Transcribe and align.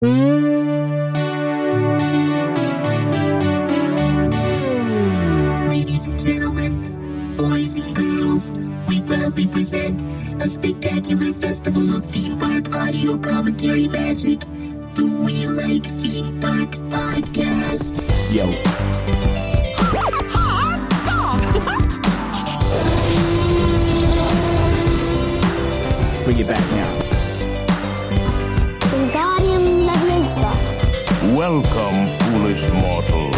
Ladies 0.00 0.14
and 6.06 6.20
gentlemen, 6.20 7.34
boys 7.36 7.74
and 7.74 7.96
girls, 7.96 8.52
we 8.86 9.02
proudly 9.02 9.48
present 9.48 10.00
a 10.40 10.48
spectacular 10.48 11.32
festival 11.32 11.82
of 11.96 12.04
theme 12.04 12.38
park 12.38 12.72
audio 12.76 13.18
commentary 13.18 13.88
magic, 13.88 14.38
the 14.94 15.02
We 15.26 15.48
Like 15.48 15.82
Theme 15.82 16.40
Parks 16.40 16.80
podcast. 16.82 17.98
Yo. 18.32 18.46
Bring 26.24 26.38
it 26.38 26.46
back 26.46 26.70
now. 26.70 27.07
Welcome, 31.38 32.08
foolish 32.18 32.68
mortals. 32.70 33.36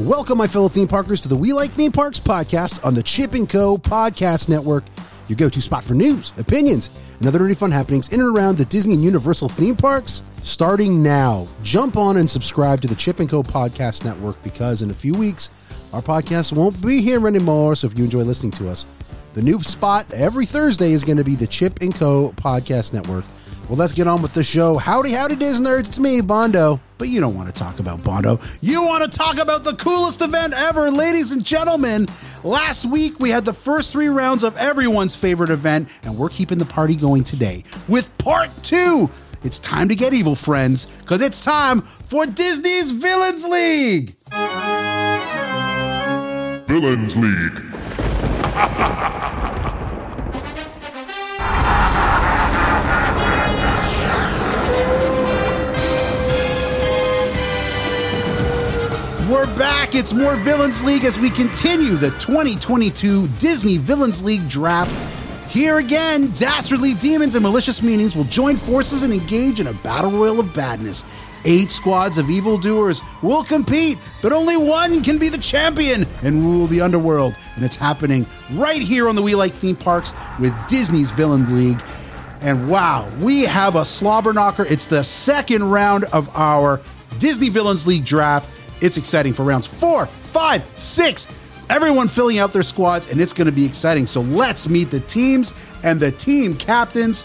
Welcome, 0.00 0.38
my 0.38 0.46
fellow 0.46 0.70
theme 0.70 0.88
parkers, 0.88 1.20
to 1.20 1.28
the 1.28 1.36
We 1.36 1.52
Like 1.52 1.70
Theme 1.72 1.92
Parks 1.92 2.18
podcast 2.18 2.82
on 2.86 2.94
the 2.94 3.02
Chip 3.02 3.34
and 3.34 3.46
Co. 3.46 3.76
Podcast 3.76 4.48
Network, 4.48 4.84
your 5.28 5.36
go-to 5.36 5.60
spot 5.60 5.84
for 5.84 5.92
news, 5.92 6.32
opinions, 6.38 6.88
and 7.18 7.28
other 7.28 7.40
nerdy 7.40 7.54
fun 7.54 7.70
happenings 7.70 8.14
in 8.14 8.20
and 8.20 8.34
around 8.34 8.56
the 8.56 8.64
Disney 8.64 8.94
and 8.94 9.04
Universal 9.04 9.50
theme 9.50 9.76
parks. 9.76 10.22
Starting 10.42 11.02
now, 11.02 11.46
jump 11.62 11.98
on 11.98 12.16
and 12.16 12.30
subscribe 12.30 12.80
to 12.80 12.88
the 12.88 12.94
Chip 12.94 13.20
and 13.20 13.28
Co. 13.28 13.42
Podcast 13.42 14.06
Network 14.06 14.42
because 14.42 14.80
in 14.80 14.90
a 14.90 14.94
few 14.94 15.12
weeks, 15.12 15.50
our 15.92 16.00
podcast 16.00 16.56
won't 16.56 16.80
be 16.80 17.02
here 17.02 17.26
anymore. 17.28 17.76
So 17.76 17.88
if 17.88 17.98
you 17.98 18.04
enjoy 18.04 18.22
listening 18.22 18.52
to 18.52 18.70
us, 18.70 18.86
the 19.36 19.42
new 19.42 19.62
spot 19.62 20.10
every 20.14 20.46
Thursday 20.46 20.92
is 20.92 21.04
going 21.04 21.18
to 21.18 21.24
be 21.24 21.34
the 21.34 21.46
Chip 21.46 21.82
and 21.82 21.94
Co. 21.94 22.30
Podcast 22.36 22.94
Network. 22.94 23.26
Well, 23.68 23.76
let's 23.76 23.92
get 23.92 24.06
on 24.06 24.22
with 24.22 24.32
the 24.32 24.42
show. 24.42 24.78
Howdy, 24.78 25.10
howdy, 25.10 25.36
Disney 25.36 25.66
nerds. 25.66 25.88
It's 25.88 25.98
me, 25.98 26.22
Bondo. 26.22 26.80
But 26.96 27.10
you 27.10 27.20
don't 27.20 27.34
want 27.34 27.48
to 27.48 27.52
talk 27.52 27.78
about 27.78 28.02
Bondo. 28.02 28.40
You 28.62 28.82
want 28.82 29.04
to 29.04 29.18
talk 29.18 29.36
about 29.36 29.62
the 29.62 29.74
coolest 29.74 30.22
event 30.22 30.54
ever, 30.56 30.90
ladies 30.90 31.32
and 31.32 31.44
gentlemen. 31.44 32.06
Last 32.44 32.86
week, 32.86 33.20
we 33.20 33.28
had 33.28 33.44
the 33.44 33.52
first 33.52 33.92
three 33.92 34.08
rounds 34.08 34.42
of 34.42 34.56
everyone's 34.56 35.14
favorite 35.14 35.50
event, 35.50 35.90
and 36.04 36.16
we're 36.16 36.30
keeping 36.30 36.56
the 36.56 36.64
party 36.64 36.96
going 36.96 37.22
today 37.22 37.62
with 37.88 38.16
part 38.16 38.48
two. 38.62 39.10
It's 39.44 39.58
time 39.58 39.90
to 39.90 39.94
get 39.94 40.14
evil, 40.14 40.34
friends, 40.34 40.86
because 40.86 41.20
it's 41.20 41.44
time 41.44 41.82
for 41.82 42.24
Disney's 42.24 42.90
Villains 42.90 43.44
League. 43.44 44.16
Villains 46.66 47.16
League. 47.16 47.62
We're 59.36 59.58
back. 59.58 59.94
It's 59.94 60.14
more 60.14 60.34
Villains 60.36 60.82
League 60.82 61.04
as 61.04 61.18
we 61.18 61.28
continue 61.28 61.96
the 61.96 62.08
2022 62.12 63.28
Disney 63.38 63.76
Villains 63.76 64.24
League 64.24 64.48
draft. 64.48 64.94
Here 65.50 65.76
again, 65.76 66.30
dastardly 66.30 66.94
demons 66.94 67.34
and 67.34 67.42
malicious 67.42 67.82
meanings 67.82 68.16
will 68.16 68.24
join 68.24 68.56
forces 68.56 69.02
and 69.02 69.12
engage 69.12 69.60
in 69.60 69.66
a 69.66 69.74
battle 69.74 70.10
royal 70.10 70.40
of 70.40 70.54
badness. 70.54 71.04
Eight 71.44 71.70
squads 71.70 72.16
of 72.16 72.30
evildoers 72.30 73.02
will 73.20 73.44
compete, 73.44 73.98
but 74.22 74.32
only 74.32 74.56
one 74.56 75.02
can 75.02 75.18
be 75.18 75.28
the 75.28 75.36
champion 75.36 76.06
and 76.22 76.40
rule 76.40 76.66
the 76.66 76.80
underworld. 76.80 77.36
And 77.56 77.62
it's 77.62 77.76
happening 77.76 78.24
right 78.52 78.80
here 78.80 79.06
on 79.06 79.16
the 79.16 79.22
We 79.22 79.34
Like 79.34 79.52
Theme 79.52 79.76
Parks 79.76 80.14
with 80.40 80.54
Disney's 80.66 81.10
Villain 81.10 81.54
League. 81.54 81.82
And 82.40 82.70
wow, 82.70 83.06
we 83.20 83.42
have 83.42 83.76
a 83.76 83.84
slobber 83.84 84.32
knocker. 84.32 84.64
It's 84.66 84.86
the 84.86 85.04
second 85.04 85.70
round 85.70 86.04
of 86.04 86.34
our 86.34 86.80
Disney 87.18 87.50
Villains 87.50 87.86
League 87.86 88.06
draft. 88.06 88.48
It's 88.80 88.96
exciting 88.96 89.32
for 89.32 89.44
rounds 89.44 89.66
four, 89.66 90.06
five, 90.06 90.64
six. 90.76 91.26
Everyone 91.68 92.06
filling 92.06 92.38
out 92.38 92.52
their 92.52 92.62
squads, 92.62 93.10
and 93.10 93.20
it's 93.20 93.32
going 93.32 93.46
to 93.46 93.52
be 93.52 93.64
exciting. 93.64 94.06
So 94.06 94.20
let's 94.20 94.68
meet 94.68 94.90
the 94.90 95.00
teams 95.00 95.52
and 95.82 95.98
the 95.98 96.12
team 96.12 96.56
captains. 96.56 97.24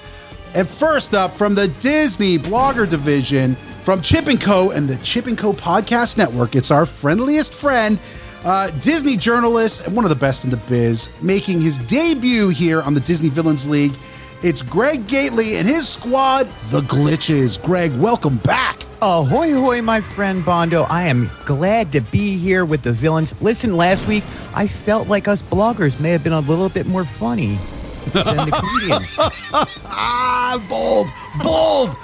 And 0.55 0.67
first 0.67 1.13
up 1.13 1.33
from 1.33 1.55
the 1.55 1.67
Disney 1.67 2.37
Blogger 2.37 2.89
Division, 2.89 3.55
from 3.83 4.01
Chip 4.01 4.27
and 4.27 4.39
Co. 4.39 4.71
and 4.71 4.87
the 4.87 4.97
Chip 4.97 5.27
and 5.27 5.37
Co. 5.37 5.53
Podcast 5.53 6.17
Network, 6.17 6.55
it's 6.55 6.71
our 6.71 6.85
friendliest 6.85 7.53
friend, 7.53 7.99
uh, 8.43 8.69
Disney 8.79 9.17
journalist 9.17 9.85
and 9.85 9.95
one 9.95 10.05
of 10.05 10.09
the 10.09 10.15
best 10.15 10.43
in 10.43 10.49
the 10.49 10.57
biz, 10.57 11.09
making 11.21 11.61
his 11.61 11.77
debut 11.77 12.49
here 12.49 12.81
on 12.81 12.93
the 12.93 12.99
Disney 12.99 13.29
Villains 13.29 13.67
League. 13.67 13.93
It's 14.43 14.63
Greg 14.63 15.05
Gately 15.07 15.57
and 15.57 15.67
his 15.67 15.87
squad, 15.87 16.47
the 16.71 16.81
Glitches. 16.81 17.61
Greg, 17.61 17.95
welcome 17.97 18.37
back. 18.37 18.81
Ahoy, 18.99 19.53
hoy, 19.53 19.83
my 19.83 20.01
friend 20.01 20.43
Bondo. 20.43 20.83
I 20.83 21.03
am 21.03 21.29
glad 21.45 21.91
to 21.91 22.01
be 22.01 22.37
here 22.37 22.65
with 22.65 22.81
the 22.81 22.91
villains. 22.91 23.39
Listen, 23.39 23.77
last 23.77 24.07
week 24.07 24.23
I 24.55 24.67
felt 24.67 25.07
like 25.07 25.27
us 25.27 25.43
bloggers 25.43 25.99
may 25.99 26.09
have 26.09 26.23
been 26.23 26.33
a 26.33 26.39
little 26.39 26.69
bit 26.69 26.87
more 26.87 27.05
funny 27.05 27.59
than 28.13 28.25
the 28.25 28.61
comedians. 28.79 29.77
Ah, 29.93 30.57
bold, 30.67 31.07
bold, 31.43 31.95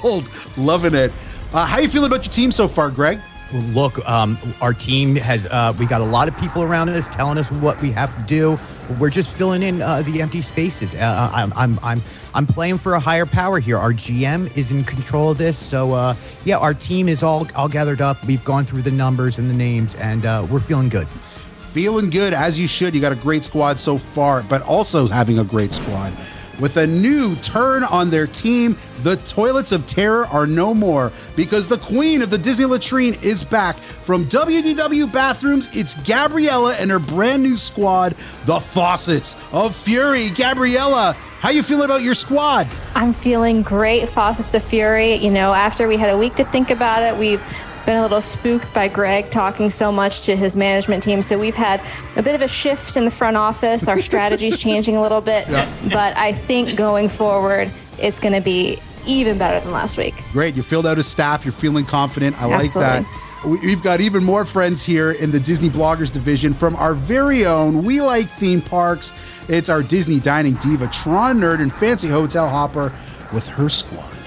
bold. 0.00 0.30
Loving 0.56 0.94
it. 0.94 1.12
Uh, 1.52 1.66
how 1.66 1.78
you 1.78 1.88
feeling 1.88 2.10
about 2.10 2.24
your 2.24 2.32
team 2.32 2.50
so 2.50 2.66
far, 2.66 2.90
Greg? 2.90 3.20
Look, 3.52 4.06
um, 4.08 4.38
our 4.60 4.72
team 4.72 5.16
has, 5.16 5.46
uh, 5.46 5.74
we 5.78 5.86
got 5.86 6.00
a 6.00 6.04
lot 6.04 6.28
of 6.28 6.36
people 6.38 6.62
around 6.62 6.88
us 6.88 7.08
telling 7.08 7.36
us 7.36 7.50
what 7.50 7.80
we 7.82 7.90
have 7.90 8.14
to 8.16 8.22
do. 8.22 8.58
We're 8.98 9.10
just 9.10 9.30
filling 9.30 9.62
in 9.62 9.82
uh, 9.82 10.02
the 10.02 10.22
empty 10.22 10.40
spaces. 10.40 10.94
Uh, 10.94 11.30
I'm, 11.32 11.52
I'm, 11.54 11.78
I'm, 11.82 12.00
I'm 12.32 12.46
playing 12.46 12.78
for 12.78 12.94
a 12.94 13.00
higher 13.00 13.26
power 13.26 13.58
here. 13.58 13.76
Our 13.76 13.92
GM 13.92 14.56
is 14.56 14.70
in 14.70 14.84
control 14.84 15.32
of 15.32 15.38
this. 15.38 15.58
So, 15.58 15.92
uh, 15.92 16.14
yeah, 16.44 16.58
our 16.58 16.74
team 16.74 17.08
is 17.08 17.22
all, 17.22 17.48
all 17.56 17.68
gathered 17.68 18.00
up. 18.00 18.24
We've 18.24 18.44
gone 18.44 18.64
through 18.64 18.82
the 18.82 18.92
numbers 18.92 19.38
and 19.38 19.50
the 19.50 19.54
names, 19.54 19.96
and 19.96 20.24
uh, 20.24 20.46
we're 20.48 20.60
feeling 20.60 20.88
good. 20.88 21.08
Feeling 21.08 22.10
good 22.10 22.32
as 22.34 22.58
you 22.58 22.68
should. 22.68 22.94
You 22.94 23.00
got 23.00 23.12
a 23.12 23.16
great 23.16 23.44
squad 23.44 23.78
so 23.78 23.98
far, 23.98 24.42
but 24.44 24.62
also 24.62 25.06
having 25.08 25.38
a 25.38 25.44
great 25.44 25.72
squad. 25.72 26.12
With 26.60 26.76
a 26.76 26.86
new 26.86 27.36
turn 27.36 27.84
on 27.84 28.10
their 28.10 28.26
team, 28.26 28.76
the 29.02 29.16
Toilets 29.16 29.72
of 29.72 29.86
Terror 29.86 30.26
are 30.26 30.46
no 30.46 30.74
more 30.74 31.10
because 31.34 31.68
the 31.68 31.78
queen 31.78 32.20
of 32.20 32.28
the 32.28 32.36
Disney 32.36 32.66
latrine 32.66 33.14
is 33.22 33.42
back. 33.42 33.78
From 33.78 34.26
WDW 34.26 35.10
Bathrooms, 35.10 35.74
it's 35.74 35.94
Gabriella 36.06 36.74
and 36.78 36.90
her 36.90 36.98
brand 36.98 37.42
new 37.42 37.56
squad, 37.56 38.12
the 38.44 38.60
Faucets 38.60 39.36
of 39.54 39.74
Fury. 39.74 40.28
Gabriella, 40.36 41.14
how 41.38 41.48
you 41.48 41.62
feeling 41.62 41.86
about 41.86 42.02
your 42.02 42.12
squad? 42.12 42.68
I'm 42.94 43.14
feeling 43.14 43.62
great, 43.62 44.10
Faucets 44.10 44.52
of 44.52 44.62
Fury. 44.62 45.14
You 45.14 45.30
know, 45.30 45.54
after 45.54 45.88
we 45.88 45.96
had 45.96 46.10
a 46.10 46.18
week 46.18 46.34
to 46.34 46.44
think 46.44 46.70
about 46.70 47.02
it, 47.02 47.18
we've 47.18 47.40
been 47.86 47.96
a 47.96 48.02
little 48.02 48.20
spooked 48.20 48.72
by 48.74 48.88
Greg 48.88 49.30
talking 49.30 49.70
so 49.70 49.90
much 49.90 50.22
to 50.26 50.36
his 50.36 50.56
management 50.56 51.02
team. 51.02 51.22
So 51.22 51.38
we've 51.38 51.54
had 51.54 51.80
a 52.16 52.22
bit 52.22 52.34
of 52.34 52.42
a 52.42 52.48
shift 52.48 52.96
in 52.96 53.04
the 53.04 53.10
front 53.10 53.36
office. 53.36 53.88
Our 53.88 54.00
strategy's 54.00 54.58
changing 54.62 54.96
a 54.96 55.02
little 55.02 55.20
bit. 55.20 55.46
But 55.48 56.16
I 56.16 56.32
think 56.32 56.76
going 56.76 57.08
forward, 57.08 57.70
it's 57.98 58.20
going 58.20 58.34
to 58.34 58.40
be 58.40 58.78
even 59.06 59.38
better 59.38 59.60
than 59.60 59.72
last 59.72 59.98
week. 59.98 60.14
Great. 60.32 60.56
You 60.56 60.62
filled 60.62 60.86
out 60.86 60.96
his 60.96 61.06
staff. 61.06 61.44
You're 61.44 61.52
feeling 61.52 61.84
confident. 61.86 62.40
I 62.40 62.46
like 62.46 62.72
that. 62.74 63.04
We've 63.44 63.82
got 63.82 64.02
even 64.02 64.22
more 64.22 64.44
friends 64.44 64.82
here 64.82 65.12
in 65.12 65.30
the 65.30 65.40
Disney 65.40 65.70
Bloggers 65.70 66.12
division 66.12 66.52
from 66.52 66.76
our 66.76 66.92
very 66.92 67.46
own 67.46 67.84
We 67.84 68.02
Like 68.02 68.28
Theme 68.28 68.60
Parks. 68.60 69.14
It's 69.48 69.70
our 69.70 69.82
Disney 69.82 70.20
dining 70.20 70.54
diva, 70.54 70.88
Tron 70.88 71.40
Nerd 71.40 71.60
and 71.60 71.72
Fancy 71.72 72.08
Hotel 72.08 72.46
Hopper 72.46 72.92
with 73.32 73.48
her 73.48 73.70
squad. 73.70 74.19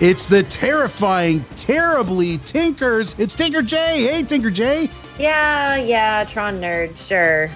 It's 0.00 0.24
the 0.24 0.42
terrifying, 0.44 1.44
terribly 1.56 2.38
Tinkers. 2.38 3.14
It's 3.18 3.34
Tinker 3.34 3.60
J. 3.60 3.76
Hey, 4.10 4.22
Tinker 4.22 4.50
J. 4.50 4.88
Yeah, 5.18 5.76
yeah, 5.76 6.24
Tron 6.24 6.58
nerd, 6.58 6.96
sure. 6.96 7.50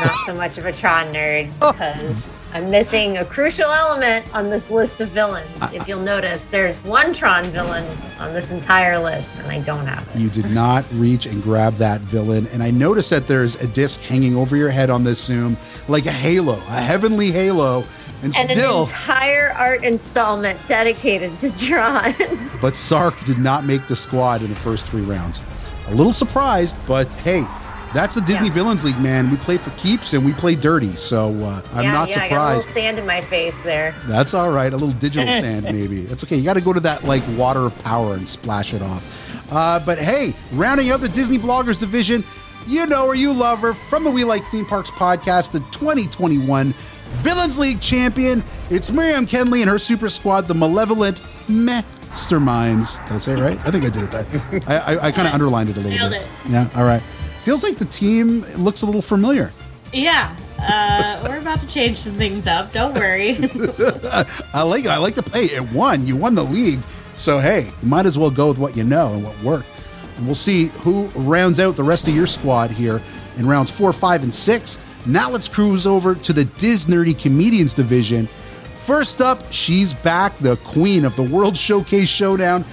not 0.00 0.12
so 0.26 0.34
much 0.34 0.58
of 0.58 0.66
a 0.66 0.72
Tron 0.72 1.06
nerd 1.12 1.52
oh. 1.62 1.70
because 1.70 2.36
I'm 2.52 2.68
missing 2.68 3.18
a 3.18 3.24
crucial 3.24 3.66
element 3.70 4.34
on 4.34 4.50
this 4.50 4.72
list 4.72 5.00
of 5.00 5.10
villains. 5.10 5.62
Uh, 5.62 5.70
if 5.72 5.86
you'll 5.86 6.00
notice, 6.00 6.48
there's 6.48 6.82
one 6.82 7.12
Tron 7.12 7.44
villain 7.44 7.86
on 8.18 8.34
this 8.34 8.50
entire 8.50 8.98
list, 8.98 9.38
and 9.38 9.46
I 9.46 9.60
don't 9.60 9.86
have 9.86 10.04
it. 10.08 10.18
You 10.18 10.30
did 10.30 10.50
not 10.50 10.84
reach 10.94 11.26
and 11.26 11.40
grab 11.40 11.74
that 11.74 12.00
villain. 12.00 12.48
And 12.48 12.60
I 12.60 12.72
noticed 12.72 13.10
that 13.10 13.28
there's 13.28 13.54
a 13.62 13.68
disc 13.68 14.00
hanging 14.00 14.36
over 14.36 14.56
your 14.56 14.70
head 14.70 14.90
on 14.90 15.04
this 15.04 15.22
Zoom, 15.22 15.56
like 15.86 16.06
a 16.06 16.12
halo, 16.12 16.54
a 16.54 16.80
heavenly 16.80 17.30
halo. 17.30 17.84
And, 18.22 18.34
And 18.36 18.50
still, 18.50 18.82
an 18.82 18.88
entire 18.88 19.50
art 19.52 19.84
installment 19.84 20.58
dedicated 20.66 21.38
to 21.40 21.56
Tron. 21.56 22.14
but 22.60 22.74
Sark 22.74 23.20
did 23.24 23.38
not 23.38 23.64
make 23.64 23.86
the 23.86 23.94
squad 23.96 24.42
in 24.42 24.48
the 24.48 24.56
first 24.56 24.86
three 24.88 25.02
rounds. 25.02 25.40
A 25.86 25.94
little 25.94 26.12
surprised, 26.12 26.76
but 26.86 27.06
hey, 27.22 27.44
that's 27.94 28.14
the 28.16 28.20
Disney 28.20 28.48
Yeah. 28.48 28.54
Villains 28.54 28.84
League, 28.84 28.98
man. 29.00 29.30
We 29.30 29.36
play 29.38 29.56
for 29.56 29.70
keeps 29.78 30.12
and 30.14 30.24
we 30.26 30.32
play 30.32 30.54
dirty. 30.56 30.94
So 30.96 31.28
uh, 31.42 31.62
I'm 31.74 31.84
yeah, 31.84 31.92
not 31.92 32.10
yeah, 32.10 32.24
I 32.24 32.28
got 32.28 32.44
a 32.44 32.46
little 32.48 32.62
surprised. 32.62 32.68
sand 32.70 32.98
in 32.98 33.06
my 33.06 33.20
face 33.20 33.62
there. 33.62 33.94
That's 34.06 34.34
all 34.34 34.50
right. 34.50 34.72
A 34.72 34.76
little 34.76 34.92
digital 34.98 35.28
sand, 35.40 35.64
maybe. 35.64 36.02
That's 36.02 36.24
okay. 36.24 36.36
You 36.36 36.42
got 36.44 36.54
to 36.54 36.60
go 36.60 36.72
to 36.72 36.80
that 36.80 37.04
like 37.04 37.22
water 37.38 37.60
of 37.60 37.78
power 37.78 38.14
and 38.14 38.28
splash 38.28 38.74
it 38.74 38.82
off. 38.82 39.52
Uh, 39.52 39.78
but 39.86 39.98
hey, 39.98 40.34
rounding 40.52 40.90
out 40.90 41.00
the 41.00 41.08
Disney 41.08 41.38
Bloggers 41.38 41.78
division, 41.78 42.22
you 42.66 42.84
know 42.84 43.06
her, 43.08 43.14
you 43.14 43.32
love 43.32 43.60
her 43.60 43.72
from 43.72 44.04
the 44.04 44.10
We 44.10 44.24
Like 44.24 44.44
Theme 44.48 44.66
Parks 44.66 44.90
podcast, 44.90 45.52
the 45.52 45.60
2021 45.70 46.74
Villains 47.22 47.58
League 47.58 47.80
champion. 47.80 48.42
It's 48.70 48.90
Miriam 48.90 49.26
Kenley 49.26 49.60
and 49.60 49.70
her 49.70 49.78
super 49.78 50.08
squad, 50.08 50.42
the 50.42 50.54
malevolent 50.54 51.18
Masterminds. 51.48 53.04
Did 53.06 53.14
I 53.14 53.18
say 53.18 53.32
it 53.32 53.38
right? 53.40 53.58
I 53.66 53.70
think 53.70 53.84
I 53.84 53.90
did 53.90 54.04
it. 54.04 54.10
That 54.10 54.64
I, 54.68 54.94
I, 54.94 55.06
I 55.08 55.12
kind 55.12 55.26
of 55.28 55.34
underlined 55.34 55.70
it 55.70 55.76
a 55.76 55.80
little 55.80 55.98
Nailed 55.98 56.12
bit. 56.12 56.22
it. 56.22 56.28
Yeah. 56.50 56.68
All 56.76 56.84
right. 56.84 57.02
Feels 57.42 57.62
like 57.62 57.76
the 57.78 57.84
team 57.86 58.42
looks 58.56 58.82
a 58.82 58.86
little 58.86 59.02
familiar. 59.02 59.52
Yeah, 59.90 60.36
uh, 60.58 61.24
we're 61.26 61.38
about 61.38 61.60
to 61.60 61.66
change 61.66 61.96
some 61.96 62.12
things 62.12 62.46
up. 62.46 62.72
Don't 62.72 62.94
worry. 62.94 63.30
I 64.52 64.60
like 64.62 64.84
I 64.86 64.98
like 64.98 65.14
to 65.14 65.22
play. 65.22 65.44
It 65.44 65.72
won. 65.72 66.06
You 66.06 66.14
won 66.14 66.34
the 66.34 66.44
league. 66.44 66.80
So 67.14 67.38
hey, 67.38 67.70
you 67.82 67.88
might 67.88 68.04
as 68.04 68.18
well 68.18 68.30
go 68.30 68.48
with 68.48 68.58
what 68.58 68.76
you 68.76 68.84
know 68.84 69.14
and 69.14 69.24
what 69.24 69.42
worked. 69.42 69.66
And 70.18 70.26
we'll 70.26 70.34
see 70.34 70.66
who 70.66 71.06
rounds 71.14 71.58
out 71.58 71.74
the 71.74 71.82
rest 71.84 72.06
of 72.06 72.14
your 72.14 72.26
squad 72.26 72.70
here 72.70 73.00
in 73.38 73.46
rounds 73.46 73.70
four, 73.70 73.92
five, 73.94 74.22
and 74.22 74.34
six. 74.34 74.78
Now 75.08 75.30
let's 75.30 75.48
cruise 75.48 75.86
over 75.86 76.14
to 76.14 76.32
the 76.34 76.44
Disnerdy 76.44 77.18
Comedians 77.18 77.72
division. 77.72 78.26
First 78.26 79.22
up, 79.22 79.50
she's 79.50 79.94
back, 79.94 80.36
the 80.38 80.56
queen 80.56 81.06
of 81.06 81.16
the 81.16 81.22
World 81.22 81.56
Showcase 81.56 82.08
Showdown, 82.08 82.64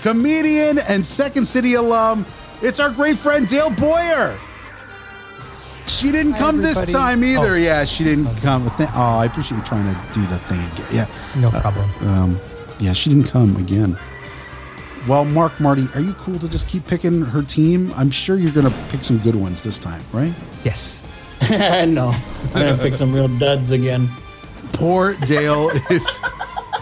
comedian 0.00 0.78
and 0.78 1.04
Second 1.04 1.46
City 1.46 1.74
alum. 1.74 2.24
It's 2.62 2.80
our 2.80 2.90
great 2.90 3.18
friend 3.18 3.46
Dale 3.46 3.70
Boyer. 3.70 4.38
She 5.86 6.10
didn't 6.10 6.34
come 6.34 6.62
this 6.62 6.90
time 6.90 7.22
either. 7.22 7.52
Oh. 7.52 7.56
Yeah, 7.56 7.84
she 7.84 8.04
didn't 8.04 8.34
come. 8.36 8.70
Oh, 8.78 9.18
I 9.18 9.26
appreciate 9.26 9.58
you 9.58 9.64
trying 9.64 9.84
to 9.84 10.00
do 10.12 10.24
the 10.26 10.38
thing 10.38 10.60
again. 10.72 10.86
Yeah. 10.92 11.40
No 11.40 11.50
problem. 11.50 11.90
Um, 12.08 12.40
yeah, 12.78 12.92
she 12.92 13.10
didn't 13.10 13.28
come 13.28 13.56
again. 13.56 13.98
Well, 15.06 15.24
Mark, 15.24 15.58
Marty, 15.60 15.88
are 15.94 16.00
you 16.00 16.12
cool 16.14 16.38
to 16.38 16.48
just 16.48 16.68
keep 16.68 16.86
picking 16.86 17.22
her 17.22 17.42
team? 17.42 17.92
I'm 17.96 18.10
sure 18.10 18.36
you're 18.38 18.52
going 18.52 18.70
to 18.70 18.78
pick 18.88 19.02
some 19.02 19.18
good 19.18 19.34
ones 19.34 19.62
this 19.62 19.78
time, 19.78 20.00
right? 20.12 20.32
Yes. 20.64 21.02
no, 21.86 22.08
I'm 22.08 22.52
gonna 22.52 22.78
pick 22.78 22.94
some 22.94 23.12
real 23.12 23.28
duds 23.38 23.70
again. 23.70 24.08
Poor 24.72 25.14
Dale 25.14 25.68
is 25.90 26.18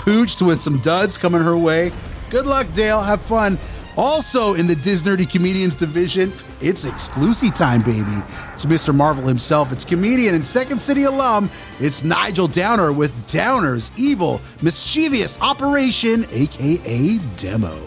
pooched 0.01 0.47
with 0.47 0.61
some 0.61 0.79
duds 0.81 1.19
coming 1.19 1.41
her 1.41 1.57
way. 1.57 1.93
Good 2.31 2.47
luck, 2.47 2.67
Dale. 2.73 3.01
Have 3.01 3.21
fun. 3.21 3.59
Also 3.97 4.55
in 4.55 4.67
the 4.67 4.75
Disnerdy 4.77 5.29
Comedians 5.29 5.75
division, 5.75 6.33
it's 6.61 6.85
exclusive 6.85 7.55
time, 7.55 7.83
baby. 7.83 8.23
It's 8.55 8.65
Mr. 8.65 8.95
Marvel 8.95 9.27
himself. 9.27 9.73
It's 9.73 9.85
comedian 9.85 10.35
and 10.35 10.45
Second 10.47 10.81
City 10.81 11.05
alum. 11.05 11.51
It's 11.81 12.05
Nigel 12.05 12.49
Downer 12.49 12.93
with 12.93 13.15
Downer's 13.27 13.91
Evil 13.97 14.41
Mischievous 14.63 15.41
Operation, 15.41 16.25
aka 16.31 17.19
Demo. 17.37 17.87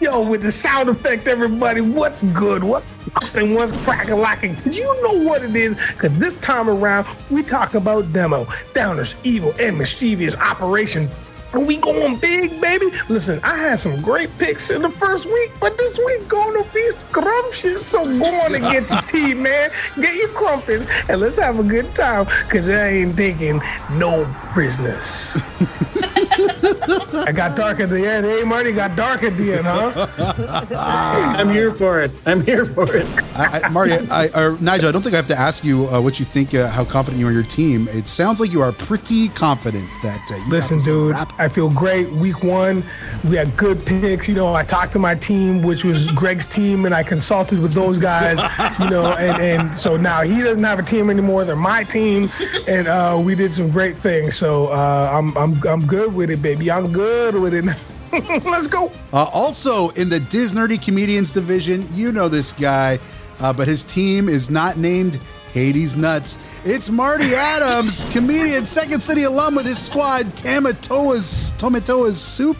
Yo, 0.00 0.28
with 0.28 0.42
the 0.42 0.50
sound 0.50 0.88
effect, 0.88 1.28
everybody, 1.28 1.80
what's 1.80 2.24
good? 2.24 2.64
What's 2.64 2.84
popping? 3.12 3.54
What's 3.54 3.70
cracking, 3.70 4.18
locking? 4.18 4.56
You 4.68 4.84
know 5.02 5.22
what 5.22 5.44
it 5.44 5.54
is, 5.54 5.76
because 5.92 6.18
this 6.18 6.34
time 6.36 6.68
around, 6.68 7.06
we 7.30 7.44
talk 7.44 7.74
about 7.74 8.12
demo, 8.12 8.44
downers, 8.74 9.14
evil, 9.22 9.54
and 9.60 9.78
mischievous 9.78 10.34
operation. 10.34 11.08
And 11.52 11.64
we 11.68 11.76
going 11.76 12.18
big, 12.18 12.60
baby. 12.60 12.86
Listen, 13.08 13.38
I 13.44 13.56
had 13.56 13.78
some 13.78 14.02
great 14.02 14.36
picks 14.36 14.70
in 14.70 14.82
the 14.82 14.90
first 14.90 15.26
week, 15.26 15.52
but 15.60 15.78
this 15.78 15.96
week 15.96 16.26
gonna 16.26 16.64
be 16.74 16.90
scrumptious. 16.90 17.86
So 17.86 18.04
go 18.18 18.26
on 18.26 18.56
and 18.56 18.64
get 18.64 18.90
your 18.90 19.02
tea, 19.02 19.34
man. 19.34 19.70
Get 19.94 20.16
your 20.16 20.30
crumpets, 20.30 20.86
and 21.08 21.20
let's 21.20 21.38
have 21.38 21.60
a 21.60 21.62
good 21.62 21.94
time, 21.94 22.24
because 22.42 22.68
I 22.68 22.88
ain't 22.88 23.16
taking 23.16 23.62
no 23.92 24.26
prisoners. 24.52 25.40
I 27.26 27.32
got 27.32 27.56
dark 27.56 27.80
at 27.80 27.88
the 27.88 28.06
end. 28.06 28.26
Hey, 28.26 28.42
Marty, 28.42 28.72
got 28.72 28.96
dark 28.96 29.22
at 29.22 29.36
the 29.36 29.54
end, 29.54 29.66
huh? 29.66 30.06
I'm 31.38 31.48
here 31.48 31.72
for 31.72 32.02
it. 32.02 32.10
I'm 32.26 32.40
here 32.42 32.64
for 32.64 32.94
it. 32.94 33.06
I, 33.36 33.62
I, 33.64 33.68
Marty, 33.68 33.92
I, 34.10 34.28
or 34.34 34.58
Nigel, 34.60 34.88
I 34.88 34.92
don't 34.92 35.02
think 35.02 35.14
I 35.14 35.16
have 35.16 35.28
to 35.28 35.38
ask 35.38 35.64
you 35.64 35.88
uh, 35.88 36.00
what 36.00 36.18
you 36.18 36.26
think, 36.26 36.54
uh, 36.54 36.68
how 36.68 36.84
confident 36.84 37.20
you 37.20 37.26
are 37.26 37.30
in 37.30 37.34
your 37.34 37.44
team. 37.44 37.88
It 37.90 38.06
sounds 38.06 38.40
like 38.40 38.52
you 38.52 38.62
are 38.62 38.72
pretty 38.72 39.28
confident 39.28 39.88
that 40.02 40.20
uh, 40.30 40.36
you 40.36 40.50
Listen, 40.50 40.78
this 40.78 40.86
dude, 40.86 41.12
wrapped. 41.12 41.34
I 41.38 41.48
feel 41.48 41.70
great. 41.70 42.10
Week 42.12 42.42
one, 42.42 42.82
we 43.28 43.36
had 43.36 43.56
good 43.56 43.84
picks. 43.84 44.28
You 44.28 44.34
know, 44.34 44.54
I 44.54 44.64
talked 44.64 44.92
to 44.94 44.98
my 44.98 45.14
team, 45.14 45.62
which 45.62 45.84
was 45.84 46.10
Greg's 46.10 46.46
team, 46.46 46.84
and 46.84 46.94
I 46.94 47.02
consulted 47.02 47.60
with 47.60 47.72
those 47.72 47.98
guys. 47.98 48.38
You 48.80 48.90
know, 48.90 49.12
and 49.18 49.42
and 49.42 49.76
so 49.76 49.96
now 49.96 50.22
he 50.22 50.42
doesn't 50.42 50.64
have 50.64 50.78
a 50.78 50.82
team 50.82 51.10
anymore. 51.10 51.44
They're 51.44 51.56
my 51.56 51.84
team, 51.84 52.30
and 52.66 52.86
uh, 52.88 53.20
we 53.22 53.34
did 53.34 53.52
some 53.52 53.70
great 53.70 53.98
things. 53.98 54.36
So 54.36 54.68
uh, 54.68 55.10
I'm 55.12 55.36
I'm 55.36 55.60
I'm 55.66 55.86
good 55.86 56.14
with 56.14 56.30
it, 56.30 56.42
baby. 56.42 56.70
I'm 56.74 56.92
good 56.92 57.34
with 57.36 57.54
it. 57.54 57.64
Let's 58.44 58.66
go. 58.68 58.90
Uh, 59.12 59.26
also 59.32 59.90
in 59.90 60.08
the 60.08 60.18
Disnerdy 60.18 60.82
Comedians 60.82 61.30
division, 61.30 61.84
you 61.92 62.10
know 62.12 62.28
this 62.28 62.52
guy, 62.52 62.98
uh, 63.40 63.52
but 63.52 63.68
his 63.68 63.84
team 63.84 64.28
is 64.28 64.50
not 64.50 64.76
named 64.76 65.16
Hades 65.52 65.94
Nuts. 65.96 66.36
It's 66.64 66.90
Marty 66.90 67.32
Adams, 67.34 68.04
comedian, 68.10 68.64
Second 68.64 69.00
City 69.02 69.22
alum 69.22 69.54
with 69.54 69.66
his 69.66 69.78
squad, 69.78 70.26
Tamatoa's 70.36 71.52
Tomatoa's 71.58 72.20
Soup. 72.20 72.56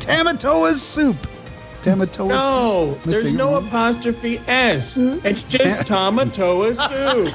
Tamatoa's 0.00 0.82
Soup. 0.82 1.16
Tamatoa's 1.82 2.28
No, 2.28 2.94
Soup. 2.94 3.06
Am 3.06 3.10
there's 3.12 3.32
no 3.32 3.52
wrong? 3.54 3.66
apostrophe 3.66 4.38
S. 4.46 4.96
It's 4.98 5.42
just 5.44 5.86
Tomatoa 5.86 6.74
soup. 6.74 7.32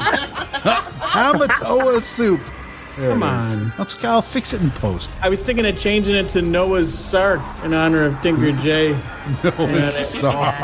Tamatoa 1.07 2.01
Soup. 2.01 2.39
There 2.97 3.11
Come 3.11 3.23
on. 3.23 3.73
Let's 3.77 3.93
go. 3.93 4.09
I'll 4.09 4.21
fix 4.21 4.53
it 4.53 4.61
in 4.61 4.71
post. 4.71 5.11
I 5.21 5.27
was 5.27 5.45
thinking 5.45 5.65
of 5.65 5.77
changing 5.77 6.15
it 6.15 6.29
to 6.29 6.41
Noah's 6.41 6.97
Sark 6.97 7.41
in 7.63 7.73
honor 7.73 8.05
of 8.05 8.21
Tinker 8.21 8.53
J. 8.53 8.91
Noah's 9.43 9.95
Sark. 9.95 10.55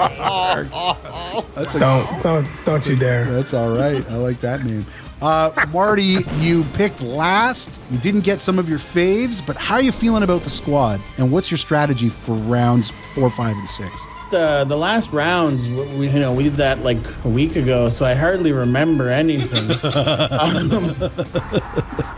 That's 1.56 1.76
a 1.76 1.80
Don't 1.80 2.24
don't 2.24 2.48
don't 2.66 2.88
you 2.88 2.96
dare. 2.96 3.26
That's 3.26 3.54
all 3.54 3.76
right. 3.76 4.06
I 4.10 4.16
like 4.16 4.40
that 4.42 4.64
name. 4.64 4.84
Uh, 5.22 5.52
Marty, 5.72 6.18
you 6.38 6.64
picked 6.74 7.02
last. 7.02 7.82
You 7.92 8.00
didn't 8.00 8.22
get 8.22 8.42
some 8.42 8.58
of 8.58 8.68
your 8.68 8.80
faves, 8.80 9.46
but 9.46 9.56
how 9.56 9.76
are 9.76 9.84
you 9.84 9.92
feeling 9.92 10.24
about 10.24 10.42
the 10.42 10.50
squad? 10.50 11.00
And 11.18 11.32
what's 11.32 11.52
your 11.52 11.60
strategy 11.60 12.10
for 12.10 12.34
rounds 12.34 12.90
four, 13.14 13.30
five, 13.30 13.56
and 13.56 13.70
six? 13.70 13.94
Uh, 14.34 14.64
the 14.64 14.78
last 14.78 15.12
rounds, 15.12 15.68
we 15.70 16.10
you 16.10 16.20
know 16.20 16.34
we 16.34 16.44
did 16.44 16.56
that 16.56 16.80
like 16.84 16.98
a 17.26 17.30
week 17.30 17.56
ago, 17.56 17.90
so 17.90 18.06
I 18.06 18.14
hardly 18.14 18.52
remember 18.52 19.10
anything. 19.10 19.70
um, 19.84 20.96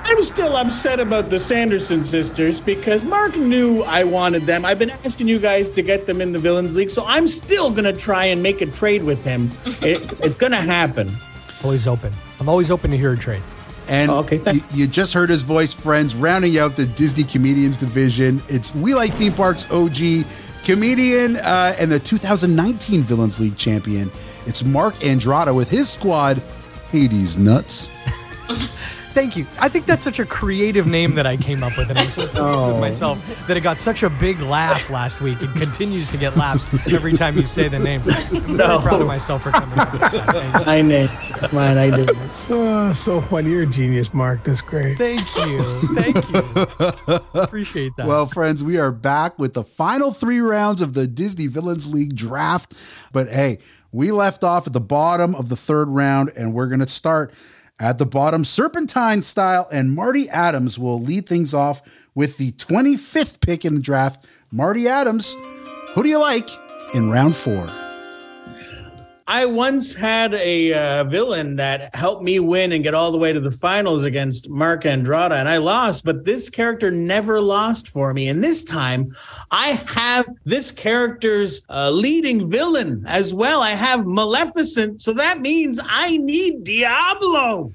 I'm 0.05 0.21
still 0.21 0.55
upset 0.55 0.99
about 0.99 1.29
the 1.29 1.39
Sanderson 1.39 2.05
sisters 2.05 2.59
because 2.59 3.03
Mark 3.03 3.35
knew 3.35 3.81
I 3.83 4.03
wanted 4.03 4.43
them. 4.43 4.63
I've 4.63 4.77
been 4.79 4.91
asking 4.91 5.27
you 5.27 5.39
guys 5.39 5.71
to 5.71 5.81
get 5.81 6.05
them 6.05 6.21
in 6.21 6.31
the 6.31 6.39
Villains 6.39 6.75
League, 6.75 6.89
so 6.89 7.03
I'm 7.05 7.27
still 7.27 7.71
gonna 7.71 7.93
try 7.93 8.25
and 8.25 8.43
make 8.43 8.61
a 8.61 8.67
trade 8.67 9.03
with 9.03 9.23
him. 9.23 9.49
It, 9.83 10.13
it's 10.21 10.37
gonna 10.37 10.61
happen. 10.61 11.11
Always 11.63 11.87
open. 11.87 12.13
I'm 12.39 12.47
always 12.47 12.71
open 12.71 12.91
to 12.91 12.97
hear 12.97 13.13
a 13.13 13.17
trade. 13.17 13.41
And 13.89 14.09
Oh, 14.09 14.19
okay, 14.19 14.39
you, 14.53 14.61
you 14.73 14.87
just 14.87 15.13
heard 15.13 15.29
his 15.29 15.41
voice, 15.41 15.73
friends, 15.73 16.15
rounding 16.15 16.57
out 16.57 16.75
the 16.75 16.85
Disney 16.85 17.25
Comedians 17.25 17.75
division. 17.75 18.41
It's 18.47 18.73
We 18.73 18.93
Like 18.93 19.11
Theme 19.13 19.33
Parks 19.33 19.69
OG 19.71 20.25
comedian 20.63 21.35
uh, 21.37 21.75
and 21.79 21.91
the 21.91 21.99
2019 21.99 23.03
Villains 23.03 23.39
League 23.39 23.57
champion. 23.57 24.11
It's 24.45 24.63
Mark 24.63 24.95
Andrada 24.95 25.55
with 25.55 25.69
his 25.69 25.89
squad, 25.89 26.41
Hades 26.89 27.37
Nuts. 27.37 27.89
Thank 29.13 29.37
you. 29.37 29.45
I 29.59 29.69
think 29.69 29.85
that's 29.85 30.03
such 30.03 30.19
a 30.19 30.25
creative 30.25 30.87
name 30.87 31.13
that 31.15 31.25
I 31.27 31.37
came 31.37 31.63
up 31.63 31.77
with, 31.77 31.89
and 31.89 31.99
I'm 31.99 32.09
so 32.09 32.21
pleased 32.23 32.37
Oh. 32.37 32.69
with 32.73 32.81
myself 32.81 33.45
that 33.47 33.55
it 33.55 33.61
got 33.61 33.77
such 33.77 34.01
a 34.03 34.09
big 34.09 34.39
laugh 34.41 34.89
last 34.89 35.21
week. 35.21 35.39
It 35.41 35.51
continues 35.53 36.07
to 36.09 36.17
get 36.17 36.35
laughs 36.35 36.65
every 36.91 37.13
time 37.13 37.35
you 37.37 37.45
say 37.45 37.67
the 37.67 37.77
name. 37.79 38.01
I'm 38.07 38.57
very 38.57 38.79
proud 38.79 39.01
of 39.01 39.07
myself 39.07 39.43
for 39.43 39.51
coming 39.51 39.77
up 39.77 39.91
with 39.91 40.01
that. 40.01 40.13
Thank 40.25 40.67
I 40.67 40.81
know. 40.81 41.07
Mine, 41.53 41.77
I 41.77 41.89
did. 41.95 42.09
Oh, 42.49 42.87
ah, 42.89 42.91
so 42.91 43.21
funny. 43.21 43.51
You're 43.51 43.63
a 43.63 43.67
genius, 43.67 44.13
Mark. 44.13 44.43
That's 44.43 44.61
great. 44.61 44.97
Thank 44.97 45.21
you. 45.37 45.61
Thank 45.95 46.15
you. 46.33 47.41
Appreciate 47.41 47.95
that. 47.97 48.07
Well, 48.07 48.25
friends, 48.25 48.63
we 48.63 48.77
are 48.77 48.91
back 48.91 49.37
with 49.37 49.53
the 49.53 49.63
final 49.63 50.11
three 50.11 50.39
rounds 50.39 50.81
of 50.81 50.93
the 50.93 51.05
Disney 51.07 51.47
Villains 51.47 51.91
League 51.93 52.15
draft. 52.15 52.73
But 53.11 53.27
hey, 53.29 53.59
we 53.91 54.11
left 54.11 54.43
off 54.43 54.65
at 54.67 54.73
the 54.73 54.79
bottom 54.81 55.35
of 55.35 55.49
the 55.49 55.55
third 55.55 55.87
round, 55.89 56.31
and 56.35 56.53
we're 56.53 56.67
going 56.67 56.79
to 56.79 56.87
start 56.87 57.31
at 57.79 57.97
the 57.97 58.05
bottom, 58.05 58.43
serpentine 58.43 59.21
style. 59.21 59.67
And 59.71 59.93
Marty 59.93 60.29
Adams 60.29 60.77
will 60.77 61.01
lead 61.01 61.27
things 61.27 61.53
off 61.53 61.81
with 62.15 62.37
the 62.37 62.51
25th 62.53 63.41
pick 63.41 63.65
in 63.65 63.75
the 63.75 63.81
draft. 63.81 64.25
Marty 64.51 64.87
Adams, 64.87 65.35
who 65.93 66.03
do 66.03 66.09
you 66.09 66.19
like 66.19 66.49
in 66.93 67.09
round 67.09 67.35
four? 67.35 67.67
I 69.27 69.45
once 69.45 69.93
had 69.93 70.33
a 70.33 70.73
uh, 70.73 71.03
villain 71.05 71.55
that 71.55 71.95
helped 71.95 72.23
me 72.23 72.39
win 72.39 72.73
and 72.73 72.83
get 72.83 72.93
all 72.93 73.11
the 73.11 73.17
way 73.17 73.31
to 73.31 73.39
the 73.39 73.51
finals 73.51 74.03
against 74.03 74.49
Mark 74.49 74.83
Andrada, 74.83 75.39
and 75.39 75.47
I 75.47 75.57
lost. 75.57 76.03
But 76.03 76.25
this 76.25 76.49
character 76.49 76.91
never 76.91 77.39
lost 77.39 77.89
for 77.89 78.13
me, 78.13 78.27
and 78.27 78.43
this 78.43 78.63
time 78.63 79.15
I 79.51 79.69
have 79.87 80.25
this 80.43 80.71
character's 80.71 81.61
uh, 81.69 81.89
leading 81.91 82.49
villain 82.49 83.03
as 83.07 83.33
well. 83.33 83.61
I 83.61 83.71
have 83.71 84.05
Maleficent, 84.05 85.01
so 85.01 85.13
that 85.13 85.39
means 85.39 85.79
I 85.83 86.17
need 86.17 86.63
Diablo. 86.63 87.71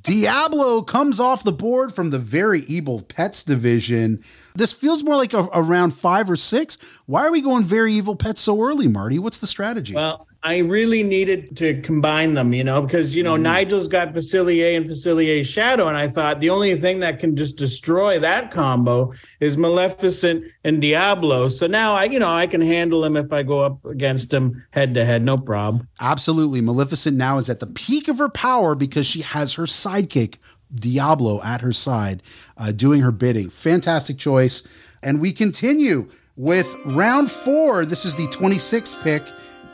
Diablo 0.00 0.82
comes 0.82 1.20
off 1.20 1.44
the 1.44 1.52
board 1.52 1.94
from 1.94 2.10
the 2.10 2.18
very 2.18 2.60
evil 2.62 3.02
pets 3.02 3.44
division. 3.44 4.22
This 4.54 4.72
feels 4.72 5.04
more 5.04 5.16
like 5.16 5.34
a, 5.34 5.48
around 5.52 5.90
five 5.90 6.30
or 6.30 6.36
six. 6.36 6.78
Why 7.04 7.26
are 7.26 7.32
we 7.32 7.42
going 7.42 7.64
very 7.64 7.92
evil 7.92 8.16
pets 8.16 8.40
so 8.40 8.62
early, 8.62 8.88
Marty? 8.88 9.18
What's 9.18 9.38
the 9.38 9.46
strategy? 9.46 9.94
Well, 9.94 10.26
I 10.46 10.58
really 10.58 11.02
needed 11.02 11.56
to 11.56 11.82
combine 11.82 12.34
them, 12.34 12.54
you 12.54 12.62
know, 12.62 12.80
because 12.80 13.16
you 13.16 13.24
know 13.24 13.34
Nigel's 13.34 13.88
got 13.88 14.14
Facilier 14.14 14.76
and 14.76 14.86
Facilier 14.86 15.44
Shadow, 15.44 15.88
and 15.88 15.96
I 15.96 16.06
thought 16.06 16.38
the 16.38 16.50
only 16.50 16.80
thing 16.80 17.00
that 17.00 17.18
can 17.18 17.34
just 17.34 17.56
destroy 17.56 18.20
that 18.20 18.52
combo 18.52 19.12
is 19.40 19.56
Maleficent 19.56 20.44
and 20.62 20.80
Diablo. 20.80 21.48
So 21.48 21.66
now 21.66 21.94
I, 21.94 22.04
you 22.04 22.20
know, 22.20 22.32
I 22.32 22.46
can 22.46 22.60
handle 22.60 23.04
him 23.04 23.16
if 23.16 23.32
I 23.32 23.42
go 23.42 23.58
up 23.58 23.84
against 23.84 24.32
him 24.32 24.64
head 24.70 24.94
to 24.94 25.04
head, 25.04 25.24
no 25.24 25.36
problem. 25.36 25.88
Absolutely. 25.98 26.60
Maleficent 26.60 27.16
now 27.16 27.38
is 27.38 27.50
at 27.50 27.58
the 27.58 27.66
peak 27.66 28.06
of 28.06 28.18
her 28.18 28.28
power 28.28 28.76
because 28.76 29.04
she 29.04 29.22
has 29.22 29.54
her 29.54 29.64
sidekick, 29.64 30.36
Diablo, 30.72 31.42
at 31.42 31.60
her 31.60 31.72
side, 31.72 32.22
uh, 32.56 32.70
doing 32.70 33.00
her 33.00 33.10
bidding. 33.10 33.50
Fantastic 33.50 34.16
choice. 34.16 34.62
And 35.02 35.20
we 35.20 35.32
continue 35.32 36.08
with 36.36 36.72
round 36.84 37.32
four. 37.32 37.84
This 37.84 38.04
is 38.04 38.14
the 38.14 38.28
26th 38.28 39.02
pick. 39.02 39.24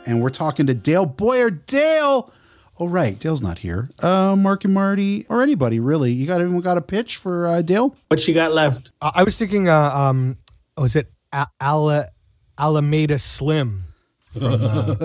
And 0.05 0.21
we're 0.21 0.29
talking 0.29 0.65
to 0.67 0.73
Dale 0.73 1.05
Boyer. 1.05 1.49
Dale. 1.49 2.31
Oh, 2.79 2.87
right. 2.87 3.17
Dale's 3.17 3.41
not 3.41 3.59
here. 3.59 3.89
Uh, 3.99 4.35
Mark 4.37 4.65
and 4.65 4.73
Marty, 4.73 5.25
or 5.29 5.41
anybody 5.41 5.79
really. 5.79 6.11
You 6.11 6.25
got 6.27 6.41
anyone 6.41 6.61
got 6.61 6.77
a 6.77 6.81
pitch 6.81 7.17
for 7.17 7.47
uh, 7.47 7.61
Dale? 7.61 7.95
What 8.07 8.27
you 8.27 8.33
got 8.33 8.51
left? 8.53 8.91
I 9.01 9.11
I 9.15 9.23
was 9.23 9.37
thinking, 9.37 9.69
uh, 9.69 9.89
um, 9.93 10.37
was 10.77 10.95
it 10.95 11.11
A- 11.31 11.47
Ala- 11.61 12.07
Alameda 12.57 13.19
Slim? 13.19 13.83
From, 14.31 14.59
uh, 14.61 14.95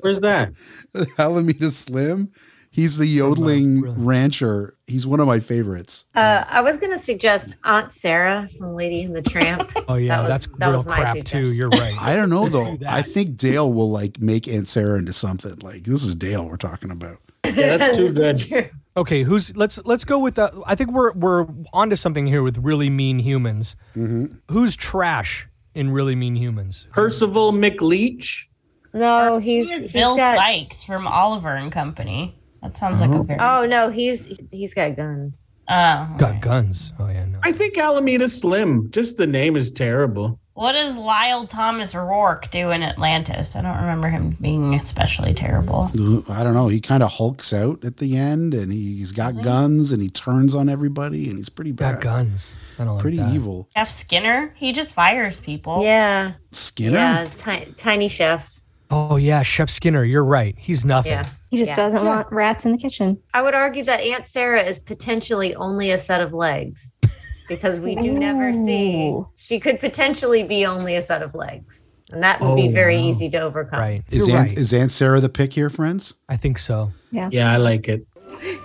Where's 0.00 0.20
that? 0.20 0.52
Alameda 1.18 1.70
Slim. 1.70 2.30
He's 2.74 2.96
the 2.96 3.06
yodeling 3.06 4.04
rancher. 4.04 4.74
He's 4.88 5.06
one 5.06 5.20
of 5.20 5.28
my 5.28 5.38
favorites. 5.38 6.06
Uh, 6.14 6.44
I 6.48 6.60
was 6.60 6.76
going 6.78 6.90
to 6.90 6.98
suggest 6.98 7.54
Aunt 7.62 7.92
Sarah 7.92 8.48
from 8.58 8.74
Lady 8.74 9.02
and 9.04 9.14
the 9.14 9.22
Tramp. 9.22 9.70
oh 9.88 9.94
yeah, 9.94 10.16
That 10.16 10.22
was- 10.22 10.30
that's 10.30 10.46
that 10.58 10.66
real 10.66 10.74
was 10.74 10.86
my 10.86 10.96
crap 10.96 11.16
suggestion. 11.16 11.44
too. 11.44 11.52
You're 11.52 11.68
right. 11.68 11.94
I 12.00 12.16
don't 12.16 12.30
know 12.30 12.42
Let's 12.42 12.54
though. 12.54 12.76
do. 12.76 12.84
I 12.88 13.02
think 13.02 13.36
Dale 13.36 13.72
will 13.72 13.90
like 13.90 14.20
make 14.20 14.48
Aunt 14.48 14.66
Sarah 14.68 14.98
into 14.98 15.12
something. 15.12 15.56
Like 15.60 15.84
this 15.84 16.04
is 16.04 16.16
Dale 16.16 16.48
we're 16.48 16.56
talking 16.56 16.90
about. 16.90 17.18
Yeah, 17.46 17.76
that's 17.76 17.96
too 17.96 18.12
good. 18.48 18.70
Okay, 18.96 19.22
who's 19.22 19.56
let's 19.56 19.78
let's 19.84 20.04
go 20.04 20.18
with 20.18 20.34
that. 20.34 20.52
I 20.66 20.74
think 20.74 20.90
we're 20.92 21.12
we're 21.12 21.46
onto 21.72 21.94
something 21.96 22.26
here 22.26 22.42
with 22.42 22.58
really 22.58 22.90
mean 22.90 23.20
humans. 23.20 23.76
Mm-hmm. 23.94 24.34
Who's 24.50 24.74
trash 24.76 25.48
in 25.74 25.90
really 25.92 26.14
mean 26.16 26.34
humans? 26.36 26.86
Percival 26.92 27.52
McLeach. 27.52 28.46
No, 28.92 29.38
he's, 29.38 29.66
He 29.68 29.72
is 29.74 29.82
he's 29.84 29.92
Bill 29.92 30.16
got- 30.16 30.36
Sykes 30.36 30.84
from 30.84 31.06
Oliver 31.06 31.50
and 31.54 31.70
Company. 31.72 32.38
That 32.64 32.74
sounds 32.74 33.00
like 33.00 33.10
a 33.10 33.18
oh. 33.18 33.22
very. 33.22 33.38
Oh 33.38 33.66
no, 33.66 33.90
he's 33.90 34.38
he's 34.50 34.72
got 34.72 34.96
guns. 34.96 35.44
Oh. 35.68 36.14
Got 36.18 36.40
guns. 36.40 36.94
Oh 36.98 37.08
yeah, 37.08 37.26
no. 37.26 37.38
I 37.42 37.52
think 37.52 37.76
Alameda 37.76 38.26
Slim. 38.28 38.90
Just 38.90 39.18
the 39.18 39.26
name 39.26 39.54
is 39.54 39.70
terrible. 39.70 40.40
What 40.54 40.72
does 40.72 40.96
Lyle 40.96 41.46
Thomas 41.46 41.94
Rourke 41.94 42.48
do 42.50 42.70
in 42.70 42.82
Atlantis? 42.82 43.56
I 43.56 43.60
don't 43.62 43.76
remember 43.76 44.08
him 44.08 44.30
being 44.40 44.74
especially 44.74 45.34
terrible. 45.34 45.90
I 46.28 46.44
don't 46.44 46.54
know. 46.54 46.68
He 46.68 46.80
kind 46.80 47.02
of 47.02 47.12
hulks 47.12 47.52
out 47.52 47.84
at 47.84 47.96
the 47.96 48.16
end, 48.16 48.54
and 48.54 48.72
he's 48.72 49.10
got 49.10 49.42
guns, 49.42 49.92
and 49.92 50.00
he 50.00 50.08
turns 50.08 50.54
on 50.54 50.68
everybody, 50.68 51.28
and 51.28 51.36
he's 51.38 51.48
pretty 51.48 51.72
bad. 51.72 51.94
Got 51.94 52.02
guns. 52.02 52.56
I 52.78 52.84
don't 52.84 52.94
like 52.94 53.02
Pretty 53.02 53.16
that. 53.16 53.34
evil. 53.34 53.68
Chef 53.76 53.88
Skinner, 53.88 54.54
he 54.56 54.72
just 54.72 54.94
fires 54.94 55.40
people. 55.40 55.82
Yeah, 55.82 56.34
Skinner. 56.52 56.98
yeah, 56.98 57.28
ti- 57.34 57.72
tiny 57.76 58.08
chef. 58.08 58.53
Oh 58.96 59.16
yeah, 59.16 59.42
Chef 59.42 59.68
Skinner. 59.68 60.04
You're 60.04 60.24
right. 60.24 60.54
He's 60.56 60.84
nothing. 60.84 61.12
Yeah, 61.12 61.26
He 61.50 61.56
just 61.56 61.70
Yeah. 61.72 61.74
doesn't 61.76 62.04
want 62.04 62.30
rats 62.30 62.64
in 62.64 62.70
the 62.70 62.78
kitchen. 62.78 63.18
I 63.34 63.42
would 63.42 63.52
argue 63.54 63.82
that 63.84 63.98
Aunt 64.00 64.24
Sarah 64.24 64.62
is 64.62 64.78
potentially 64.78 65.52
only 65.56 65.90
a 65.90 65.98
set 65.98 66.20
of 66.20 66.32
legs 66.32 66.96
because 67.48 67.80
we 67.80 67.96
do 67.96 68.12
never 68.12 68.54
see. 68.54 69.16
She 69.34 69.58
could 69.58 69.80
potentially 69.80 70.44
be 70.44 70.64
only 70.64 70.94
a 70.94 71.02
set 71.02 71.22
of 71.22 71.34
legs, 71.34 71.90
and 72.12 72.22
that 72.22 72.40
would 72.40 72.54
be 72.54 72.68
Oh, 72.68 72.70
very 72.70 72.96
wow. 72.96 73.02
easy 73.08 73.28
to 73.30 73.40
overcome. 73.40 73.80
Right. 73.80 74.04
Is 74.12 74.28
Aunt, 74.28 74.50
right. 74.50 74.58
is 74.58 74.72
Aunt 74.72 74.92
Sarah 74.92 75.20
the 75.20 75.28
pick 75.28 75.54
here, 75.54 75.70
friends? 75.70 76.14
I 76.28 76.36
think 76.36 76.58
so. 76.58 76.92
Yeah, 77.10 77.50
I 77.52 77.56
like 77.56 77.88
it. 77.88 78.06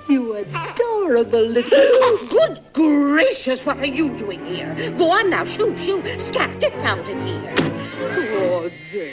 You 0.07 0.36
adorable 0.36 1.41
little. 1.41 1.71
Oh, 1.74 2.27
good 2.29 2.62
gracious, 2.74 3.65
what 3.65 3.77
are 3.79 3.88
you 3.88 4.15
doing 4.15 4.45
here? 4.45 4.75
Go 4.95 5.09
on 5.09 5.31
now, 5.31 5.43
shoot, 5.43 5.77
shoot. 5.79 6.21
Scat, 6.21 6.59
get 6.59 6.74
out 6.86 7.00
of 7.00 7.07
here. 7.07 7.55
Oh, 8.41 8.69
dear. 8.91 9.12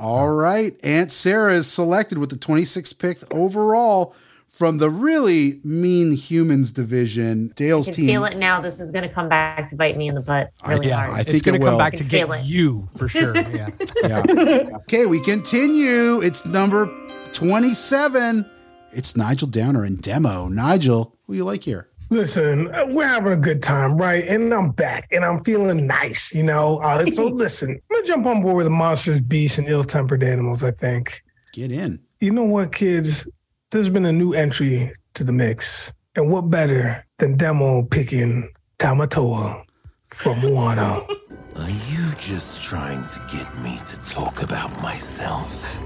All 0.00 0.28
oh. 0.28 0.34
right. 0.34 0.74
Aunt 0.82 1.12
Sarah 1.12 1.54
is 1.54 1.66
selected 1.70 2.18
with 2.18 2.30
the 2.30 2.36
26th 2.36 2.98
pick 2.98 3.34
overall 3.34 4.14
from 4.48 4.78
the 4.78 4.90
really 4.90 5.60
mean 5.62 6.12
humans 6.12 6.72
division. 6.72 7.50
I 7.50 7.54
Dale's 7.54 7.86
can 7.86 7.94
team. 7.94 8.06
feel 8.06 8.24
it 8.24 8.36
now. 8.38 8.60
This 8.60 8.80
is 8.80 8.90
going 8.90 9.06
to 9.06 9.14
come 9.14 9.28
back 9.28 9.66
to 9.68 9.76
bite 9.76 9.96
me 9.96 10.08
in 10.08 10.14
the 10.14 10.22
butt 10.22 10.52
I- 10.62 10.72
really 10.72 10.88
yeah, 10.88 11.06
hard. 11.06 11.10
I 11.10 11.20
it's 11.20 11.30
think 11.30 11.44
going 11.44 11.56
it 11.56 11.58
to 11.60 11.66
come 11.66 11.78
back 11.78 11.92
to 11.94 12.04
can 12.04 12.08
get 12.08 12.30
it. 12.30 12.44
you 12.44 12.88
for 12.96 13.08
sure. 13.08 13.36
Yeah. 13.50 13.68
Yeah. 14.02 14.68
okay, 14.76 15.06
we 15.06 15.22
continue. 15.22 16.20
It's 16.20 16.46
number 16.46 16.88
27. 17.34 18.46
It's 18.92 19.16
Nigel 19.16 19.48
Downer 19.48 19.84
and 19.84 20.00
Demo. 20.00 20.48
Nigel, 20.48 21.14
who 21.26 21.34
you 21.34 21.44
like 21.44 21.64
here? 21.64 21.89
Listen, 22.12 22.74
uh, 22.74 22.86
we're 22.88 23.06
having 23.06 23.32
a 23.32 23.36
good 23.36 23.62
time, 23.62 23.96
right? 23.96 24.26
And 24.26 24.52
I'm 24.52 24.72
back 24.72 25.06
and 25.12 25.24
I'm 25.24 25.44
feeling 25.44 25.86
nice, 25.86 26.34
you 26.34 26.42
know? 26.42 26.78
Uh, 26.78 27.04
so 27.10 27.26
listen, 27.26 27.70
I'm 27.70 27.80
going 27.88 28.02
to 28.02 28.08
jump 28.08 28.26
on 28.26 28.42
board 28.42 28.56
with 28.56 28.66
the 28.66 28.70
monsters, 28.70 29.20
beasts, 29.20 29.58
and 29.58 29.68
ill 29.68 29.84
tempered 29.84 30.24
animals, 30.24 30.64
I 30.64 30.72
think. 30.72 31.22
Get 31.52 31.70
in. 31.70 32.00
You 32.18 32.32
know 32.32 32.44
what, 32.44 32.72
kids? 32.72 33.30
There's 33.70 33.88
been 33.88 34.06
a 34.06 34.12
new 34.12 34.34
entry 34.34 34.92
to 35.14 35.22
the 35.22 35.32
mix. 35.32 35.92
And 36.16 36.28
what 36.28 36.50
better 36.50 37.06
than 37.18 37.36
Demo 37.36 37.84
picking 37.84 38.50
Tamatoa 38.78 39.62
from 40.08 40.40
Moana? 40.40 41.06
Are 41.56 41.70
you 41.70 42.10
just 42.18 42.64
trying 42.64 43.06
to 43.06 43.20
get 43.32 43.56
me 43.60 43.80
to 43.86 43.96
talk 43.98 44.42
about 44.42 44.82
myself? 44.82 45.76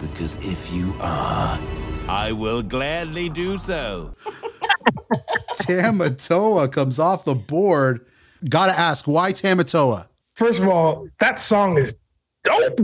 Because 0.00 0.34
if 0.36 0.72
you 0.72 0.92
are, 1.00 1.58
I 2.08 2.32
will 2.32 2.62
gladly 2.62 3.28
do 3.28 3.56
so. 3.56 4.16
Tamatoa 5.54 6.72
comes 6.72 6.98
off 6.98 7.24
the 7.24 7.34
board. 7.34 8.06
Gotta 8.48 8.78
ask, 8.78 9.06
why 9.06 9.32
Tamatoa? 9.32 10.08
First 10.34 10.60
of 10.60 10.68
all, 10.68 11.08
that 11.18 11.40
song 11.40 11.78
is 11.78 11.94
dope. 12.42 12.80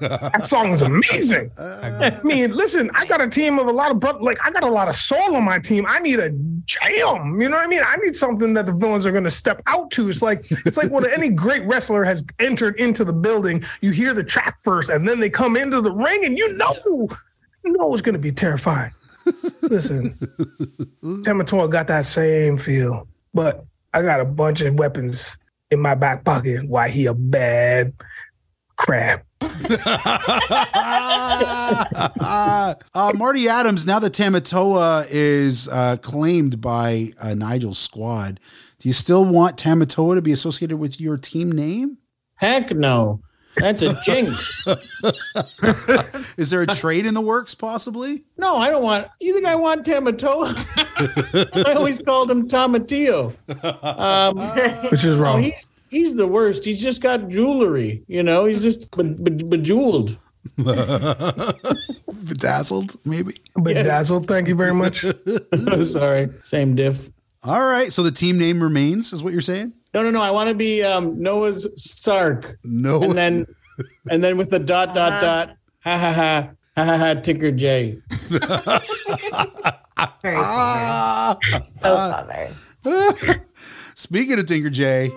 that 0.00 0.46
song 0.46 0.70
is 0.70 0.82
amazing. 0.82 1.50
I 1.58 2.12
mean, 2.22 2.52
listen, 2.52 2.90
I 2.94 3.06
got 3.06 3.20
a 3.20 3.28
team 3.28 3.58
of 3.58 3.66
a 3.66 3.72
lot 3.72 3.90
of 3.90 3.98
bro- 3.98 4.18
like 4.18 4.38
I 4.44 4.50
got 4.50 4.62
a 4.62 4.70
lot 4.70 4.86
of 4.88 4.94
soul 4.94 5.34
on 5.34 5.44
my 5.44 5.58
team. 5.58 5.84
I 5.88 5.98
need 5.98 6.20
a 6.20 6.30
jam. 6.64 7.40
You 7.40 7.48
know 7.48 7.56
what 7.56 7.64
I 7.64 7.66
mean? 7.66 7.82
I 7.84 7.96
need 7.96 8.14
something 8.14 8.52
that 8.54 8.66
the 8.66 8.72
villains 8.72 9.06
are 9.06 9.10
going 9.10 9.24
to 9.24 9.30
step 9.30 9.62
out 9.66 9.90
to. 9.92 10.08
It's 10.08 10.22
like 10.22 10.44
it's 10.64 10.76
like 10.76 10.90
when 10.90 11.10
any 11.10 11.30
great 11.30 11.64
wrestler 11.66 12.04
has 12.04 12.24
entered 12.38 12.78
into 12.78 13.04
the 13.04 13.12
building, 13.12 13.64
you 13.80 13.90
hear 13.90 14.14
the 14.14 14.22
track 14.22 14.60
first, 14.60 14.90
and 14.90 15.08
then 15.08 15.18
they 15.18 15.30
come 15.30 15.56
into 15.56 15.80
the 15.80 15.92
ring, 15.92 16.24
and 16.24 16.38
you 16.38 16.56
know, 16.56 16.76
you 17.64 17.72
know 17.72 17.92
it's 17.92 18.02
going 18.02 18.14
to 18.14 18.20
be 18.20 18.30
terrifying. 18.30 18.92
Listen, 19.62 20.10
Tamatoa 21.24 21.70
got 21.70 21.86
that 21.88 22.04
same 22.04 22.58
feel, 22.58 23.06
but 23.34 23.64
I 23.94 24.02
got 24.02 24.20
a 24.20 24.24
bunch 24.24 24.60
of 24.60 24.74
weapons 24.74 25.36
in 25.70 25.80
my 25.80 25.94
back 25.94 26.24
pocket. 26.24 26.68
Why 26.68 26.88
he 26.88 27.06
a 27.06 27.14
bad 27.14 27.92
crap? 28.76 29.24
uh, 32.20 32.74
Marty 33.14 33.48
Adams, 33.48 33.86
now 33.86 33.98
that 33.98 34.12
Tamatoa 34.12 35.06
is 35.10 35.68
uh, 35.68 35.96
claimed 35.98 36.60
by 36.60 37.12
uh, 37.20 37.34
Nigel's 37.34 37.78
squad, 37.78 38.40
do 38.78 38.88
you 38.88 38.92
still 38.92 39.24
want 39.24 39.56
Tamatoa 39.56 40.14
to 40.14 40.22
be 40.22 40.32
associated 40.32 40.78
with 40.78 41.00
your 41.00 41.16
team 41.16 41.52
name? 41.52 41.98
Heck 42.36 42.70
no. 42.70 43.20
That's 43.56 43.82
a 43.82 43.98
jinx. 44.04 44.64
Is 46.36 46.50
there 46.50 46.62
a 46.62 46.66
trade 46.66 47.04
in 47.06 47.14
the 47.14 47.20
works, 47.20 47.54
possibly? 47.54 48.24
No, 48.38 48.56
I 48.56 48.70
don't 48.70 48.82
want. 48.82 49.08
You 49.20 49.34
think 49.34 49.46
I 49.46 49.54
want 49.56 49.84
Tamatoa? 49.84 50.54
I 51.66 51.72
always 51.74 51.98
called 51.98 52.30
him 52.30 52.46
Tomatillo. 52.48 53.34
Um, 53.84 54.38
Which 54.90 55.04
is 55.04 55.18
wrong. 55.18 55.42
no, 55.42 55.48
he's, 55.50 55.72
he's 55.90 56.16
the 56.16 56.26
worst. 56.26 56.64
He's 56.64 56.80
just 56.80 57.02
got 57.02 57.28
jewelry. 57.28 58.02
You 58.06 58.22
know, 58.22 58.44
he's 58.46 58.62
just 58.62 58.96
be- 58.96 59.02
be- 59.02 59.44
bejeweled. 59.44 60.16
Bedazzled, 62.24 62.96
maybe? 63.04 63.34
Bedazzled, 63.62 64.26
thank 64.28 64.48
you 64.48 64.54
very 64.54 64.74
much. 64.74 65.04
Sorry, 65.82 66.28
same 66.44 66.74
diff. 66.76 67.10
All 67.42 67.60
right, 67.60 67.92
so 67.92 68.02
the 68.02 68.10
team 68.10 68.38
name 68.38 68.62
remains, 68.62 69.12
is 69.12 69.22
what 69.22 69.32
you're 69.32 69.42
saying? 69.42 69.72
No, 69.94 70.02
no, 70.02 70.10
no. 70.10 70.20
I 70.22 70.30
want 70.30 70.48
to 70.48 70.54
be 70.54 70.82
um, 70.82 71.20
Noah's 71.20 71.66
Sark. 71.76 72.56
No, 72.64 73.02
and 73.02 73.12
then 73.12 73.46
and 74.10 74.22
then 74.22 74.36
with 74.36 74.50
the 74.50 74.58
dot 74.58 74.94
dot 74.94 75.12
Uh-huh. 75.14 75.20
dot. 75.20 75.56
Ha 75.84 75.98
ha 75.98 76.12
ha. 76.12 76.50
Ha 76.76 76.84
ha 76.84 76.96
ha. 76.98 77.14
Tinker 77.14 77.50
J. 77.50 77.98
Very 80.22 80.34
Ah. 80.36 81.36
clever. 81.42 81.64
So 81.66 82.50
clever. 82.82 83.44
Speaking 83.94 84.38
of 84.38 84.46
Tinker 84.46 84.70
J, 84.70 85.10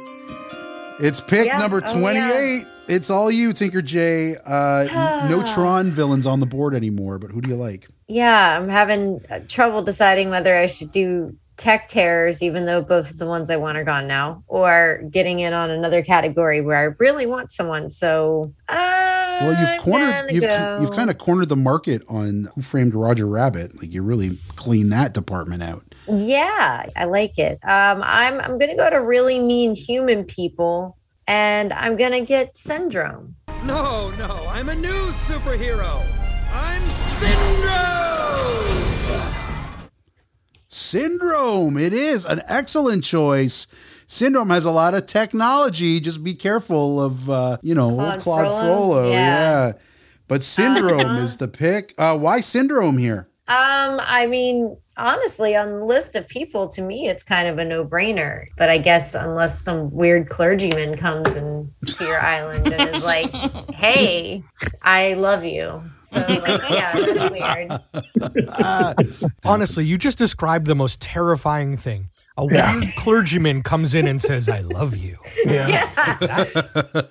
it's 1.00 1.22
pick 1.22 1.46
Yeah, 1.48 1.58
number 1.60 1.82
oh, 1.86 1.94
28. 2.02 2.66
It's 2.90 3.10
all 3.10 3.32
you, 3.32 3.54
Tinker 3.54 3.82
J. 3.82 4.36
Uh, 4.46 5.28
no 5.30 5.44
Tron 5.54 5.90
villains 5.90 6.28
on 6.28 6.40
the 6.40 6.46
board 6.46 6.74
anymore, 6.74 7.18
but 7.20 7.32
who 7.32 7.40
do 7.42 7.50
you 7.50 7.56
like? 7.56 7.88
Yeah, 8.08 8.58
I'm 8.60 8.68
having 8.68 9.22
uh, 9.30 9.40
trouble 9.48 9.82
deciding 9.84 10.30
whether 10.30 10.56
I 10.56 10.66
should 10.68 10.92
do 10.92 11.36
tech 11.58 11.88
terrors, 11.88 12.42
even 12.42 12.66
though 12.66 12.82
both 12.82 13.12
of 13.12 13.18
the 13.18 13.26
ones 13.28 13.50
I 13.50 13.56
want 13.58 13.78
are 13.78 13.84
gone 13.84 14.08
now, 14.08 14.44
or 14.48 15.02
getting 15.10 15.40
in 15.40 15.54
on 15.54 15.70
another 15.70 16.02
category 16.04 16.62
where 16.62 16.78
I 16.78 16.96
really 17.00 17.26
want 17.26 17.52
someone. 17.52 17.90
So, 17.90 18.54
uh, 18.70 19.38
Well, 19.42 19.60
you've 19.60 19.82
cornered, 19.82 20.32
you've, 20.32 20.44
go- 20.44 20.78
you've 20.82 20.92
kind 20.92 21.10
of 21.10 21.18
cornered 21.18 21.50
the 21.50 21.56
market 21.56 22.02
on 22.10 22.50
Who 22.56 22.62
Framed 22.62 22.96
Roger 22.96 23.26
Rabbit. 23.28 23.80
Like 23.82 23.94
you 23.94 24.02
really 24.04 24.38
clean 24.56 24.90
that 24.90 25.14
department 25.14 25.64
out. 25.64 25.84
Yeah, 26.08 26.88
I 26.96 27.06
like 27.06 27.38
it. 27.38 27.60
Um, 27.64 28.02
I'm 28.04 28.40
I'm 28.42 28.58
gonna 28.58 28.76
go 28.76 28.90
to 28.90 28.98
really 28.98 29.40
mean 29.40 29.74
human 29.76 30.26
people, 30.26 30.98
and 31.28 31.72
I'm 31.72 31.96
gonna 31.98 32.22
get 32.22 32.58
syndrome. 32.58 33.36
No, 33.64 34.10
no, 34.18 34.46
I'm 34.50 34.68
a 34.70 34.76
new 34.76 35.12
superhero. 35.28 36.04
I'm 36.54 36.86
Syndrome! 36.86 38.73
Syndrome. 40.74 41.78
It 41.78 41.94
is 41.94 42.26
an 42.26 42.42
excellent 42.48 43.04
choice. 43.04 43.68
Syndrome 44.08 44.50
has 44.50 44.66
a 44.66 44.72
lot 44.72 44.94
of 44.94 45.06
technology. 45.06 46.00
Just 46.00 46.24
be 46.24 46.34
careful 46.36 47.02
of 47.02 47.30
uh, 47.30 47.58
you 47.62 47.74
know 47.76 47.90
Claude 47.96 48.20
Claude 48.22 48.46
Frollo? 48.46 48.62
Frollo. 48.64 49.12
Yeah. 49.12 49.18
Yeah. 49.68 49.74
But 50.28 50.44
Syndrome 50.44 51.00
Uh-huh. 51.00 51.20
is 51.20 51.38
the 51.38 51.48
pick. 51.48 51.94
Uh, 51.98 52.18
why 52.18 52.40
Syndrome 52.42 52.98
here? 52.98 53.28
Um, 53.48 54.00
I 54.02 54.26
mean, 54.28 54.78
honestly, 54.98 55.56
on 55.56 55.72
the 55.72 55.86
list 55.86 56.16
of 56.16 56.28
people, 56.28 56.68
to 56.70 56.82
me, 56.82 57.08
it's 57.08 57.24
kind 57.24 57.48
of 57.48 57.58
a 57.58 57.66
no-brainer. 57.66 58.48
But 58.58 58.70
I 58.70 58.78
guess 58.78 59.16
unless 59.16 59.60
some 59.60 59.92
weird 59.92 60.30
clergyman 60.30 60.98
comes 60.98 61.36
and 61.36 61.72
to 61.88 62.04
your 62.06 62.20
island 62.20 62.72
and 62.72 62.96
is 62.96 63.04
like, 63.04 63.32
"Hey, 63.74 64.44
I 64.82 65.14
love 65.14 65.44
you," 65.44 65.82
so 66.02 66.20
like, 66.20 66.62
yeah, 66.70 66.92
that's 66.94 67.32
weird. 67.32 67.72
Uh, 68.56 68.94
honestly, 69.46 69.86
you 69.86 69.98
just 69.98 70.18
described 70.18 70.68
the 70.68 70.76
most 70.76 71.02
terrifying 71.02 71.76
thing. 71.76 72.08
A 72.36 72.46
weird 72.46 72.86
clergyman 72.98 73.62
comes 73.62 73.94
in 73.94 74.08
and 74.08 74.20
says, 74.20 74.50
"I 74.50 74.62
love 74.62 74.98
you." 74.98 75.18
Yeah. 75.46 75.92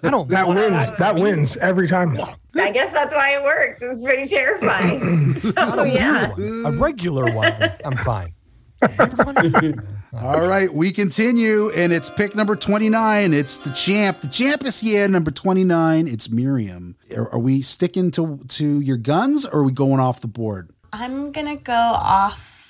I 0.03 0.11
don't. 0.11 0.29
That 0.29 0.49
wins. 0.49 0.93
That 0.97 1.15
wins 1.17 1.57
every 1.59 1.87
time. 1.87 2.19
I 2.57 2.73
guess 2.73 2.93
that's 2.93 3.15
why 3.15 3.37
it 3.37 3.43
worked. 3.43 3.83
It's 3.83 4.03
pretty 4.03 4.27
terrifying. 4.27 5.35
So 5.35 5.85
yeah. 5.85 6.33
A 6.65 6.73
regular 6.73 7.31
one. 7.31 7.55
I'm 7.85 7.97
fine. 7.97 8.27
All 10.13 10.47
right, 10.47 10.73
we 10.73 10.93
continue, 10.93 11.71
and 11.71 11.93
it's 11.93 12.11
pick 12.11 12.35
number 12.35 12.57
29. 12.57 13.33
It's 13.33 13.59
the 13.59 13.71
champ, 13.71 14.21
the 14.21 14.29
champ 14.29 14.65
is 14.65 14.81
here, 14.81 15.07
number 15.09 15.31
29. 15.31 16.09
It's 16.09 16.31
Miriam. 16.31 16.97
Are, 17.17 17.33
are 17.35 17.39
we 17.39 17.63
sticking 17.63 18.11
to, 18.13 18.39
to 18.49 18.81
your 18.81 18.97
guns 18.97 19.47
or 19.47 19.61
are 19.61 19.65
we 19.65 19.73
going 19.73 20.01
off 20.01 20.21
the 20.21 20.27
board? 20.27 20.71
I'm 20.93 21.33
gonna 21.33 21.57
go 21.57 21.73
off 21.73 22.62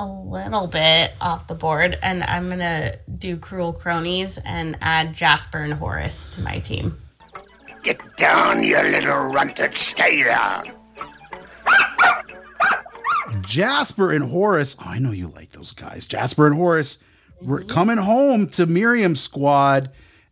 a 0.00 0.06
little 0.06 0.66
bit 0.66 1.12
off 1.20 1.46
the 1.46 1.54
board, 1.54 1.98
and 2.02 2.22
I'm 2.22 2.48
gonna 2.48 2.96
do 3.18 3.36
cruel 3.36 3.74
cronies 3.74 4.38
and 4.46 4.78
add 4.80 5.14
Jasper 5.14 5.58
and 5.58 5.74
Horace 5.74 6.34
to 6.36 6.42
my 6.42 6.58
team. 6.58 6.98
Get 7.82 8.00
down, 8.16 8.64
you 8.64 8.78
little 8.78 9.28
runted. 9.28 9.76
Stay 9.76 10.22
there. 10.22 10.62
Jasper 13.42 14.10
and 14.10 14.24
Horace. 14.24 14.74
Oh, 14.80 14.84
I 14.86 14.98
know 14.98 15.12
you 15.12 15.28
like 15.28 15.50
those 15.50 15.72
guys. 15.72 16.06
Jasper 16.06 16.46
and 16.46 16.56
Horace. 16.56 16.98
We're 17.42 17.62
coming 17.62 17.98
home 17.98 18.48
to 18.50 18.66
Miriam's 18.66 19.20
squad, 19.20 19.90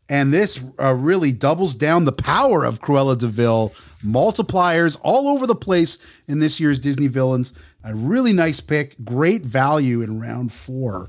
and 0.09 0.33
this 0.33 0.65
uh, 0.81 0.95
really 0.95 1.33
doubles 1.33 1.75
down 1.75 2.07
the 2.07 2.13
power 2.13 2.65
of 2.65 2.81
Cruella 2.81 3.19
De 3.19 3.27
Vil. 3.27 3.73
Multipliers 4.05 4.99
all 5.03 5.29
over 5.29 5.47
the 5.47 5.55
place 5.55 5.99
in 6.27 6.39
this 6.39 6.61
year's 6.61 6.79
Disney 6.79 7.09
villains. 7.09 7.53
A 7.89 7.95
really 7.95 8.35
nice 8.35 8.61
pick. 8.61 9.03
Great 9.03 9.47
value 9.47 10.03
in 10.03 10.21
round 10.21 10.53
four. 10.53 11.09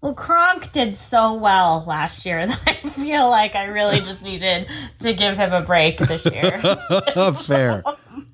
Well, 0.00 0.14
Kronk 0.14 0.72
did 0.72 0.96
so 0.96 1.34
well 1.34 1.84
last 1.86 2.24
year 2.24 2.46
that 2.46 2.62
I 2.66 2.88
feel 2.88 3.28
like 3.28 3.54
I 3.54 3.64
really 3.64 4.00
just 4.00 4.22
needed 4.22 4.66
to 5.00 5.12
give 5.12 5.36
him 5.36 5.52
a 5.52 5.60
break 5.60 5.98
this 5.98 6.24
year. 6.24 6.58
fair. 7.36 7.82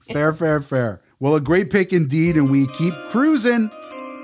Fair, 0.07 0.33
fair, 0.33 0.61
fair. 0.61 1.01
Well, 1.19 1.35
a 1.35 1.41
great 1.41 1.71
pick 1.71 1.93
indeed, 1.93 2.37
and 2.37 2.49
we 2.49 2.69
keep 2.69 2.95
cruising. 3.09 3.71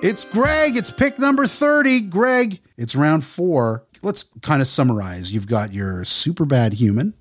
It's 0.01 0.23
Greg. 0.23 0.77
It's 0.77 0.93
pick 0.93 1.19
number 1.19 1.49
30. 1.49 2.03
Greg, 2.03 2.61
it's 2.77 2.95
round 2.95 3.25
four. 3.25 3.85
Let's 4.01 4.23
kind 4.43 4.63
of 4.63 4.69
summarize. 4.69 5.33
You've 5.33 5.49
got 5.49 5.73
your 5.73 6.05
super 6.05 6.45
bad 6.45 6.75
human, 6.75 7.15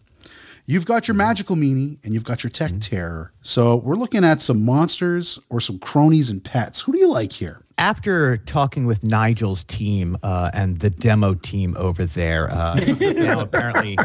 you've 0.65 0.85
got 0.85 1.07
your 1.07 1.15
magical 1.15 1.55
meanie, 1.55 2.03
and 2.03 2.13
you've 2.13 2.23
got 2.23 2.43
your 2.43 2.49
tech 2.49 2.71
terror. 2.79 3.31
So 3.41 3.77
we're 3.77 3.95
looking 3.95 4.23
at 4.23 4.41
some 4.41 4.63
monsters 4.65 5.39
or 5.49 5.59
some 5.59 5.79
cronies 5.79 6.29
and 6.29 6.43
pets. 6.43 6.81
Who 6.81 6.91
do 6.91 6.97
you 6.97 7.09
like 7.09 7.31
here? 7.31 7.61
After 7.77 8.37
talking 8.37 8.85
with 8.85 9.03
Nigel's 9.03 9.65
team 9.65 10.17
uh, 10.23 10.49
and 10.53 10.79
the 10.79 10.89
demo 10.89 11.33
team 11.33 11.75
over 11.77 12.05
there, 12.05 12.49
uh, 12.49 12.75
now 12.99 13.41
apparently 13.41 13.97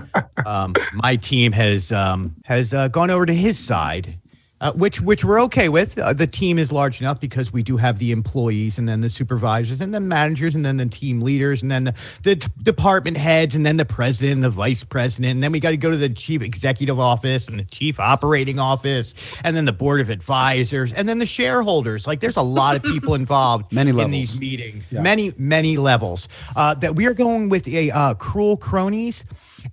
um, 0.44 0.74
my 0.94 1.14
team 1.16 1.52
has 1.52 1.92
um, 1.92 2.34
has 2.44 2.74
uh, 2.74 2.88
gone 2.88 3.10
over 3.10 3.26
to 3.26 3.32
his 3.34 3.58
side, 3.58 4.18
uh, 4.60 4.72
which 4.72 5.00
which 5.00 5.24
we're 5.24 5.40
okay 5.42 5.68
with. 5.68 5.98
Uh, 5.98 6.12
the 6.12 6.26
team 6.26 6.58
is 6.58 6.70
large 6.70 7.00
enough 7.00 7.20
because 7.20 7.52
we 7.52 7.62
do 7.62 7.76
have 7.78 7.98
the 7.98 8.12
employees 8.12 8.78
and 8.78 8.88
then 8.88 9.00
the 9.00 9.08
supervisors 9.10 9.80
and 9.80 9.94
the 9.94 10.00
managers 10.00 10.54
and 10.54 10.64
then 10.64 10.76
the 10.76 10.86
team 10.86 11.20
leaders 11.22 11.62
and 11.62 11.70
then 11.70 11.84
the, 11.84 11.94
the 12.22 12.36
t- 12.36 12.48
department 12.62 13.16
heads 13.16 13.54
and 13.54 13.64
then 13.64 13.76
the 13.78 13.84
president 13.84 14.32
and 14.34 14.44
the 14.44 14.50
vice 14.50 14.84
president 14.84 15.32
and 15.32 15.42
then 15.42 15.50
we 15.52 15.60
got 15.60 15.70
to 15.70 15.76
go 15.76 15.90
to 15.90 15.96
the 15.96 16.08
chief 16.10 16.42
executive 16.42 17.00
office 17.00 17.48
and 17.48 17.58
the 17.58 17.64
chief 17.64 17.98
operating 17.98 18.58
office 18.58 19.14
and 19.44 19.56
then 19.56 19.64
the 19.64 19.72
board 19.72 20.00
of 20.00 20.10
advisors 20.10 20.92
and 20.92 21.08
then 21.08 21.18
the 21.18 21.26
shareholders. 21.26 22.06
Like 22.06 22.20
there's 22.20 22.36
a 22.36 22.42
lot 22.42 22.76
of 22.76 22.82
people 22.82 23.14
involved 23.22 23.72
Many 23.72 23.92
levels. 23.92 24.04
in 24.04 24.10
these 24.10 24.38
meetings, 24.40 24.92
Yeah. 24.92 25.00
many 25.00 25.32
many 25.38 25.76
levels. 25.78 26.28
Uh, 26.54 26.74
that 26.74 26.94
we 26.96 27.06
are 27.06 27.14
going 27.14 27.48
with 27.48 27.66
a 27.68 27.90
uh, 27.90 28.14
cruel 28.14 28.56
cronies. 28.56 29.24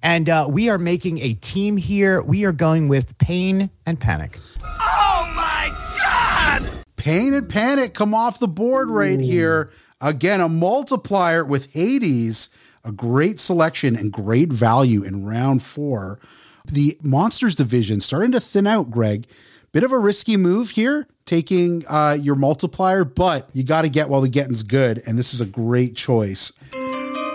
And 0.04 0.28
uh, 0.30 0.46
we 0.50 0.68
are 0.70 0.78
making 0.78 1.20
a 1.20 1.34
team 1.36 1.78
here. 1.78 2.22
We 2.22 2.44
are 2.44 2.52
going 2.52 2.90
with 2.90 3.18
pain 3.20 3.70
and 3.86 3.98
panic. 3.98 4.38
Oh 4.80 5.32
my 5.36 5.74
god! 5.98 6.86
Pain 6.96 7.34
and 7.34 7.50
Panic 7.50 7.94
come 7.94 8.14
off 8.14 8.40
the 8.40 8.48
board 8.48 8.90
right 8.90 9.20
here. 9.20 9.72
Again, 10.02 10.42
a 10.42 10.50
multiplier 10.50 11.44
with 11.44 11.72
Hades. 11.74 12.50
A 12.84 12.92
great 12.92 13.38
selection 13.38 13.98
and 13.98 14.14
great 14.14 14.50
value 14.50 15.04
in 15.04 15.26
round 15.26 15.62
four. 15.62 16.20
The 16.66 16.98
Monsters 17.02 17.56
division 17.56 18.00
starting 18.00 18.32
to 18.32 18.40
thin 18.40 18.66
out, 18.66 18.90
Greg. 18.90 19.28
Bit 19.74 19.84
of 19.84 19.92
a 19.92 20.00
risky 20.00 20.38
move 20.38 20.72
here, 20.72 21.08
taking 21.26 21.84
uh, 21.88 22.18
your 22.20 22.36
multiplier, 22.36 23.04
but 23.04 23.50
you 23.54 23.64
got 23.64 23.82
to 23.82 23.90
get 23.90 24.08
while 24.08 24.22
the 24.22 24.30
getting's 24.30 24.64
good. 24.64 25.04
And 25.06 25.20
this 25.20 25.34
is 25.34 25.42
a 25.42 25.46
great 25.46 25.96
choice. 25.96 26.54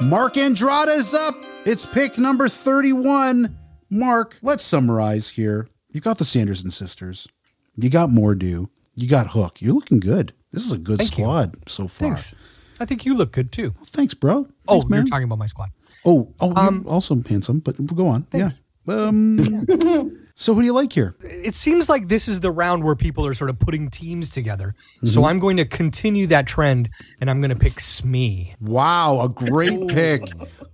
Mark 0.02 0.34
Andrada 0.34 0.96
is 0.96 1.12
up. 1.12 1.34
It's 1.64 1.84
pick 1.86 2.18
number 2.18 2.48
31. 2.48 3.56
Mark, 3.90 4.38
let's 4.42 4.64
summarize 4.64 5.30
here. 5.30 5.68
You 5.92 6.00
got 6.00 6.18
the 6.18 6.24
Sanderson 6.24 6.70
sisters. 6.70 7.28
You 7.76 7.90
got 7.90 8.08
Mor'du. 8.08 8.68
You 8.94 9.08
got 9.08 9.28
Hook. 9.28 9.60
You're 9.62 9.74
looking 9.74 10.00
good. 10.00 10.32
This 10.50 10.66
is 10.66 10.72
a 10.72 10.78
good 10.78 10.98
Thank 10.98 11.10
you. 11.18 11.24
squad 11.24 11.56
so 11.68 11.88
far. 11.88 12.08
Thanks. 12.08 12.34
I 12.80 12.84
think 12.84 13.06
you 13.06 13.14
look 13.14 13.32
good 13.32 13.52
too. 13.52 13.74
Thanks, 13.86 14.12
bro. 14.14 14.46
Oh, 14.68 14.80
Thanks, 14.80 14.82
you're 14.90 14.96
man. 14.98 15.06
talking 15.06 15.24
about 15.24 15.38
my 15.38 15.46
squad. 15.46 15.70
Oh, 16.04 16.32
oh, 16.40 16.52
Um, 16.56 16.82
you're 16.84 16.92
also 16.92 17.22
handsome, 17.26 17.60
but 17.60 17.84
go 17.94 18.08
on. 18.08 18.24
Thanks. 18.24 18.62
Yeah. 18.86 18.94
Um, 18.94 20.18
So 20.34 20.54
who 20.54 20.60
do 20.62 20.66
you 20.66 20.72
like 20.72 20.94
here? 20.94 21.14
It 21.20 21.54
seems 21.54 21.90
like 21.90 22.08
this 22.08 22.26
is 22.26 22.40
the 22.40 22.50
round 22.50 22.82
where 22.84 22.96
people 22.96 23.26
are 23.26 23.34
sort 23.34 23.50
of 23.50 23.58
putting 23.58 23.90
teams 23.90 24.30
together. 24.30 24.74
Mm-hmm. 24.96 25.06
So 25.08 25.24
I'm 25.26 25.38
going 25.38 25.58
to 25.58 25.66
continue 25.66 26.26
that 26.28 26.46
trend 26.46 26.88
and 27.20 27.28
I'm 27.28 27.40
going 27.42 27.50
to 27.50 27.56
pick 27.58 27.78
Smee. 27.78 28.54
Wow, 28.58 29.20
a 29.20 29.28
great 29.28 29.86
pick. 29.88 30.22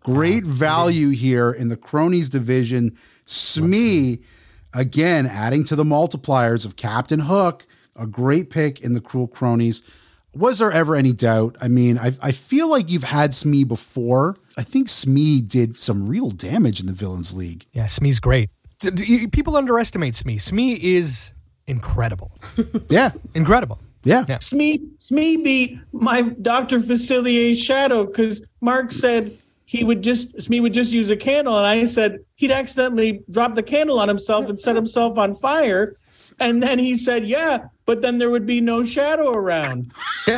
Great 0.00 0.44
value 0.44 1.08
here 1.10 1.50
in 1.50 1.68
the 1.68 1.76
cronies 1.76 2.28
division. 2.28 2.96
Smee, 3.24 4.20
again, 4.74 5.26
adding 5.26 5.64
to 5.64 5.76
the 5.76 5.84
multipliers 5.84 6.64
of 6.64 6.76
Captain 6.76 7.20
Hook, 7.20 7.66
a 7.96 8.06
great 8.06 8.50
pick 8.50 8.80
in 8.80 8.92
the 8.92 9.00
cruel 9.00 9.26
cronies. 9.26 9.82
Was 10.34 10.58
there 10.58 10.70
ever 10.70 10.94
any 10.94 11.12
doubt? 11.12 11.56
I 11.60 11.68
mean, 11.68 11.98
I, 11.98 12.12
I 12.20 12.32
feel 12.32 12.68
like 12.68 12.90
you've 12.90 13.02
had 13.04 13.34
Smee 13.34 13.64
before. 13.64 14.36
I 14.56 14.62
think 14.62 14.88
Smee 14.88 15.40
did 15.40 15.80
some 15.80 16.06
real 16.06 16.30
damage 16.30 16.80
in 16.80 16.86
the 16.86 16.92
Villains 16.92 17.34
League. 17.34 17.66
Yeah, 17.72 17.86
Smee's 17.86 18.20
great. 18.20 18.50
D- 18.78 18.90
d- 18.90 19.04
you- 19.06 19.28
People 19.28 19.56
underestimate 19.56 20.14
Smee. 20.14 20.38
Smee 20.38 20.74
is 20.96 21.32
incredible. 21.66 22.30
Yeah. 22.88 23.10
incredible. 23.34 23.78
Yeah. 24.04 24.38
Smee 24.38 24.80
Smee 24.98 25.36
beat 25.38 25.78
my 25.92 26.22
Dr. 26.22 26.78
Facilier's 26.80 27.58
shadow 27.60 28.04
because 28.06 28.42
Mark 28.60 28.92
said 28.92 29.36
he 29.68 29.84
would 29.84 30.00
just 30.00 30.40
Smee 30.40 30.60
would 30.60 30.72
just 30.72 30.94
use 30.94 31.10
a 31.10 31.16
candle, 31.16 31.58
and 31.58 31.66
I 31.66 31.84
said 31.84 32.20
he'd 32.36 32.50
accidentally 32.50 33.22
drop 33.28 33.54
the 33.54 33.62
candle 33.62 34.00
on 34.00 34.08
himself 34.08 34.48
and 34.48 34.58
set 34.58 34.74
himself 34.74 35.18
on 35.18 35.34
fire. 35.34 35.94
And 36.40 36.62
then 36.62 36.78
he 36.78 36.96
said, 36.96 37.26
"Yeah, 37.26 37.66
but 37.84 38.00
then 38.00 38.16
there 38.16 38.30
would 38.30 38.46
be 38.46 38.62
no 38.62 38.82
shadow 38.82 39.30
around." 39.30 39.92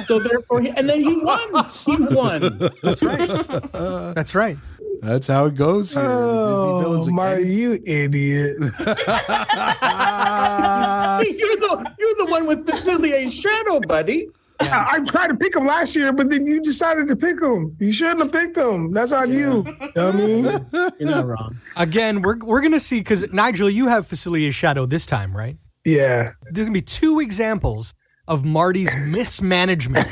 So 0.06 0.18
therefore, 0.18 0.62
he, 0.62 0.70
and 0.70 0.90
then 0.90 1.00
he 1.00 1.16
won. 1.16 1.64
He 1.86 1.96
won. 2.12 2.58
That's 2.82 3.04
right. 3.04 3.28
That's 4.16 4.34
right. 4.34 4.56
That's 5.00 5.28
how 5.28 5.44
it 5.44 5.54
goes 5.54 5.94
here. 5.94 6.02
the 6.02 6.48
Disney 6.48 6.66
oh, 6.66 6.80
Villains 6.80 7.08
Oh, 7.08 7.12
Marty, 7.12 7.48
you 7.48 7.80
idiot. 7.86 8.56
you're 8.58 8.70
the 11.56 11.94
you're 12.00 12.16
the 12.16 12.26
one 12.28 12.48
with 12.48 12.66
Facilier's 12.66 13.32
shadow, 13.32 13.78
buddy. 13.86 14.28
I, 14.60 14.96
I 14.96 15.00
tried 15.00 15.28
to 15.28 15.34
pick 15.34 15.56
him 15.56 15.66
last 15.66 15.94
year, 15.96 16.12
but 16.12 16.28
then 16.28 16.46
you 16.46 16.60
decided 16.60 17.08
to 17.08 17.16
pick 17.16 17.40
him. 17.42 17.76
You 17.80 17.92
shouldn't 17.92 18.20
have 18.20 18.32
picked 18.32 18.56
him. 18.56 18.92
That's 18.92 19.12
on 19.12 19.30
you. 19.30 19.64
You 19.80 19.92
know 19.96 20.08
I 20.08 20.12
mean? 20.12 20.44
You're 20.98 21.10
not 21.10 21.26
wrong. 21.26 21.56
Again, 21.76 22.22
we're, 22.22 22.38
we're 22.38 22.60
going 22.60 22.72
to 22.72 22.80
see, 22.80 22.98
because 23.00 23.30
Nigel, 23.32 23.70
you 23.70 23.88
have 23.88 24.06
Facilier's 24.06 24.54
shadow 24.54 24.86
this 24.86 25.06
time, 25.06 25.36
right? 25.36 25.56
Yeah. 25.84 26.32
There's 26.50 26.66
going 26.66 26.68
to 26.68 26.72
be 26.72 26.82
two 26.82 27.20
examples 27.20 27.94
of 28.28 28.44
Marty's 28.44 28.94
mismanagement 29.06 30.06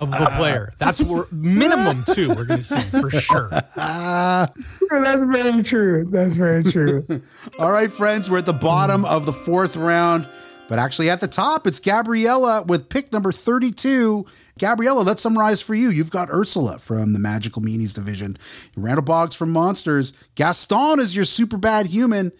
of 0.00 0.10
the 0.10 0.32
player. 0.36 0.72
That's 0.78 1.02
where 1.02 1.24
minimum 1.32 2.04
two 2.12 2.28
we're 2.28 2.46
going 2.46 2.60
to 2.60 2.64
see 2.64 3.00
for 3.00 3.10
sure. 3.10 3.48
That's 3.74 4.52
very 4.90 5.62
true. 5.62 6.06
That's 6.10 6.36
very 6.36 6.62
true. 6.62 7.04
All 7.58 7.72
right, 7.72 7.90
friends, 7.90 8.30
we're 8.30 8.38
at 8.38 8.46
the 8.46 8.52
bottom 8.52 9.04
of 9.04 9.26
the 9.26 9.32
fourth 9.32 9.74
round, 9.76 10.28
but 10.68 10.78
actually 10.78 11.10
at 11.10 11.20
the 11.20 11.28
top, 11.28 11.66
it's 11.66 11.80
Gabriella 11.80 12.62
with 12.62 12.88
pick 12.88 13.12
number 13.12 13.32
32. 13.32 14.24
Gabriella, 14.58 15.00
let's 15.00 15.22
summarize 15.22 15.60
for 15.60 15.74
you. 15.74 15.90
You've 15.90 16.10
got 16.10 16.30
Ursula 16.30 16.78
from 16.78 17.12
the 17.12 17.18
Magical 17.18 17.62
Meanies 17.62 17.94
division, 17.94 18.36
Randall 18.76 19.04
Boggs 19.04 19.34
from 19.34 19.50
Monsters, 19.50 20.12
Gaston 20.34 21.00
is 21.00 21.14
your 21.14 21.24
super 21.24 21.56
bad 21.56 21.86
human. 21.86 22.32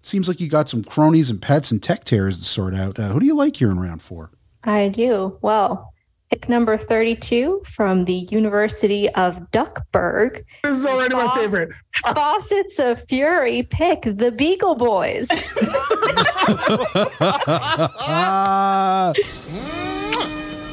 Seems 0.00 0.28
like 0.28 0.40
you 0.40 0.48
got 0.48 0.68
some 0.68 0.84
cronies 0.84 1.30
and 1.30 1.42
pets 1.42 1.72
and 1.72 1.82
tech 1.82 2.04
terrors 2.04 2.38
to 2.38 2.44
sort 2.44 2.74
out. 2.74 2.98
Uh, 2.98 3.08
who 3.08 3.20
do 3.20 3.26
you 3.26 3.34
like 3.34 3.56
here 3.56 3.70
in 3.70 3.80
round 3.80 4.02
four? 4.02 4.30
I 4.62 4.88
do. 4.88 5.38
Well, 5.42 5.92
pick 6.30 6.48
number 6.48 6.76
32 6.76 7.62
from 7.64 8.04
the 8.04 8.26
University 8.30 9.08
of 9.10 9.50
Duckburg. 9.50 10.44
This 10.62 10.78
is 10.78 10.86
already 10.86 11.14
my 11.14 11.34
favorite. 11.36 11.70
Faucets 12.14 12.78
of 12.78 13.02
Fury 13.08 13.64
pick 13.64 14.02
the 14.02 14.32
Beagle 14.32 14.74
Boys. 14.74 15.28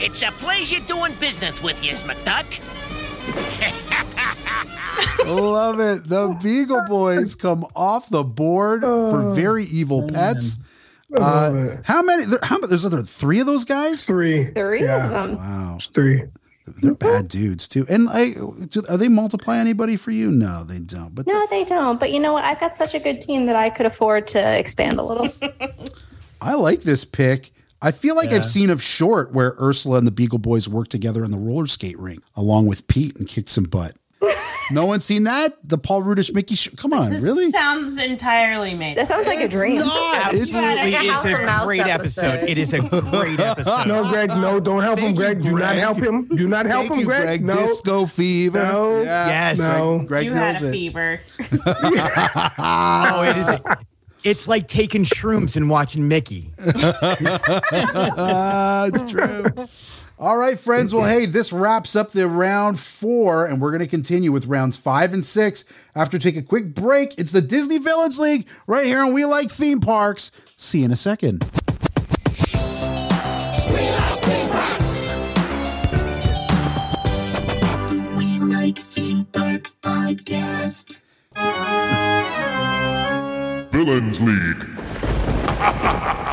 It's 0.06 0.22
a 0.22 0.32
pleasure 0.32 0.82
doing 0.82 1.16
business 1.22 1.64
with 1.64 1.82
you, 1.82 1.94
McDuck. 1.94 2.60
love 5.26 5.80
it. 5.80 6.10
The 6.10 6.20
oh, 6.20 6.40
Beagle 6.44 6.84
Boys 6.88 7.36
come 7.36 7.66
off 7.74 8.10
the 8.10 8.24
board 8.24 8.82
for 8.82 9.22
oh, 9.22 9.34
very 9.34 9.64
evil 9.64 10.10
pets. 10.10 10.58
Uh, 11.18 11.78
how 11.84 12.02
many? 12.02 12.26
There, 12.26 12.40
how 12.44 12.58
There's 12.60 12.86
other 12.86 13.02
three 13.02 13.40
of 13.40 13.46
those 13.48 13.66
guys. 13.66 14.06
Three. 14.06 14.46
Three 14.46 14.84
Yeah. 14.84 15.06
of 15.06 15.12
them. 15.12 15.36
Wow, 15.36 15.78
Three. 15.80 16.24
they're 16.66 16.96
bad 16.96 17.28
dudes 17.28 17.68
too. 17.68 17.86
And 17.90 18.08
I, 18.10 18.32
do, 18.70 18.84
are 18.90 18.98
they 18.98 19.10
multiply 19.10 19.58
anybody 19.58 19.98
for 19.98 20.12
you? 20.12 20.32
No, 20.32 20.64
they 20.64 20.80
don't. 20.80 21.14
But 21.14 21.28
No, 21.28 21.46
they 21.50 21.64
don't. 21.66 22.00
But 22.00 22.12
you 22.12 22.20
know 22.20 22.34
what? 22.34 22.44
I've 22.46 22.60
got 22.60 22.76
such 22.76 22.94
a 22.96 23.00
good 23.00 23.20
team 23.22 23.46
that 23.48 23.56
I 23.56 23.70
could 23.70 23.86
afford 23.86 24.28
to 24.28 24.58
expand 24.58 25.00
a 25.00 25.04
little. 25.04 25.30
I 26.42 26.56
like 26.56 26.82
this 26.84 27.06
pick. 27.06 27.52
I 27.82 27.92
feel 27.92 28.16
like 28.16 28.30
Yeah. 28.30 28.38
I've 28.38 28.46
seen 28.46 28.70
of 28.70 28.82
short 28.82 29.34
where 29.34 29.56
Ursula 29.60 29.98
and 29.98 30.08
the 30.08 30.12
Beagle 30.12 30.40
Boys 30.40 30.70
work 30.70 30.88
together 30.88 31.24
in 31.26 31.32
the 31.32 31.38
roller 31.38 31.68
skate 31.68 32.00
rink 32.00 32.24
along 32.36 32.68
with 32.68 32.88
Pete 32.88 33.18
and 33.18 33.28
kick 33.28 33.50
some 33.50 33.66
butt. 33.66 33.98
No 34.72 34.86
one's 34.86 35.06
seen 35.06 35.24
that? 35.26 35.54
The 35.64 35.78
Paul 35.78 36.02
Rudish 36.04 36.34
Mickey 36.34 36.56
show? 36.56 36.72
Come 36.78 36.94
on, 36.94 37.10
This 37.12 37.22
really? 37.22 37.52
sounds 37.52 37.98
entirely 37.98 38.74
made. 38.74 38.98
That 38.98 39.08
sounds 39.08 39.28
like 39.28 39.40
a 39.40 39.48
dream. 39.48 39.80
not. 39.80 40.34
It's- 40.34 40.52
Like 40.54 40.64
Absolutely 40.94 41.08
a 41.08 41.12
House 41.12 41.26
is 41.26 41.34
of 41.34 41.40
a 41.40 41.66
great 41.66 41.80
episode. 41.88 42.26
episode. 42.26 42.50
It 42.50 42.58
is 42.58 42.74
a 42.74 42.80
great 42.80 43.40
episode. 43.40 43.88
No, 43.88 44.10
Greg, 44.10 44.30
no, 44.30 44.60
don't 44.60 44.84
help 44.84 45.00
him, 45.00 45.16
Thank 45.16 45.18
you, 45.20 45.24
Greg. 45.24 45.44
Do 45.44 45.52
not 45.58 45.76
help 45.76 45.98
him. 45.98 46.26
Do 46.28 46.48
not 46.48 46.66
help 46.66 46.88
Thank 46.88 47.02
him, 47.02 47.06
Greg. 47.08 47.24
Greg. 47.24 47.44
No. 47.46 47.54
Disco 47.56 48.06
fever. 48.06 48.64
No. 48.64 49.02
Yeah. 49.04 49.28
Yes. 49.28 49.58
No. 49.60 49.98
Greg, 50.00 50.08
Greg 50.08 50.26
you 50.26 50.32
knows 50.34 50.40
had 50.56 50.64
a 50.64 50.68
it. 50.68 50.72
fever. 50.72 51.20
Oh, 52.60 53.24
it 53.28 53.38
is. 53.38 53.50
It's 54.24 54.48
like 54.48 54.70
taking 54.70 55.04
shrooms 55.04 55.58
and 55.58 55.70
watching 55.70 56.08
Mickey. 56.08 56.46
Ah, 58.16 58.86
it's 58.94 59.02
true. 59.12 59.44
All 60.20 60.38
right, 60.38 60.60
friends. 60.60 60.94
Well, 60.94 61.06
hey, 61.06 61.26
this 61.26 61.52
wraps 61.52 61.96
up 61.96 62.12
the 62.12 62.28
round 62.28 62.80
four, 62.80 63.46
and 63.46 63.60
we're 63.60 63.72
going 63.72 63.82
to 63.82 63.88
continue 63.88 64.32
with 64.32 64.46
rounds 64.46 64.78
five 64.78 65.12
and 65.14 65.26
six 65.26 65.66
after 65.96 66.20
take 66.20 66.38
a 66.38 66.42
quick 66.42 66.76
break. 66.76 67.18
It's 67.18 67.32
the 67.32 67.42
Disney 67.42 67.80
Villains 67.80 68.20
League 68.20 68.48
right 68.68 68.86
here 68.86 69.04
and 69.04 69.14
We 69.14 69.26
Like 69.26 69.52
Theme 69.52 69.80
Parks. 69.80 70.32
See 70.56 70.80
you 70.80 70.86
in 70.86 70.92
a 70.92 70.96
second. 70.96 71.44
We 78.16 78.40
like 78.40 78.78
theme 78.78 79.26
parks 79.26 79.76
podcast. 79.82 81.00
Villains 83.72 84.22
League. 84.22 84.70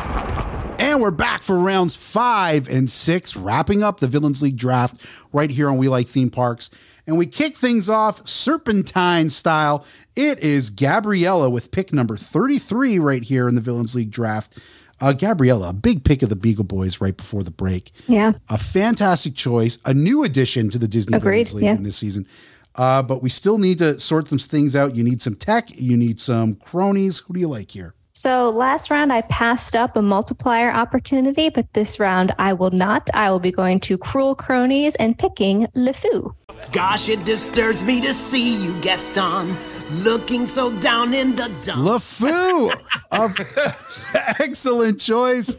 And 0.81 0.99
we're 0.99 1.11
back 1.11 1.43
for 1.43 1.59
rounds 1.59 1.95
five 1.95 2.67
and 2.67 2.89
six, 2.89 3.35
wrapping 3.35 3.83
up 3.83 3.99
the 3.99 4.07
Villains 4.07 4.41
League 4.41 4.57
draft 4.57 5.05
right 5.31 5.51
here 5.51 5.69
on 5.69 5.77
We 5.77 5.87
Like 5.87 6.07
Theme 6.07 6.31
Parks. 6.31 6.71
And 7.05 7.19
we 7.19 7.27
kick 7.27 7.55
things 7.55 7.87
off 7.87 8.27
serpentine 8.27 9.29
style. 9.29 9.85
It 10.15 10.39
is 10.39 10.71
Gabriella 10.71 11.51
with 11.51 11.69
pick 11.69 11.93
number 11.93 12.17
33 12.17 12.97
right 12.97 13.21
here 13.21 13.47
in 13.47 13.53
the 13.53 13.61
Villains 13.61 13.93
League 13.93 14.09
draft. 14.09 14.57
Uh, 14.99 15.13
Gabriella, 15.13 15.69
a 15.69 15.73
big 15.73 16.03
pick 16.03 16.23
of 16.23 16.29
the 16.29 16.35
Beagle 16.35 16.63
Boys 16.63 16.99
right 16.99 17.15
before 17.15 17.43
the 17.43 17.51
break. 17.51 17.91
Yeah. 18.07 18.33
A 18.49 18.57
fantastic 18.57 19.35
choice, 19.35 19.77
a 19.85 19.93
new 19.93 20.23
addition 20.23 20.71
to 20.71 20.79
the 20.79 20.87
Disney 20.87 21.15
Agreed, 21.15 21.47
Villains 21.47 21.53
League 21.53 21.65
yeah. 21.65 21.75
in 21.75 21.83
this 21.83 21.97
season. 21.97 22.25
Uh, 22.73 23.03
but 23.03 23.21
we 23.21 23.29
still 23.29 23.59
need 23.59 23.77
to 23.77 23.99
sort 23.99 24.27
some 24.27 24.39
things 24.39 24.75
out. 24.75 24.95
You 24.95 25.03
need 25.03 25.21
some 25.21 25.35
tech, 25.35 25.69
you 25.79 25.95
need 25.95 26.19
some 26.19 26.55
cronies. 26.55 27.19
Who 27.19 27.35
do 27.35 27.39
you 27.39 27.49
like 27.49 27.69
here? 27.69 27.93
So 28.13 28.49
last 28.49 28.91
round 28.91 29.13
I 29.13 29.21
passed 29.21 29.75
up 29.75 29.95
a 29.95 30.01
multiplier 30.01 30.71
opportunity, 30.71 31.49
but 31.49 31.71
this 31.73 31.99
round 31.99 32.33
I 32.37 32.53
will 32.53 32.71
not. 32.71 33.09
I 33.13 33.31
will 33.31 33.39
be 33.39 33.51
going 33.51 33.79
to 33.81 33.97
Cruel 33.97 34.35
Cronies 34.35 34.95
and 34.95 35.17
picking 35.17 35.67
LeFou. 35.67 36.35
Gosh, 36.71 37.09
it 37.09 37.23
disturbs 37.25 37.83
me 37.83 38.01
to 38.01 38.13
see 38.13 38.63
you, 38.63 38.79
Gaston, 38.81 39.55
looking 40.03 40.45
so 40.45 40.71
down 40.79 41.13
in 41.13 41.35
the 41.35 41.49
dumps. 41.63 42.19
LeFou, 42.21 42.71
a 43.11 44.35
excellent 44.41 44.99
choice. 44.99 45.55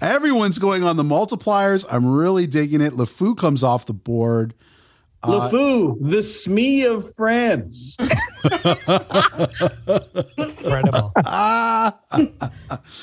Everyone's 0.00 0.58
going 0.58 0.84
on 0.84 0.96
the 0.96 1.02
multipliers. 1.02 1.84
I'm 1.90 2.06
really 2.10 2.46
digging 2.46 2.80
it. 2.80 2.94
LeFou 2.94 3.36
comes 3.36 3.62
off 3.62 3.86
the 3.86 3.92
board. 3.92 4.54
Uh, 5.22 5.50
LeFou, 5.50 5.98
the 6.00 6.22
Smee 6.22 6.84
of 6.84 7.14
France. 7.14 7.96
Incredible. 10.36 11.12
Ah. 11.24 11.98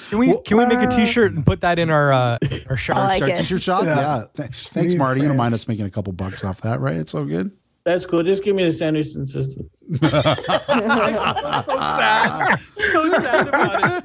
Can 0.09 0.17
we 0.17 0.37
can 0.43 0.57
we 0.57 0.65
make 0.65 0.79
a 0.79 0.87
T-shirt 0.87 1.33
and 1.33 1.45
put 1.45 1.61
that 1.61 1.79
in 1.79 1.89
our 1.89 2.11
uh, 2.11 2.37
our 2.69 2.77
shop? 2.77 2.97
Like 2.97 3.21
Our 3.21 3.29
t-shirt 3.29 3.61
shop. 3.61 3.83
Yeah. 3.83 3.95
Yeah. 3.95 4.23
Th- 4.33 4.49
thanks, 4.49 4.95
Marty. 4.95 5.21
You 5.21 5.27
don't 5.27 5.37
mind 5.37 5.53
us 5.53 5.67
making 5.67 5.85
a 5.85 5.89
couple 5.89 6.13
bucks 6.13 6.43
off 6.43 6.61
that, 6.61 6.79
right? 6.79 6.95
It's 6.95 7.13
all 7.15 7.25
good. 7.25 7.51
That's 7.87 8.05
cool. 8.05 8.21
Just 8.21 8.43
give 8.43 8.53
me 8.53 8.65
the 8.65 8.73
Sanderson 8.73 9.25
sisters. 9.25 9.65
so 10.01 10.09
sad. 11.77 12.59
So 12.75 13.07
sad 13.07 13.47
about 13.47 14.03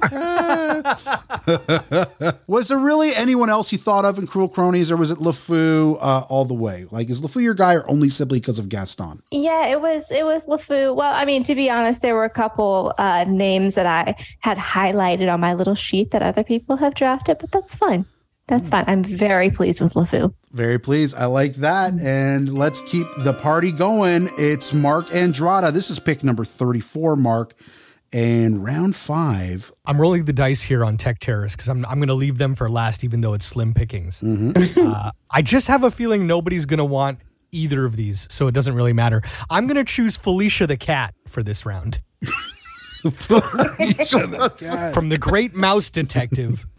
it. 2.21 2.35
was 2.47 2.69
there 2.69 2.79
really 2.79 3.13
anyone 3.13 3.49
else 3.49 3.73
you 3.73 3.77
thought 3.77 4.05
of 4.05 4.17
in 4.17 4.25
Cruel 4.25 4.47
Cronies, 4.47 4.89
or 4.89 4.95
was 4.95 5.11
it 5.11 5.17
LeFou 5.17 5.97
uh, 5.99 6.21
all 6.29 6.45
the 6.45 6.53
way? 6.53 6.85
Like, 6.91 7.09
is 7.09 7.21
LeFou 7.21 7.41
your 7.41 7.55
guy, 7.55 7.75
or 7.75 7.85
only 7.89 8.07
simply 8.07 8.39
because 8.39 8.57
of 8.57 8.69
Gaston? 8.69 9.21
Yeah, 9.31 9.67
it 9.67 9.81
was 9.81 10.11
it 10.11 10.23
was 10.23 10.45
LeFou. 10.45 10.95
Well, 10.95 11.13
I 11.13 11.25
mean, 11.25 11.43
to 11.43 11.53
be 11.53 11.69
honest, 11.69 12.01
there 12.01 12.15
were 12.15 12.23
a 12.23 12.29
couple 12.29 12.93
uh, 12.97 13.25
names 13.25 13.75
that 13.75 13.85
I 13.85 14.15
had 14.39 14.57
highlighted 14.57 15.29
on 15.29 15.41
my 15.41 15.55
little 15.55 15.75
sheet 15.75 16.11
that 16.11 16.21
other 16.23 16.45
people 16.45 16.77
have 16.77 16.93
drafted, 16.93 17.39
but 17.39 17.51
that's 17.51 17.75
fine. 17.75 18.05
That's 18.47 18.69
fine. 18.69 18.83
I'm 18.87 19.03
very 19.03 19.49
pleased 19.49 19.81
with 19.81 19.93
LeFou. 19.93 20.33
Very 20.51 20.77
pleased. 20.77 21.15
I 21.15 21.25
like 21.25 21.55
that. 21.55 21.93
And 21.93 22.57
let's 22.57 22.81
keep 22.81 23.07
the 23.19 23.33
party 23.33 23.71
going. 23.71 24.29
It's 24.37 24.73
Mark 24.73 25.07
Andrada. 25.07 25.71
This 25.71 25.89
is 25.89 25.97
pick 25.99 26.23
number 26.23 26.43
34, 26.43 27.15
Mark. 27.15 27.53
And 28.11 28.63
round 28.63 28.95
five. 28.95 29.71
I'm 29.85 29.99
rolling 29.99 30.25
the 30.25 30.33
dice 30.33 30.61
here 30.61 30.85
on 30.85 30.97
Tech 30.97 31.17
Terrorists 31.17 31.55
because 31.55 31.67
I'm, 31.67 31.83
I'm 31.85 31.97
going 31.97 32.09
to 32.09 32.13
leave 32.13 32.37
them 32.37 32.53
for 32.53 32.69
last, 32.69 33.03
even 33.03 33.21
though 33.21 33.33
it's 33.33 33.45
slim 33.45 33.73
pickings. 33.73 34.21
uh, 34.77 35.11
I 35.31 35.41
just 35.41 35.67
have 35.67 35.83
a 35.83 35.89
feeling 35.89 36.27
nobody's 36.27 36.65
going 36.65 36.77
to 36.77 36.85
want 36.85 37.19
either 37.51 37.85
of 37.85 37.95
these, 37.95 38.27
so 38.29 38.47
it 38.47 38.53
doesn't 38.53 38.75
really 38.75 38.93
matter. 38.93 39.23
I'm 39.49 39.65
going 39.65 39.77
to 39.77 39.83
choose 39.83 40.15
Felicia 40.15 40.67
the 40.67 40.77
cat 40.77 41.15
for 41.27 41.41
this 41.41 41.65
round. 41.65 42.01
Felicia 43.11 44.27
the 44.27 44.53
cat. 44.57 44.93
From 44.93 45.09
the 45.09 45.17
Great 45.17 45.55
Mouse 45.55 45.89
Detective. 45.89 46.67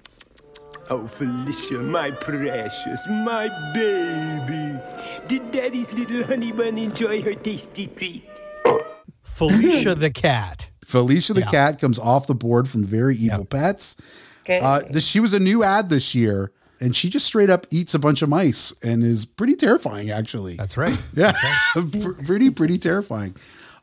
Oh, 0.90 1.07
Felicia, 1.07 1.79
my 1.79 2.11
precious, 2.11 3.01
my 3.09 3.49
baby. 3.73 4.79
Did 5.29 5.51
Daddy's 5.51 5.92
little 5.94 6.23
honey 6.25 6.53
bun 6.53 6.77
enjoy 6.79 7.23
her 7.23 7.35
tasty 7.35 7.87
treat? 7.88 8.29
Felicia 9.23 9.94
the 9.99 10.11
cat. 10.11 10.70
Felicia 10.85 11.33
the 11.33 11.40
Yeah. 11.40 11.51
cat 11.51 11.81
comes 11.81 11.99
off 11.99 12.27
the 12.27 12.35
board 12.35 12.68
from 12.68 12.85
Very 12.85 13.16
Evil 13.16 13.44
Pets. 13.47 13.97
Uh, 14.49 14.83
this, 14.90 15.07
she 15.07 15.20
was 15.20 15.33
a 15.33 15.38
new 15.40 15.64
ad 15.64 15.88
this 15.88 16.14
year, 16.14 16.53
and 16.81 16.94
she 16.94 17.09
just 17.09 17.25
straight 17.27 17.49
up 17.49 17.66
eats 17.70 17.94
a 17.94 17.99
bunch 17.99 18.20
of 18.20 18.29
mice 18.29 18.75
and 18.83 19.03
is 19.03 19.25
pretty 19.25 19.57
terrifying, 19.57 20.11
actually. 20.11 20.57
That's 20.57 20.77
right. 20.77 20.97
Yeah, 21.16 21.33
Pr- 21.73 22.23
pretty 22.27 22.51
pretty 22.51 22.79
terrifying. 22.79 23.35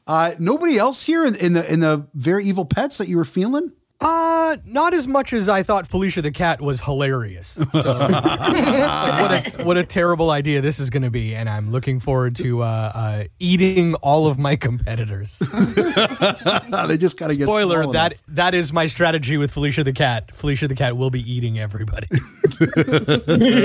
Uh, 0.05 0.31
nobody 0.39 0.77
else 0.77 1.03
here 1.03 1.25
in, 1.25 1.35
in 1.35 1.53
the 1.53 1.71
in 1.73 1.79
the 1.79 2.07
Very 2.13 2.45
Evil 2.45 2.65
Pets 2.65 2.99
that 2.99 3.07
you 3.07 3.17
were 3.17 3.25
feeling? 3.25 3.71
Uh, 4.01 4.57
not 4.65 4.95
as 4.95 5.07
much 5.07 5.31
as 5.31 5.47
I 5.47 5.61
thought 5.61 5.85
Felicia 5.85 6.23
the 6.23 6.31
cat 6.31 6.59
was 6.59 6.81
hilarious. 6.81 7.49
So, 7.49 7.59
what, 7.71 9.59
a, 9.59 9.63
what 9.63 9.77
a 9.77 9.83
terrible 9.83 10.31
idea 10.31 10.59
this 10.59 10.79
is 10.79 10.89
going 10.89 11.03
to 11.03 11.11
be, 11.11 11.35
and 11.35 11.47
I'm 11.47 11.69
looking 11.69 11.99
forward 11.99 12.35
to 12.37 12.63
uh, 12.63 12.91
uh, 12.95 13.23
eating 13.37 13.93
all 13.95 14.25
of 14.25 14.39
my 14.39 14.55
competitors. 14.55 15.37
they 16.87 16.97
just 16.97 17.19
gotta 17.19 17.35
get 17.35 17.43
Spoiler: 17.43 17.83
small 17.83 17.93
that 17.93 18.15
that 18.29 18.55
is 18.55 18.73
my 18.73 18.87
strategy 18.87 19.37
with 19.37 19.51
Felicia 19.51 19.83
the 19.83 19.93
cat. 19.93 20.35
Felicia 20.35 20.67
the 20.67 20.75
cat 20.75 20.97
will 20.97 21.11
be 21.11 21.21
eating 21.31 21.59
everybody. 21.59 22.07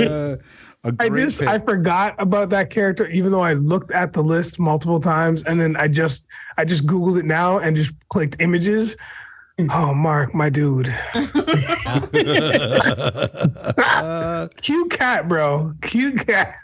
Uh, 0.07 0.37
a 0.83 0.93
I 0.99 1.09
great 1.09 1.23
just 1.23 1.39
pick. 1.39 1.49
I 1.49 1.59
forgot 1.59 2.15
about 2.19 2.49
that 2.51 2.69
character, 2.69 3.07
even 3.09 3.31
though 3.31 3.41
I 3.41 3.53
looked 3.53 3.91
at 3.91 4.13
the 4.13 4.21
list 4.21 4.59
multiple 4.59 4.99
times, 4.99 5.43
and 5.45 5.59
then 5.59 5.75
I 5.75 5.87
just 5.87 6.25
I 6.57 6.65
just 6.65 6.85
googled 6.85 7.19
it 7.19 7.25
now 7.25 7.57
and 7.57 7.75
just 7.75 7.95
clicked 8.09 8.37
images. 8.39 8.95
Oh, 9.71 9.91
Mark, 9.91 10.35
my 10.35 10.49
dude, 10.49 10.85
cute 14.57 14.91
cat, 14.91 15.27
bro, 15.27 15.73
cute 15.81 16.27
cat. 16.27 16.55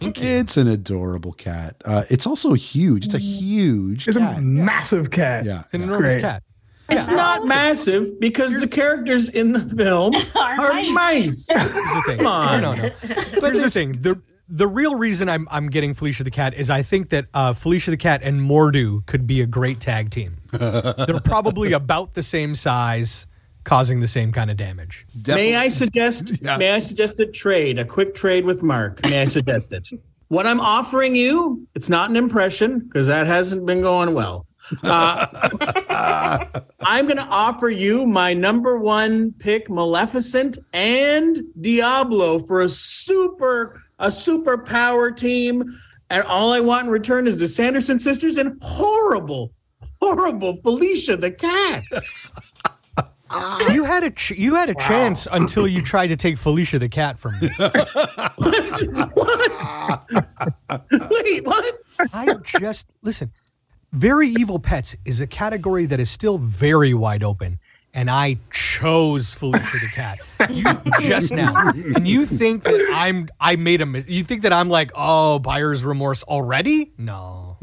It's 0.00 0.56
an 0.56 0.68
adorable 0.68 1.32
cat. 1.32 1.76
Uh, 1.84 2.04
it's 2.08 2.26
also 2.26 2.52
huge. 2.54 3.06
It's 3.06 3.14
a 3.14 3.18
huge. 3.18 4.06
It's 4.06 4.16
cat. 4.16 4.38
a 4.38 4.40
massive 4.40 5.10
cat. 5.10 5.44
Yeah, 5.44 5.62
It's 5.64 5.74
an 5.74 5.82
enormous 5.82 6.12
great. 6.14 6.22
cat. 6.22 6.42
It's 6.88 7.08
not 7.08 7.44
massive 7.44 8.20
because 8.20 8.52
the 8.60 8.68
characters 8.68 9.28
in 9.28 9.52
the 9.52 9.58
film 9.58 10.14
are, 10.36 10.72
mice. 10.92 11.48
Here's 11.50 11.72
the 11.74 12.02
thing. 12.06 12.18
Come 12.18 12.26
on. 12.28 12.62
No, 12.62 12.74
no, 12.74 12.82
no. 12.82 12.88
Here's 13.00 13.62
the 13.62 13.70
thing. 13.70 13.92
The 13.92 14.22
the 14.48 14.66
real 14.66 14.94
reason 14.94 15.28
I'm 15.28 15.48
I'm 15.50 15.68
getting 15.70 15.94
Felicia 15.94 16.24
the 16.24 16.30
cat 16.30 16.54
is 16.54 16.70
I 16.70 16.82
think 16.82 17.08
that 17.10 17.26
uh, 17.34 17.52
Felicia 17.52 17.90
the 17.90 17.96
cat 17.96 18.20
and 18.22 18.40
Mor'du 18.40 19.04
could 19.06 19.26
be 19.26 19.40
a 19.40 19.46
great 19.46 19.80
tag 19.80 20.10
team. 20.10 20.36
They're 20.52 21.20
probably 21.20 21.72
about 21.72 22.12
the 22.14 22.22
same 22.22 22.54
size, 22.54 23.26
causing 23.64 24.00
the 24.00 24.06
same 24.06 24.32
kind 24.32 24.50
of 24.50 24.56
damage. 24.56 25.06
May 25.26 25.56
I 25.56 25.68
suggest? 25.68 26.40
Yeah. 26.42 26.58
May 26.58 26.70
I 26.70 26.78
suggest 26.78 27.18
a 27.18 27.26
trade, 27.26 27.78
a 27.78 27.84
quick 27.84 28.14
trade 28.14 28.44
with 28.44 28.62
Mark? 28.62 29.02
May 29.04 29.22
I 29.22 29.24
suggest 29.24 29.72
it? 29.72 29.88
What 30.28 30.46
I'm 30.46 30.60
offering 30.60 31.16
you, 31.16 31.66
it's 31.74 31.88
not 31.88 32.10
an 32.10 32.16
impression 32.16 32.80
because 32.80 33.06
that 33.06 33.26
hasn't 33.26 33.64
been 33.66 33.80
going 33.80 34.12
well. 34.14 34.46
Uh, 34.82 35.26
I'm 36.84 37.06
going 37.06 37.16
to 37.16 37.26
offer 37.28 37.68
you 37.68 38.06
my 38.06 38.34
number 38.34 38.78
one 38.78 39.32
pick, 39.32 39.70
Maleficent 39.70 40.58
and 40.72 41.40
Diablo, 41.60 42.40
for 42.40 42.60
a 42.60 42.68
super 42.68 43.82
a 43.98 44.08
superpower 44.08 45.16
team, 45.16 45.78
and 46.10 46.22
all 46.24 46.52
I 46.52 46.60
want 46.60 46.86
in 46.86 46.92
return 46.92 47.26
is 47.26 47.40
the 47.40 47.48
Sanderson 47.48 47.98
sisters 47.98 48.36
and 48.36 48.58
horrible, 48.62 49.52
horrible 50.00 50.56
Felicia 50.62 51.16
the 51.16 51.30
cat. 51.30 51.82
You 53.72 53.82
had 53.82 54.04
a 54.04 54.10
ch- 54.10 54.38
you 54.38 54.54
had 54.54 54.70
a 54.70 54.74
chance 54.74 55.26
until 55.30 55.66
you 55.66 55.82
tried 55.82 56.06
to 56.06 56.16
take 56.16 56.38
Felicia 56.38 56.78
the 56.78 56.88
cat 56.88 57.18
from 57.18 57.32
me. 57.40 57.50
Wait, 61.10 61.44
what? 61.44 61.74
I 62.14 62.34
just 62.44 62.86
listen. 63.02 63.32
Very 63.92 64.28
evil 64.28 64.60
pets 64.60 64.94
is 65.04 65.20
a 65.20 65.26
category 65.26 65.86
that 65.86 65.98
is 65.98 66.08
still 66.08 66.38
very 66.38 66.94
wide 66.94 67.24
open, 67.24 67.58
and 67.96 68.10
I 68.10 68.36
chose 68.52 69.32
Felicia 69.34 69.78
the 69.78 69.92
cat. 69.94 70.18
You 70.50 70.64
just 71.00 71.32
now, 71.32 71.70
and 71.70 72.06
you 72.06 72.26
think 72.26 72.62
that 72.64 72.92
I'm 72.94 73.28
I 73.40 73.56
made 73.56 73.80
a 73.80 73.86
mis- 73.86 74.06
you 74.06 74.22
think 74.22 74.42
that 74.42 74.52
I'm 74.52 74.68
like 74.68 74.92
oh 74.94 75.38
buyer's 75.38 75.82
remorse 75.82 76.22
already? 76.22 76.92
No. 76.98 77.56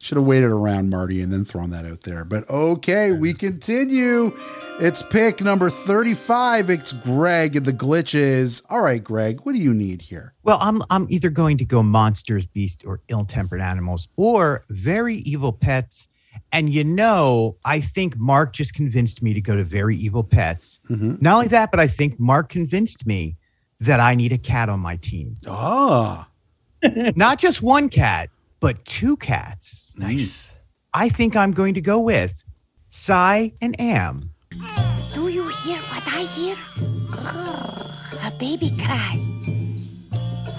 Should 0.00 0.16
have 0.18 0.26
waited 0.26 0.50
around, 0.50 0.90
Marty, 0.90 1.22
and 1.22 1.32
then 1.32 1.44
thrown 1.44 1.70
that 1.70 1.84
out 1.84 2.00
there. 2.02 2.24
But 2.24 2.50
okay, 2.50 3.12
we 3.12 3.34
continue. 3.34 4.32
It's 4.80 5.00
pick 5.00 5.40
number 5.40 5.70
35. 5.70 6.68
It's 6.68 6.92
Greg 6.92 7.54
and 7.54 7.64
the 7.64 7.72
glitches. 7.72 8.64
All 8.68 8.82
right, 8.82 9.02
Greg, 9.02 9.40
what 9.42 9.54
do 9.54 9.60
you 9.60 9.72
need 9.72 10.02
here? 10.02 10.34
Well, 10.42 10.58
I'm 10.60 10.82
I'm 10.90 11.06
either 11.08 11.30
going 11.30 11.58
to 11.58 11.64
go 11.64 11.84
monsters, 11.84 12.46
beasts, 12.46 12.82
or 12.84 13.00
ill-tempered 13.06 13.60
animals, 13.60 14.08
or 14.16 14.64
very 14.68 15.16
evil 15.18 15.52
pets. 15.52 16.08
And 16.52 16.72
you 16.72 16.84
know, 16.84 17.56
I 17.64 17.80
think 17.80 18.16
Mark 18.18 18.52
just 18.52 18.74
convinced 18.74 19.22
me 19.22 19.32
to 19.34 19.40
go 19.40 19.56
to 19.56 19.64
very 19.64 19.96
evil 19.96 20.22
pets. 20.22 20.80
Not 20.88 21.34
only 21.34 21.48
that, 21.48 21.70
but 21.70 21.80
I 21.80 21.86
think 21.86 22.20
Mark 22.20 22.48
convinced 22.50 23.06
me 23.06 23.36
that 23.80 24.00
I 24.00 24.14
need 24.14 24.32
a 24.32 24.38
cat 24.38 24.68
on 24.68 24.80
my 24.80 24.96
team. 24.96 25.34
Ah, 25.46 26.28
Not 27.16 27.38
just 27.38 27.62
one 27.62 27.88
cat, 27.88 28.28
but 28.60 28.84
two 28.84 29.16
cats. 29.16 29.92
Nice. 29.96 30.56
I 30.94 31.08
think 31.08 31.36
I'm 31.36 31.52
going 31.52 31.74
to 31.74 31.80
go 31.80 32.00
with 32.00 32.44
Si 32.90 33.12
and 33.12 33.80
Am. 33.80 34.30
Do 35.14 35.28
you 35.28 35.48
hear 35.48 35.78
what 35.78 36.02
I 36.06 36.22
hear? 36.34 36.54
Grrr, 37.08 38.26
a 38.26 38.30
baby 38.38 38.70
cry. 38.76 39.31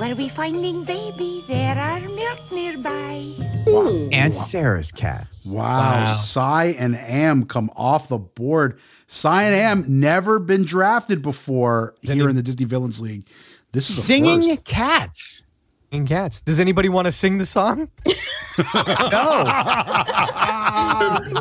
Where 0.03 0.17
we 0.17 0.27
finding 0.27 0.83
baby, 0.83 1.45
there 1.47 1.77
are 1.77 2.01
milk 2.01 2.51
nearby. 2.51 3.23
And 4.11 4.33
Sarah's 4.33 4.91
cats. 4.91 5.49
wow. 5.49 6.07
Si 6.07 6.75
and 6.77 6.97
Am 6.97 7.45
come 7.45 7.69
off 7.73 8.09
the 8.09 8.19
board. 8.19 8.79
Si 9.07 9.29
and 9.29 9.55
Am 9.55 9.85
never 10.01 10.39
been 10.39 10.65
drafted 10.65 11.21
before 11.21 11.95
here 12.01 12.27
in 12.27 12.35
the 12.35 12.43
Disney 12.43 12.65
Villains 12.65 12.99
League. 12.99 13.25
This 13.71 13.89
is 13.89 14.03
Singing 14.03 14.41
first. 14.41 14.65
cats. 14.65 15.45
And 15.93 16.05
cats. 16.05 16.41
Does 16.41 16.59
anybody 16.59 16.89
want 16.89 17.05
to 17.05 17.13
sing 17.13 17.37
the 17.37 17.45
song? 17.45 17.87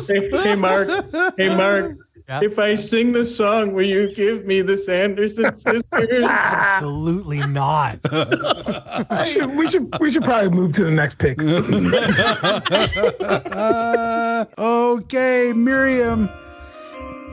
hey, 0.07 0.29
hey, 0.41 0.55
Mark. 0.55 0.87
Hey, 1.35 1.53
Mark. 1.57 1.97
Yeah. 2.29 2.39
If 2.41 2.57
I 2.57 2.75
sing 2.75 3.11
the 3.11 3.25
song, 3.25 3.73
will 3.73 3.83
you 3.85 4.13
give 4.15 4.45
me 4.45 4.61
the 4.61 4.77
Sanderson 4.77 5.53
sisters? 5.57 6.21
Absolutely 6.23 7.39
not. 7.47 7.99
We 9.09 9.25
should, 9.25 9.55
we 9.57 9.67
should 9.69 9.99
we 9.99 10.11
should 10.11 10.23
probably 10.23 10.49
move 10.51 10.71
to 10.73 10.83
the 10.83 10.91
next 10.91 11.17
pick. 11.17 11.37
Uh, 13.21 14.45
okay, 14.57 15.51
Miriam 15.55 16.29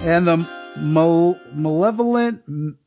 and 0.03 0.26
the 0.26 0.37
mal- 0.79 1.38
malevolent 1.53 2.42
m- 2.48 2.79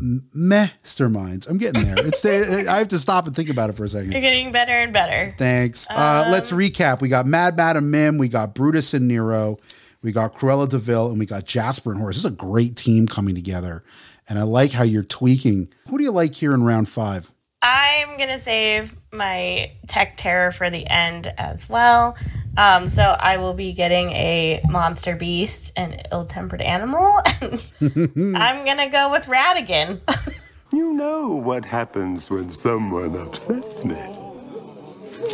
m- 0.00 0.28
masterminds. 0.36 1.48
I'm 1.48 1.58
getting 1.58 1.84
there. 1.84 2.04
It's 2.06 2.24
I 2.24 2.78
have 2.78 2.88
to 2.88 2.98
stop 2.98 3.26
and 3.26 3.36
think 3.36 3.48
about 3.50 3.70
it 3.70 3.74
for 3.76 3.84
a 3.84 3.88
second. 3.88 4.12
You're 4.12 4.20
getting 4.20 4.50
better 4.52 4.72
and 4.72 4.92
better. 4.92 5.32
Thanks. 5.38 5.86
Uh, 5.90 6.28
let's 6.30 6.50
recap. 6.50 7.00
We 7.00 7.08
got 7.08 7.26
Mad 7.26 7.56
Madam 7.56 7.90
Mim, 7.90 8.18
we 8.18 8.28
got 8.28 8.54
Brutus 8.54 8.94
and 8.94 9.06
Nero, 9.08 9.58
we 10.02 10.12
got 10.12 10.34
Cruella 10.34 10.68
De 10.68 10.78
Vil, 10.78 11.10
and 11.10 11.18
we 11.18 11.26
got 11.26 11.44
Jasper 11.44 11.90
and 11.90 12.00
Horace. 12.00 12.16
This 12.16 12.24
is 12.24 12.30
a 12.30 12.34
great 12.34 12.76
team 12.76 13.08
coming 13.08 13.34
together. 13.34 13.84
And 14.28 14.38
I 14.38 14.42
like 14.42 14.72
how 14.72 14.84
you're 14.84 15.02
tweaking. 15.02 15.72
Who 15.88 15.98
do 15.98 16.04
you 16.04 16.10
like 16.12 16.34
here 16.34 16.52
in 16.54 16.62
round 16.62 16.88
five? 16.88 17.32
I'm 17.62 18.16
gonna 18.18 18.38
save 18.38 18.96
my 19.12 19.72
tech 19.88 20.16
terror 20.16 20.52
for 20.52 20.70
the 20.70 20.86
end 20.86 21.32
as 21.38 21.68
well. 21.68 22.16
Um, 22.56 22.88
so 22.88 23.02
I 23.02 23.36
will 23.38 23.54
be 23.54 23.72
getting 23.72 24.10
a 24.10 24.60
monster 24.68 25.16
beast, 25.16 25.72
an 25.76 26.00
ill-tempered 26.12 26.60
animal. 26.60 27.20
I'm 27.80 28.64
gonna 28.64 28.90
go 28.90 29.10
with 29.10 29.26
Ratigan. 29.26 30.00
You 30.70 30.92
know 30.92 31.28
what 31.28 31.64
happens 31.64 32.28
when 32.28 32.50
someone 32.50 33.16
upsets 33.16 33.86
me. 33.86 33.96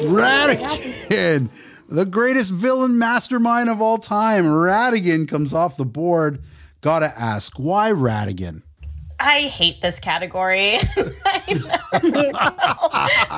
Ratigan, 0.05 1.51
the 1.95 2.05
greatest 2.05 2.51
villain 2.53 2.99
mastermind 2.99 3.69
of 3.69 3.81
all 3.81 3.99
time. 3.99 4.45
Ratigan 4.45 5.29
comes 5.29 5.55
off 5.55 5.77
the 5.77 5.85
board. 5.85 6.43
Gotta 6.81 7.19
ask, 7.19 7.59
why 7.59 7.91
Ratigan? 7.93 8.63
I 9.21 9.43
hate 9.43 9.81
this 9.81 9.99
category. 10.01 10.79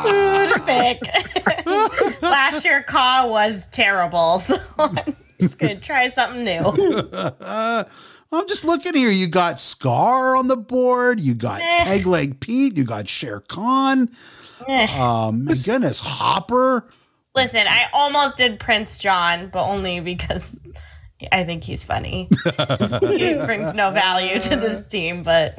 Food 0.03 0.63
pick. 0.65 1.01
Last 2.23 2.65
year, 2.65 2.83
Kaa 2.83 3.27
was 3.27 3.67
terrible, 3.67 4.41
so 4.41 4.57
I'm 4.79 4.97
just 5.41 5.59
gonna 5.59 5.77
try 5.77 6.09
something 6.09 6.45
new. 6.45 6.61
I'm 8.33 8.49
just 8.49 8.65
looking 8.65 8.95
here. 8.95 9.11
You 9.11 9.29
got 9.29 9.61
Scar 9.61 10.35
on 10.37 10.49
the 10.49 10.57
board. 10.57 11.21
You 11.21 11.35
got 11.35 11.61
Eh. 11.61 11.85
Peg 11.85 12.07
Leg 12.07 12.41
Pete. 12.41 12.77
You 12.77 12.85
got 12.85 13.09
Shere 13.09 13.41
Khan. 13.41 14.09
Eh. 14.67 14.87
Um, 15.01 15.45
my 15.45 15.55
goodness, 15.65 16.01
Hopper. 16.01 16.89
Listen, 17.37 17.67
I 17.69 17.87
almost 17.93 18.39
did 18.39 18.59
Prince 18.59 18.97
John, 18.97 19.49
but 19.49 19.69
only 19.69 20.01
because 20.01 20.59
I 21.31 21.45
think 21.45 21.65
he's 21.65 21.85
funny. 21.85 22.31
he 23.01 23.35
brings 23.35 23.75
no 23.75 23.91
value 23.91 24.41
to 24.41 24.57
this 24.57 24.89
team, 24.89 25.23
but 25.23 25.55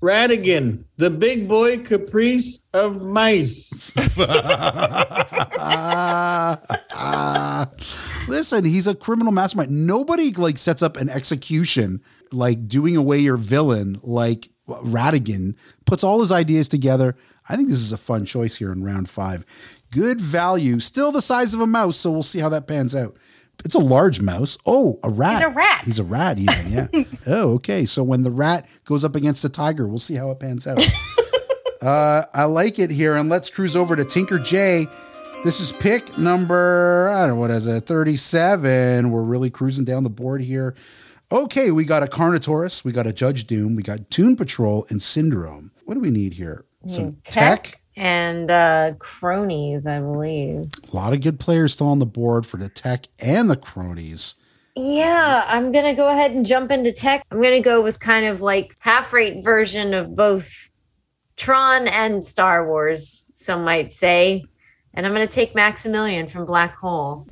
Ratigan, 0.00 0.82
the 0.96 1.10
big 1.10 1.46
boy 1.46 1.78
caprice 1.78 2.60
of 2.74 3.02
mice. 3.02 3.70
Listen, 8.28 8.64
he's 8.64 8.88
a 8.88 8.96
criminal 8.96 9.32
mastermind. 9.32 9.86
Nobody 9.86 10.32
like 10.32 10.58
sets 10.58 10.82
up 10.82 10.96
an 10.96 11.08
execution 11.08 12.02
like 12.32 12.66
doing 12.66 12.96
away 12.96 13.18
your 13.18 13.36
villain 13.36 14.00
like 14.02 14.48
Radigan 14.68 15.54
puts 15.86 16.02
all 16.02 16.20
his 16.20 16.32
ideas 16.32 16.68
together. 16.68 17.14
I 17.48 17.56
think 17.56 17.68
this 17.68 17.78
is 17.78 17.92
a 17.92 17.98
fun 17.98 18.24
choice 18.24 18.56
here 18.56 18.72
in 18.72 18.82
round 18.82 19.08
five. 19.08 19.44
Good 19.92 20.20
value, 20.20 20.80
still 20.80 21.12
the 21.12 21.22
size 21.22 21.52
of 21.52 21.60
a 21.60 21.66
mouse, 21.66 21.98
so 21.98 22.10
we'll 22.10 22.22
see 22.22 22.40
how 22.40 22.48
that 22.48 22.66
pans 22.66 22.96
out. 22.96 23.16
It's 23.64 23.74
a 23.74 23.80
large 23.80 24.20
mouse. 24.20 24.58
Oh, 24.66 24.98
a 25.02 25.10
rat. 25.10 25.34
He's 25.34 25.42
a 25.42 25.50
rat. 25.50 25.84
He's 25.84 25.98
a 25.98 26.04
rat, 26.04 26.38
even. 26.38 26.72
Yeah. 26.72 27.04
oh, 27.26 27.54
okay. 27.54 27.84
So 27.84 28.02
when 28.02 28.22
the 28.22 28.30
rat 28.30 28.66
goes 28.86 29.04
up 29.04 29.14
against 29.14 29.42
the 29.42 29.48
tiger, 29.50 29.86
we'll 29.86 29.98
see 29.98 30.14
how 30.14 30.30
it 30.30 30.40
pans 30.40 30.66
out. 30.66 30.84
uh, 31.82 32.24
I 32.32 32.44
like 32.44 32.78
it 32.78 32.90
here, 32.90 33.16
and 33.16 33.28
let's 33.28 33.50
cruise 33.50 33.76
over 33.76 33.94
to 33.94 34.04
Tinker 34.04 34.38
J. 34.38 34.86
This 35.44 35.60
is 35.60 35.72
pick 35.72 36.16
number, 36.18 37.10
I 37.12 37.26
don't 37.26 37.30
know, 37.30 37.36
what 37.36 37.50
is 37.50 37.66
it, 37.66 37.84
37. 37.84 39.10
We're 39.10 39.22
really 39.22 39.50
cruising 39.50 39.84
down 39.84 40.04
the 40.04 40.10
board 40.10 40.40
here. 40.40 40.74
Okay, 41.30 41.70
we 41.70 41.84
got 41.84 42.02
a 42.02 42.06
Carnotaurus, 42.06 42.84
we 42.84 42.92
got 42.92 43.06
a 43.06 43.12
Judge 43.12 43.46
Doom, 43.46 43.74
we 43.74 43.82
got 43.82 44.10
Toon 44.10 44.36
Patrol, 44.36 44.86
and 44.88 45.02
Syndrome. 45.02 45.72
What 45.84 45.94
do 45.94 46.00
we 46.00 46.10
need 46.10 46.34
here? 46.34 46.64
Some 46.86 47.16
tech. 47.24 47.81
And 47.96 48.50
uh, 48.50 48.92
cronies, 48.98 49.86
I 49.86 50.00
believe. 50.00 50.70
A 50.92 50.96
lot 50.96 51.12
of 51.12 51.20
good 51.20 51.38
players 51.38 51.74
still 51.74 51.88
on 51.88 51.98
the 51.98 52.06
board 52.06 52.46
for 52.46 52.56
the 52.56 52.68
tech 52.68 53.06
and 53.18 53.50
the 53.50 53.56
cronies. 53.56 54.36
Yeah, 54.74 55.44
I'm 55.46 55.70
going 55.70 55.84
to 55.84 55.92
go 55.92 56.08
ahead 56.08 56.30
and 56.32 56.46
jump 56.46 56.70
into 56.70 56.92
tech. 56.92 57.26
I'm 57.30 57.42
going 57.42 57.62
to 57.62 57.68
go 57.68 57.82
with 57.82 58.00
kind 58.00 58.24
of 58.24 58.40
like 58.40 58.74
half 58.78 59.12
rate 59.12 59.44
version 59.44 59.92
of 59.92 60.16
both 60.16 60.70
Tron 61.36 61.88
and 61.88 62.24
Star 62.24 62.66
Wars, 62.66 63.26
some 63.32 63.64
might 63.64 63.92
say. 63.92 64.44
And 64.94 65.06
I'm 65.06 65.14
going 65.14 65.26
to 65.26 65.34
take 65.34 65.54
Maximilian 65.54 66.26
from 66.26 66.46
Black 66.46 66.76
Hole. 66.76 67.26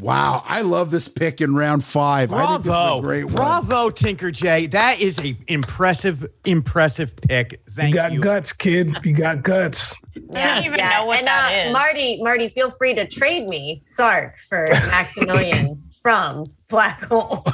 Wow, 0.00 0.42
I 0.44 0.62
love 0.62 0.90
this 0.90 1.06
pick 1.06 1.40
in 1.40 1.54
round 1.54 1.84
five. 1.84 2.32
I 2.32 2.46
think 2.46 2.64
this 2.64 2.66
is 2.66 2.66
a 2.66 2.72
Bravo. 2.72 3.00
great 3.00 3.24
one. 3.26 3.34
Bravo, 3.34 3.90
Tinker 3.90 4.32
J. 4.32 4.66
That 4.66 5.00
is 5.00 5.20
a 5.20 5.36
impressive, 5.46 6.26
impressive 6.44 7.14
pick. 7.16 7.62
Thank 7.70 7.94
you 7.94 7.94
got 7.94 8.20
guts, 8.20 8.52
kid. 8.52 8.92
You 9.04 9.12
got 9.12 9.42
guts. 9.42 9.94
I 10.34 10.54
don't 10.54 10.64
even 10.64 10.78
know 10.80 11.04
what 11.06 11.18
and, 11.18 11.26
that 11.28 11.52
uh, 11.52 11.68
is. 11.68 11.72
Marty, 11.72 12.22
Marty, 12.22 12.48
feel 12.48 12.70
free 12.70 12.94
to 12.94 13.06
trade 13.06 13.48
me 13.48 13.80
Sark 13.82 14.36
for 14.38 14.66
Maximilian 14.68 15.80
from 16.02 16.44
Black 16.68 17.02
Hole. 17.04 17.44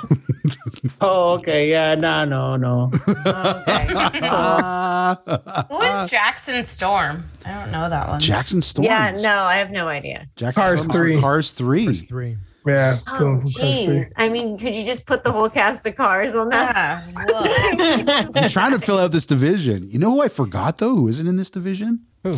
Oh, 1.00 1.34
okay. 1.34 1.70
Yeah, 1.70 1.94
no, 1.94 2.24
no, 2.24 2.56
no. 2.56 2.90
Okay. 2.94 3.86
Who 5.68 5.80
is 5.82 6.10
Jackson 6.10 6.64
Storm? 6.64 7.24
I 7.44 7.52
don't 7.52 7.70
know 7.70 7.88
that 7.90 8.08
one. 8.08 8.20
Jackson 8.20 8.62
Storm. 8.62 8.84
Yeah, 8.86 9.10
no, 9.20 9.42
I 9.44 9.56
have 9.56 9.70
no 9.70 9.88
idea. 9.88 10.26
Jackson 10.36 10.62
Cars 10.62 10.80
Storm's 10.82 10.92
from 10.96 11.02
three. 11.06 11.20
Cars 11.20 11.50
3. 11.50 11.94
Three. 11.94 12.36
Yeah. 12.66 12.94
Oh, 13.08 13.18
going 13.18 13.40
from 13.40 13.50
Cars 13.50 13.56
three. 13.56 13.66
jeez. 13.86 14.12
I 14.16 14.28
mean, 14.28 14.58
could 14.58 14.74
you 14.76 14.84
just 14.84 15.06
put 15.06 15.22
the 15.22 15.32
whole 15.32 15.48
cast 15.50 15.86
of 15.86 15.96
cars 15.96 16.34
on 16.34 16.48
that? 16.50 17.02
I'm 18.36 18.48
trying 18.48 18.72
to 18.72 18.80
fill 18.80 18.98
out 18.98 19.12
this 19.12 19.26
division. 19.26 19.88
You 19.88 19.98
know 19.98 20.10
who 20.12 20.22
I 20.22 20.28
forgot, 20.28 20.76
though, 20.78 20.94
who 20.94 21.08
isn't 21.08 21.26
in 21.26 21.36
this 21.36 21.50
division? 21.50 22.06
Who? 22.22 22.32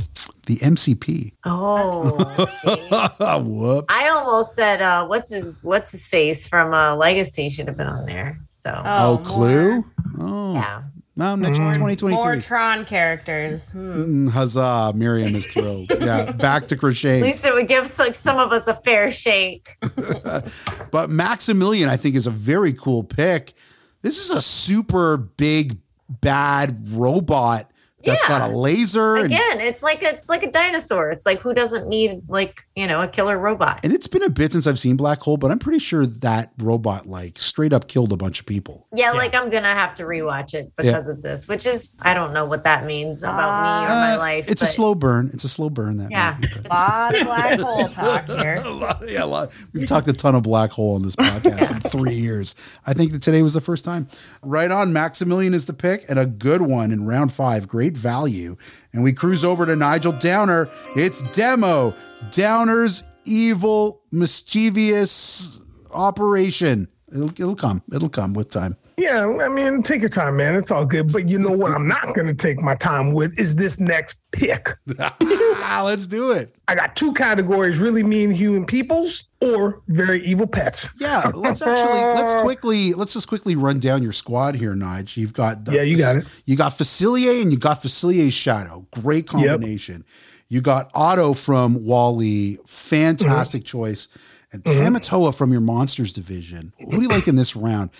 The 0.46 0.56
MCP. 0.56 1.32
Oh, 1.44 2.14
Whoops. 3.44 3.86
I 3.88 4.08
almost 4.08 4.54
said, 4.54 4.80
uh, 4.82 5.06
"What's 5.06 5.30
his 5.30 5.62
What's 5.62 5.90
his 5.92 6.08
face 6.08 6.46
from 6.46 6.72
uh, 6.72 6.94
Legacy 6.96 7.48
should 7.50 7.66
have 7.68 7.76
been 7.76 7.86
on 7.88 8.06
there." 8.06 8.38
So, 8.48 8.76
Oh, 8.84 9.20
Clu? 9.24 9.84
Oh. 10.20 10.54
yeah. 10.54 10.82
Well, 11.14 11.36
next 11.36 11.58
More 11.58 11.74
2023. 11.74 12.40
Tron 12.40 12.84
characters. 12.86 13.70
Hmm. 13.70 14.26
Mm, 14.26 14.30
Huzzah. 14.30 14.92
Miriam 14.94 15.34
is 15.34 15.46
thrilled. 15.46 15.90
yeah, 16.00 16.32
back 16.32 16.68
to 16.68 16.74
At 16.74 17.22
least 17.22 17.44
it 17.44 17.52
would 17.52 17.68
give 17.68 17.86
like 17.98 18.14
some 18.14 18.38
of 18.38 18.50
us 18.52 18.66
a 18.66 18.74
fair 18.74 19.10
shake. 19.10 19.68
But 20.90 21.08
Maximilian, 21.08 21.88
I 21.88 21.96
think, 21.96 22.16
is 22.16 22.26
a 22.26 22.30
very 22.30 22.74
cool 22.74 23.02
pick. 23.02 23.54
This 24.02 24.18
is 24.18 24.28
a 24.30 24.42
super 24.42 25.16
big, 25.16 25.78
bad 26.08 26.86
robot 26.90 27.71
that's 28.04 28.26
got 28.28 28.50
a 28.50 28.54
laser. 28.56 29.16
And, 29.16 29.26
Again, 29.26 29.60
it's 29.60 29.82
like 29.82 30.02
a 30.02 30.10
it's 30.14 30.28
like 30.28 30.42
a 30.42 30.50
dinosaur. 30.50 31.10
It's 31.10 31.26
like 31.26 31.40
who 31.40 31.54
doesn't 31.54 31.88
need 31.88 32.22
like 32.28 32.64
you 32.76 32.86
know 32.86 33.02
a 33.02 33.08
killer 33.08 33.38
robot? 33.38 33.80
and 33.84 33.92
it's 33.92 34.06
been 34.06 34.22
a 34.22 34.28
bit 34.30 34.52
since 34.52 34.66
I've 34.66 34.78
seen 34.78 34.96
Black 34.96 35.20
Hole, 35.20 35.36
but 35.36 35.50
I'm 35.50 35.58
pretty 35.58 35.78
sure 35.78 36.06
that 36.06 36.52
robot, 36.58 37.06
like, 37.06 37.38
straight 37.38 37.72
up 37.72 37.88
killed 37.88 38.12
a 38.12 38.16
bunch 38.16 38.40
of 38.40 38.46
people. 38.46 38.86
Yeah, 38.94 39.12
like 39.12 39.34
I'm 39.34 39.50
gonna 39.50 39.68
have 39.74 39.94
to 39.96 40.04
rewatch 40.04 40.54
it 40.54 40.72
because 40.76 41.08
of 41.08 41.22
this, 41.22 41.46
which 41.48 41.66
is 41.66 41.96
I 42.02 42.14
don't 42.14 42.32
know 42.32 42.44
what 42.44 42.64
that 42.64 42.84
means 42.86 43.22
about 43.22 43.36
me 43.62 43.86
or 43.86 43.88
my 43.88 44.14
Uh, 44.14 44.18
life. 44.18 44.50
It's 44.50 44.62
a 44.62 44.66
slow 44.66 44.94
burn. 44.94 45.30
It's 45.32 45.44
a 45.44 45.48
slow 45.48 45.70
burn. 45.70 45.96
That 45.98 46.10
Yeah, 46.10 46.38
A 46.64 46.68
lot 46.68 47.14
of 47.14 47.26
black 47.26 47.60
hole 47.60 47.88
talk 47.88 48.28
here. 48.28 48.62
yeah, 49.06 49.24
a 49.24 49.26
lot. 49.26 49.52
We've 49.72 49.86
talked 49.86 50.08
a 50.08 50.12
ton 50.12 50.34
of 50.34 50.42
black 50.42 50.70
hole 50.70 50.94
on 50.94 51.02
this 51.02 51.16
podcast 51.16 51.70
in 51.72 51.80
three 51.80 52.14
years. 52.14 52.54
I 52.86 52.94
think 52.94 53.12
that 53.12 53.22
today 53.22 53.42
was 53.42 53.54
the 53.54 53.60
first 53.60 53.84
time. 53.84 54.08
Right 54.42 54.70
on, 54.70 54.92
Maximilian 54.92 55.54
is 55.54 55.66
the 55.66 55.72
pick 55.74 56.04
and 56.08 56.18
a 56.18 56.26
good 56.26 56.62
one 56.62 56.90
in 56.92 57.06
round 57.06 57.32
five. 57.32 57.68
Great 57.68 57.91
value. 57.96 58.56
And 58.92 59.02
we 59.02 59.12
cruise 59.12 59.44
over 59.44 59.66
to 59.66 59.76
Nigel 59.76 60.12
Downer. 60.12 60.68
It's 60.96 61.22
Demo. 61.32 61.94
Downer's 62.30 63.04
evil, 63.24 64.02
mischievous 64.10 65.60
operation. 65.92 66.88
It'll, 67.10 67.30
it'll 67.30 67.56
come. 67.56 67.82
It'll 67.92 68.08
come 68.08 68.32
with 68.32 68.50
time. 68.50 68.76
Yeah, 68.96 69.38
I 69.40 69.48
mean, 69.48 69.82
take 69.82 70.00
your 70.00 70.08
time, 70.08 70.36
man. 70.36 70.54
It's 70.54 70.70
all 70.70 70.84
good. 70.84 71.12
But 71.12 71.28
you 71.28 71.38
know 71.38 71.52
what? 71.52 71.72
I'm 71.72 71.88
not 71.88 72.14
going 72.14 72.26
to 72.26 72.34
take 72.34 72.60
my 72.60 72.74
time 72.74 73.12
with 73.12 73.38
is 73.38 73.56
this 73.56 73.80
next 73.80 74.18
pick. 74.32 74.70
Let's 74.86 76.06
do 76.06 76.32
it. 76.32 76.54
I 76.68 76.74
got 76.74 76.96
two 76.96 77.12
categories: 77.14 77.78
really 77.78 78.02
mean 78.02 78.30
human 78.30 78.66
peoples 78.66 79.24
or 79.40 79.82
very 79.88 80.22
evil 80.22 80.46
pets. 80.46 80.90
Yeah, 81.00 81.30
let's 81.34 81.62
actually 81.62 82.22
let's 82.22 82.34
quickly 82.42 82.94
let's 82.94 83.12
just 83.12 83.28
quickly 83.28 83.56
run 83.56 83.80
down 83.80 84.02
your 84.02 84.12
squad 84.12 84.54
here, 84.54 84.74
Nige. 84.74 85.16
You've 85.16 85.32
got 85.32 85.58
Yeah, 85.70 85.82
you 85.82 85.96
got 85.96 86.16
it. 86.16 86.42
You 86.44 86.56
got 86.56 86.72
Facilier 86.72 87.42
and 87.42 87.52
you 87.52 87.58
got 87.58 87.82
Facilier's 87.82 88.34
Shadow. 88.34 88.86
Great 88.90 89.26
combination. 89.26 90.04
You 90.48 90.60
got 90.60 90.90
Auto 90.94 91.32
from 91.32 91.82
WALL-E, 91.82 92.58
fantastic 92.66 93.62
mm-hmm. 93.62 93.78
choice, 93.78 94.08
and 94.52 94.62
Mhm. 94.64 94.96
Tamatoa 94.96 95.34
from 95.34 95.50
your 95.52 95.60
Monsters 95.62 96.12
division. 96.12 96.72
Who 96.78 96.90
do 96.98 97.02
you 97.02 97.08
like 97.08 97.26
in 97.28 97.36
this 97.36 97.56
round? 97.56 97.90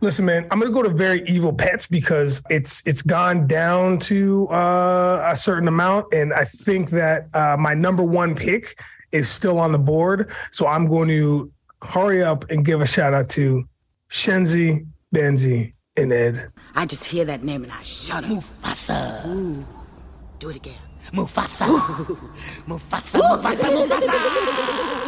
Listen, 0.00 0.24
man, 0.26 0.46
I'm 0.50 0.58
gonna 0.60 0.70
go 0.72 0.82
to 0.82 0.88
very 0.90 1.22
evil 1.26 1.52
pets 1.52 1.86
because 1.86 2.42
it's 2.50 2.82
it's 2.86 3.02
gone 3.02 3.46
down 3.46 3.98
to 4.00 4.46
uh, 4.48 5.30
a 5.32 5.36
certain 5.36 5.68
amount, 5.68 6.12
and 6.12 6.32
I 6.32 6.44
think 6.44 6.90
that 6.90 7.28
uh, 7.34 7.56
my 7.58 7.74
number 7.74 8.02
one 8.02 8.34
pick 8.34 8.78
is 9.12 9.28
still 9.28 9.58
on 9.58 9.72
the 9.72 9.78
board. 9.78 10.30
So 10.50 10.66
I'm 10.66 10.86
going 10.88 11.08
to 11.08 11.50
hurry 11.82 12.22
up 12.22 12.44
and 12.50 12.64
give 12.64 12.80
a 12.80 12.86
shout 12.86 13.12
out 13.12 13.28
to 13.30 13.64
Shenzi, 14.10 14.86
Banzai, 15.12 15.72
and 15.96 16.12
Ed. 16.12 16.46
I 16.74 16.86
just 16.86 17.04
hear 17.04 17.24
that 17.26 17.42
name 17.44 17.62
and 17.64 17.72
I 17.72 17.82
shut 17.82 18.24
up. 18.24 18.30
Mufasa. 18.30 19.26
Ooh. 19.26 19.64
Do 20.38 20.48
it 20.50 20.56
again. 20.56 20.78
Mufasa. 21.12 21.66
Mufasa. 22.66 23.20
Mufasa. 23.20 23.86
Mufasa. 23.86 24.98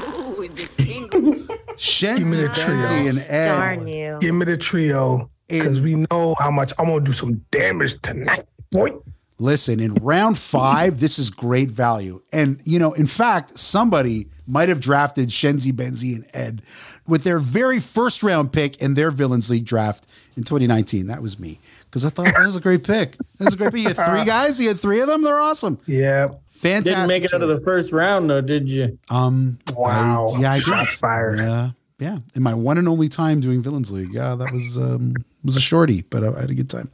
Shenzi, 0.54 2.18
Give 2.18 2.26
me 2.26 2.36
the 2.38 2.46
Banzai, 2.46 2.64
trio. 2.64 3.08
and 3.08 3.26
Ed. 3.28 3.58
Darn 3.58 3.88
you. 3.88 4.18
Give 4.20 4.34
me 4.34 4.44
the 4.44 4.56
trio 4.56 5.30
because 5.48 5.80
we 5.80 5.96
know 6.10 6.34
how 6.38 6.50
much 6.50 6.72
I'm 6.78 6.86
gonna 6.86 7.04
do 7.04 7.12
some 7.12 7.44
damage 7.50 8.00
tonight, 8.02 8.46
boy. 8.70 8.92
Listen, 9.38 9.80
in 9.80 9.94
round 9.96 10.38
five, 10.38 11.00
this 11.00 11.18
is 11.18 11.28
great 11.28 11.68
value. 11.70 12.22
And, 12.32 12.60
you 12.64 12.78
know, 12.78 12.92
in 12.92 13.06
fact, 13.06 13.58
somebody 13.58 14.28
might 14.46 14.68
have 14.68 14.78
drafted 14.80 15.30
Shenzi, 15.30 15.74
Banzai, 15.74 16.14
and 16.14 16.26
Ed 16.32 16.62
with 17.08 17.24
their 17.24 17.40
very 17.40 17.80
first 17.80 18.22
round 18.22 18.52
pick 18.52 18.80
in 18.80 18.94
their 18.94 19.10
Villains 19.10 19.50
League 19.50 19.64
draft 19.64 20.06
in 20.36 20.44
2019. 20.44 21.08
That 21.08 21.20
was 21.20 21.40
me 21.40 21.58
because 21.86 22.04
I 22.04 22.10
thought 22.10 22.26
that 22.26 22.46
was 22.46 22.54
a 22.56 22.60
great 22.60 22.84
pick. 22.84 23.16
That 23.38 23.46
was 23.46 23.54
a 23.54 23.56
great 23.56 23.72
pick. 23.72 23.82
You 23.82 23.88
had 23.88 23.96
three 23.96 24.20
uh. 24.20 24.24
guys, 24.24 24.60
you 24.60 24.68
had 24.68 24.78
three 24.78 25.00
of 25.00 25.08
them. 25.08 25.22
They're 25.22 25.40
awesome. 25.40 25.80
Yeah. 25.86 26.28
Fantastic. 26.64 26.94
Didn't 26.94 27.08
make 27.08 27.24
it 27.24 27.34
out 27.34 27.42
of 27.42 27.50
the 27.50 27.60
first 27.60 27.92
round 27.92 28.30
though, 28.30 28.40
did 28.40 28.70
you? 28.70 28.98
Um. 29.10 29.58
Wow. 29.74 30.28
I, 30.34 30.40
yeah, 30.40 30.52
I 30.52 30.56
did. 30.56 30.64
Shots 30.64 30.94
fired. 30.94 31.38
Yeah, 31.38 31.70
yeah. 31.98 32.18
In 32.34 32.42
my 32.42 32.54
one 32.54 32.78
and 32.78 32.88
only 32.88 33.10
time 33.10 33.40
doing 33.40 33.60
Villains 33.60 33.92
League, 33.92 34.14
yeah, 34.14 34.34
that 34.34 34.50
was 34.50 34.78
um 34.78 35.12
was 35.44 35.58
a 35.58 35.60
shorty, 35.60 36.02
but 36.08 36.24
I, 36.24 36.34
I 36.34 36.40
had 36.40 36.50
a 36.50 36.54
good 36.54 36.70
time. 36.70 36.90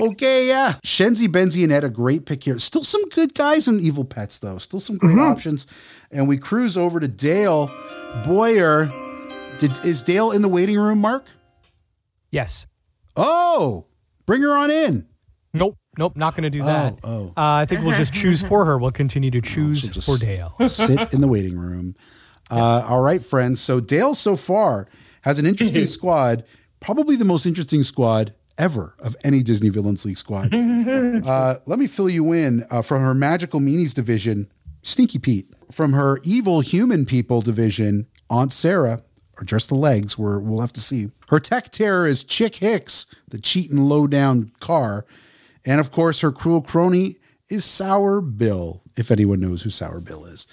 Okay, 0.00 0.48
yeah. 0.48 0.76
Shenzi, 0.82 1.30
Banzai, 1.30 1.62
and 1.62 1.70
Ed, 1.70 1.84
a 1.84 1.90
great 1.90 2.24
pick 2.24 2.44
here. 2.44 2.58
Still 2.58 2.82
some 2.82 3.06
good 3.10 3.34
guys 3.34 3.68
in 3.68 3.78
Evil 3.78 4.04
Pets, 4.04 4.40
though. 4.40 4.58
Still 4.58 4.80
some 4.80 4.96
great 4.96 5.18
options. 5.18 5.68
And 6.10 6.26
we 6.26 6.36
cruise 6.36 6.76
over 6.76 6.98
to 6.98 7.06
Dale 7.06 7.70
Boyer. 8.26 8.88
Did, 9.60 9.70
is 9.84 10.02
Dale 10.02 10.32
in 10.32 10.42
the 10.42 10.48
waiting 10.48 10.78
room, 10.78 10.98
Mark? 10.98 11.26
Yes. 12.32 12.66
Oh, 13.16 13.84
bring 14.26 14.42
her 14.42 14.56
on 14.56 14.70
in. 14.70 15.06
Nope. 15.52 15.76
Nope. 15.98 16.16
Not 16.16 16.34
going 16.34 16.44
to 16.44 16.50
do 16.50 16.62
Oh, 16.62 16.66
that. 16.66 16.98
oh. 17.04 17.26
Uh, 17.28 17.32
I 17.36 17.66
think 17.66 17.82
we'll 17.84 17.94
just 17.94 18.12
choose 18.14 18.42
for 18.42 18.64
her. 18.64 18.78
We'll 18.78 18.90
continue 18.92 19.30
to 19.30 19.40
choose 19.52 19.88
just 19.88 20.06
for 20.10 20.18
Dale. 20.24 20.54
sit 20.68 21.12
in 21.14 21.20
the 21.20 21.28
waiting 21.28 21.58
room. 21.58 21.94
Uh, 22.50 22.84
all 22.86 23.00
right, 23.00 23.24
friends. 23.24 23.58
So 23.58 23.80
Dale 23.80 24.14
so 24.14 24.36
far 24.36 24.86
has 25.22 25.38
an 25.38 25.46
interesting 25.46 25.86
squad, 25.98 26.44
probably 26.78 27.16
the 27.16 27.24
most 27.24 27.46
interesting 27.46 27.82
squad 27.82 28.34
ever 28.58 28.94
of 29.00 29.16
any 29.24 29.42
Disney 29.42 29.70
Villains 29.70 30.04
League 30.04 30.18
squad. 30.18 30.54
Uh, 30.54 31.54
let 31.64 31.78
me 31.78 31.86
fill 31.86 32.10
you 32.10 32.32
in 32.32 32.62
uh, 32.70 32.82
from 32.82 33.00
her 33.00 33.14
Magical 33.14 33.60
Meanies 33.60 33.94
division, 33.94 34.52
Stinky 34.82 35.18
Pete. 35.18 35.50
From 35.72 35.94
her 35.94 36.20
Evil 36.22 36.60
Human 36.60 37.06
People 37.06 37.40
division, 37.40 38.06
Aunt 38.28 38.52
Sarah, 38.52 39.00
or 39.40 39.44
just 39.44 39.70
the 39.70 39.74
legs, 39.74 40.18
where 40.18 40.38
we'll 40.38 40.60
have 40.60 40.72
to 40.74 40.80
see. 40.80 41.08
Her 41.30 41.40
tech 41.40 41.70
terror 41.70 42.06
is 42.06 42.22
Chick 42.24 42.56
Hicks, 42.56 43.06
the 43.26 43.38
cheating 43.38 43.78
low 43.78 44.06
down 44.06 44.52
car. 44.60 45.06
And 45.66 45.80
of 45.80 45.90
course, 45.90 46.20
her 46.20 46.32
cruel 46.32 46.62
crony 46.62 47.16
is 47.48 47.64
Sour 47.64 48.20
Bill, 48.20 48.82
if 48.96 49.10
anyone 49.10 49.40
knows 49.40 49.62
who 49.62 49.70
Sour 49.70 50.00
Bill 50.00 50.24
is. 50.26 50.46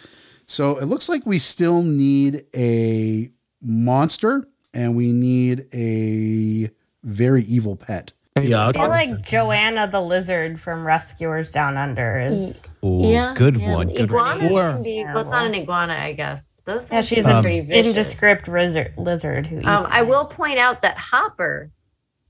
So 0.46 0.78
it 0.78 0.86
looks 0.86 1.08
like 1.10 1.26
we 1.26 1.40
still 1.40 1.82
need 1.84 2.44
a 2.56 3.30
monster 3.62 4.44
and 4.74 4.96
we 4.96 5.14
need 5.14 5.66
a 5.74 6.70
very 7.04 7.44
evil 7.44 7.76
pet. 7.76 8.14
Yeah, 8.42 8.70
I 8.70 8.72
feel 8.72 8.88
like 8.88 9.22
Joanna 9.22 9.90
the 9.92 10.00
lizard 10.00 10.60
from 10.60 10.88
Rescuers 10.88 11.52
Down 11.52 11.76
Under 11.76 12.18
is. 12.18 12.66
Ooh, 12.84 13.34
good 13.36 13.58
one. 13.58 13.88
Good 13.88 14.02
Iguanas 14.04 14.52
one. 14.52 14.76
can 14.76 14.84
be, 14.84 15.04
well, 15.04 15.20
it's 15.20 15.32
not 15.32 15.46
an 15.46 15.54
iguana, 15.54 15.96
I 15.96 16.14
guess. 16.14 16.54
Those 16.64 16.90
Yeah, 16.90 17.02
she's 17.02 17.26
are 17.26 17.38
an 17.38 17.44
pretty 17.44 17.60
vicious. 17.60 17.88
indescript 17.88 18.48
lizard, 18.48 18.94
lizard 18.98 19.48
who 19.48 19.58
eats. 19.60 19.68
Um, 19.68 19.86
I 19.90 20.04
will 20.04 20.26
point 20.26 20.60
out 20.60 20.82
that 20.84 20.98
Hopper 20.98 21.72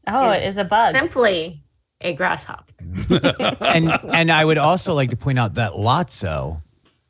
oh, 0.07 0.31
it 0.31 0.41
is 0.43 0.57
a 0.57 0.63
bug. 0.65 0.95
simply 0.95 1.63
a 2.03 2.13
grasshopper. 2.13 2.73
and 3.61 3.89
and 4.13 4.31
I 4.31 4.43
would 4.45 4.57
also 4.57 4.93
like 4.93 5.09
to 5.11 5.17
point 5.17 5.39
out 5.39 5.55
that 5.55 5.73
Lotso 5.73 6.61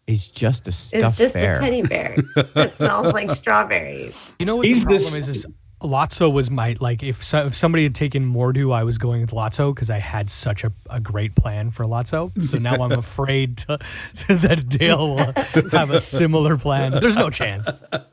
is 0.07 0.27
just 0.27 0.67
a 0.67 0.71
stuffed 0.71 1.03
It's 1.03 1.17
just 1.17 1.35
bear. 1.35 1.53
a 1.53 1.59
teddy 1.59 1.81
bear 1.83 2.15
that 2.55 2.73
smells 2.73 3.13
like 3.13 3.31
strawberries. 3.41 4.33
You 4.39 4.45
know 4.45 4.57
what 4.57 4.65
He's 4.65 4.77
the 4.77 4.81
problem 4.83 4.97
this- 4.97 5.15
is? 5.15 5.27
Is 5.29 5.45
Lotso 5.81 6.31
was 6.31 6.51
my 6.51 6.75
like 6.79 7.01
if 7.01 7.23
so, 7.23 7.47
if 7.47 7.55
somebody 7.55 7.81
had 7.83 7.95
taken 7.95 8.23
Mor'du, 8.23 8.71
I 8.71 8.83
was 8.83 8.99
going 8.99 9.21
with 9.21 9.31
Lotso 9.31 9.73
because 9.73 9.89
I 9.89 9.97
had 9.97 10.29
such 10.29 10.63
a, 10.63 10.71
a 10.91 10.99
great 10.99 11.33
plan 11.33 11.71
for 11.71 11.85
Lotso. 11.85 12.29
So 12.45 12.59
now 12.59 12.75
I'm 12.75 12.91
afraid 12.99 13.57
to, 13.59 13.79
to 14.17 14.35
that 14.35 14.69
Dale 14.69 15.15
will 15.15 15.69
have 15.71 15.89
a 15.89 15.99
similar 15.99 16.55
plan. 16.55 16.91
There's 16.91 17.15
no 17.15 17.31
chance. 17.31 17.67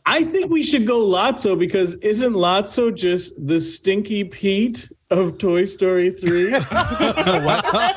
I 0.06 0.24
think 0.24 0.50
we 0.50 0.62
should 0.62 0.86
go 0.86 1.00
Lotso 1.06 1.58
because 1.58 1.96
isn't 1.96 2.32
Lotso 2.32 2.94
just 2.94 3.34
the 3.46 3.60
stinky 3.60 4.24
Pete 4.24 4.90
of 5.10 5.38
Toy 5.38 5.64
Story 5.64 6.10
3? 6.10 6.52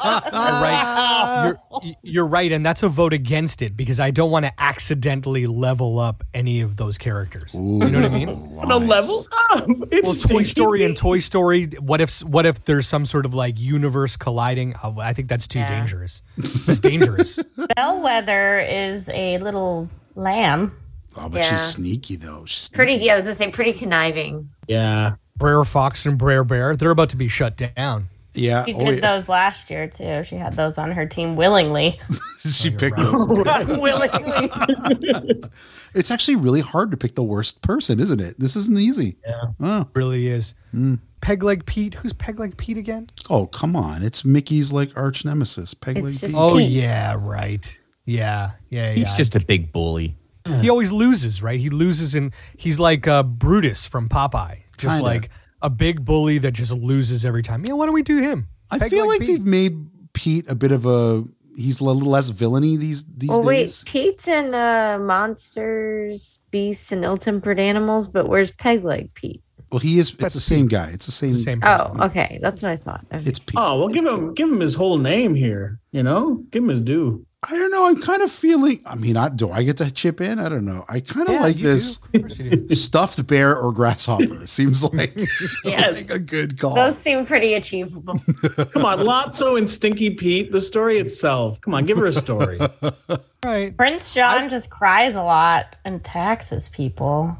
right. 0.01 1.53
You're, 1.82 1.93
you're 2.01 2.28
right, 2.28 2.51
and 2.51 2.66
that's 2.66 2.84
a 2.84 2.88
vote 2.89 3.14
against 3.14 3.62
it 3.62 3.76
because 3.76 3.99
I 3.99 4.12
don't 4.12 4.32
want 4.32 4.45
to 4.45 4.53
accidentally 4.62 5.45
level 5.47 5.99
up 5.99 6.24
any 6.34 6.62
of 6.62 6.78
those 6.78 6.97
characters. 6.97 7.53
You 7.53 7.59
know 7.89 8.01
what 8.01 8.12
I 8.12 8.14
mean? 8.14 8.30
On 8.30 8.72
a 8.72 8.78
level 8.78 9.26
up. 9.51 9.64
It's 9.91 10.07
well, 10.07 10.14
Toy 10.14 10.43
Stinky 10.43 10.45
Story 10.45 10.84
and 10.84 10.95
Toy 10.95 11.20
Story. 11.20 11.66
What 11.80 11.99
if 12.01 12.20
what 12.24 12.45
if 12.45 12.64
there's 12.66 12.88
some 12.88 13.05
sort 13.05 13.26
of 13.26 13.34
like 13.34 13.59
universe 13.59 14.16
colliding? 14.16 14.76
Oh, 14.84 14.97
I 14.99 15.14
think 15.14 15.28
that's 15.28 15.47
too 15.47 15.59
Yeah. 15.59 15.68
dangerous. 15.80 16.22
That's 16.38 16.80
dangerous. 16.80 17.39
Bellwether 17.76 18.59
is 18.59 19.09
a 19.09 19.38
little 19.39 19.89
lamb. 20.16 20.78
Oh, 21.18 21.28
but 21.28 21.39
Yeah. 21.39 21.49
she's 21.51 21.62
sneaky 21.62 22.16
though. 22.16 22.45
She's 22.45 22.70
Pretty, 22.70 22.93
yeah, 22.95 23.14
I 23.14 23.16
was 23.16 23.26
gonna 23.26 23.36
say 23.36 23.51
pretty 23.51 23.74
conniving. 23.74 24.49
Yeah. 24.68 25.16
Brer 25.42 25.66
Fox 25.66 26.06
and 26.06 26.20
Brer 26.20 26.44
Bear. 26.44 26.76
They're 26.76 26.92
about 26.92 27.10
to 27.10 27.18
be 27.18 27.28
shut 27.28 27.58
down. 27.76 28.10
Yeah. 28.34 28.64
She 28.64 28.76
oh, 28.76 28.80
did 28.80 28.96
yeah. 28.96 29.16
those 29.16 29.28
last 29.28 29.72
year 29.72 29.88
too. 29.88 30.24
She 30.24 30.36
had 30.36 30.56
those 30.56 30.78
on 30.78 30.92
her 30.92 31.08
team 31.08 31.36
willingly. 31.36 32.00
she 32.48 32.70
picked 32.70 32.98
right. 32.98 33.68
them. 33.68 33.80
willingly. 33.82 35.42
It's 35.94 36.10
actually 36.10 36.38
really 36.38 36.62
hard 36.62 36.89
to 36.92 36.98
pick 36.98 37.16
the 37.16 37.24
worst 37.24 37.62
person, 37.62 38.00
isn't 38.00 38.22
it? 38.22 38.39
This 38.39 38.56
isn't 38.56 38.80
easy. 38.80 39.18
Yeah. 39.28 39.42
Oh, 39.60 39.89
Really 39.94 40.28
is. 40.28 40.54
Peg 41.20 41.44
Leg 41.44 41.66
Pete. 41.66 41.96
Who's 41.96 42.14
Peg 42.14 42.39
Leg 42.39 42.56
Pete 42.56 42.78
again? 42.78 43.08
oh 43.30 43.48
come 43.48 43.76
on. 43.76 44.02
It's 44.02 44.24
Mickey's 44.24 44.72
like 44.72 44.96
arch 44.96 45.26
nemesis. 45.26 45.74
Peg 45.74 45.98
It's 45.98 46.24
Leg 46.24 46.32
Pete. 46.32 46.39
Oh 46.39 46.58
yeah, 46.58 47.18
right. 47.20 47.82
Yeah, 48.06 48.52
yeah, 48.70 48.94
He's 48.94 49.04
yeah. 49.04 49.18
just 49.18 49.36
a 49.36 49.42
big 49.42 49.74
bully. 49.74 50.16
he 50.62 50.70
always 50.70 50.94
loses, 50.94 51.44
right? 51.44 51.60
He 51.60 51.70
loses, 51.70 52.16
and 52.16 52.32
he's 52.56 52.80
like 52.80 53.06
uh, 53.06 53.24
Brutus 53.24 53.86
from 53.86 54.08
Popeye, 54.08 54.60
just 54.82 54.97
Kinda. 54.97 55.05
like 55.05 55.29
a 55.61 55.69
big 55.69 56.03
bully 56.03 56.38
that 56.39 56.51
just 56.51 56.71
loses 56.73 57.23
every 57.23 57.43
time. 57.43 57.63
Yeah, 57.67 57.73
why 57.75 57.86
don't 57.86 57.93
we 57.93 58.03
do 58.03 58.17
him? 58.17 58.47
I 58.69 58.79
Peg 58.79 58.89
feel 58.91 59.07
Leg 59.07 59.19
like 59.19 59.27
Pete. 59.27 59.38
they've 59.39 59.45
made 59.45 59.88
Pete 60.13 60.49
a 60.49 60.55
bit 60.55 60.71
of 60.71 60.86
a 60.86 61.23
he's 61.55 61.79
a 61.82 61.84
little 61.84 62.09
less 62.09 62.29
villainy 62.29 62.77
these 62.77 63.03
these 63.03 63.29
days. 63.29 63.29
Well, 63.29 63.43
wait. 63.43 63.84
Pete's 63.86 64.27
in 64.27 64.53
uh, 64.53 64.97
Monsters, 64.99 66.39
Beasts, 66.51 66.91
and 66.91 67.03
Ill-Tempered 67.03 67.59
Animals, 67.59 68.07
but 68.07 68.27
where's 68.27 68.51
Peg 68.51 68.84
Leg 68.84 69.13
Pete? 69.15 69.41
Well, 69.71 69.79
he 69.79 69.99
is. 69.99 70.09
It's 70.09 70.17
That's 70.17 70.34
the 70.34 70.41
same 70.41 70.67
guy. 70.67 70.89
It's 70.93 71.05
the 71.05 71.11
same. 71.13 71.32
the 71.34 71.39
same. 71.39 71.59
Oh, 71.63 72.05
okay, 72.07 72.39
that's 72.41 72.61
what 72.61 72.71
I 72.71 72.77
thought. 72.77 73.05
Okay. 73.13 73.27
It's 73.29 73.39
Pete. 73.39 73.55
Oh, 73.57 73.79
well, 73.79 73.88
give 73.88 74.05
him 74.05 74.34
give 74.34 74.49
him 74.49 74.59
his 74.59 74.75
whole 74.75 74.97
name 74.97 75.34
here. 75.36 75.79
You 75.91 76.03
know, 76.03 76.43
give 76.51 76.63
him 76.63 76.69
his 76.69 76.82
due. 76.82 77.25
I 77.44 77.56
don't 77.58 77.72
know. 77.72 77.88
I'm 77.88 78.00
kind 78.00 78.22
of 78.22 78.32
feeling. 78.32 78.82
I 78.86 78.94
mean, 78.94 79.18
I, 79.18 79.30
do 79.30 79.50
I 79.50 79.64
get 79.64 79.78
to 79.78 79.89
chip 79.89 80.22
in? 80.22 80.38
I 80.38 80.48
don't 80.48 80.64
know. 80.64 80.86
I 80.88 81.00
kind 81.00 81.28
of 81.28 81.34
Yeah, 81.34 81.42
like 81.42 81.56
this 81.56 81.98
do. 81.98 82.18
Of 82.20 82.22
course 82.22 82.39
you 82.39 82.50
do. 82.52 82.76
stuffed 82.76 83.26
bear 83.26 83.58
or 83.58 83.74
grasshopper. 83.74 84.46
Seems 84.46 84.84
like, 84.94 85.18
Yes. 85.66 86.10
like 86.10 86.12
a 86.12 86.24
good 86.24 86.60
call. 86.60 86.76
Those 86.76 86.96
seem 87.00 87.26
pretty 87.26 87.56
achievable. 87.56 88.14
Come 88.74 88.86
on, 88.86 89.00
Lotso 89.00 89.58
and 89.58 89.68
Stinky 89.68 90.12
Pete. 90.12 90.52
The 90.52 90.62
story 90.62 91.00
itself. 91.00 91.60
Come 91.62 91.74
on, 91.74 91.86
give 91.86 91.98
her 91.98 92.06
a 92.06 92.14
story. 92.14 92.60
Right. 93.44 93.76
Prince 93.76 94.14
John 94.14 94.48
just 94.48 94.70
cries 94.70 95.16
a 95.16 95.24
lot 95.24 95.80
and 95.84 96.04
taxes 96.04 96.70
people. 96.70 97.39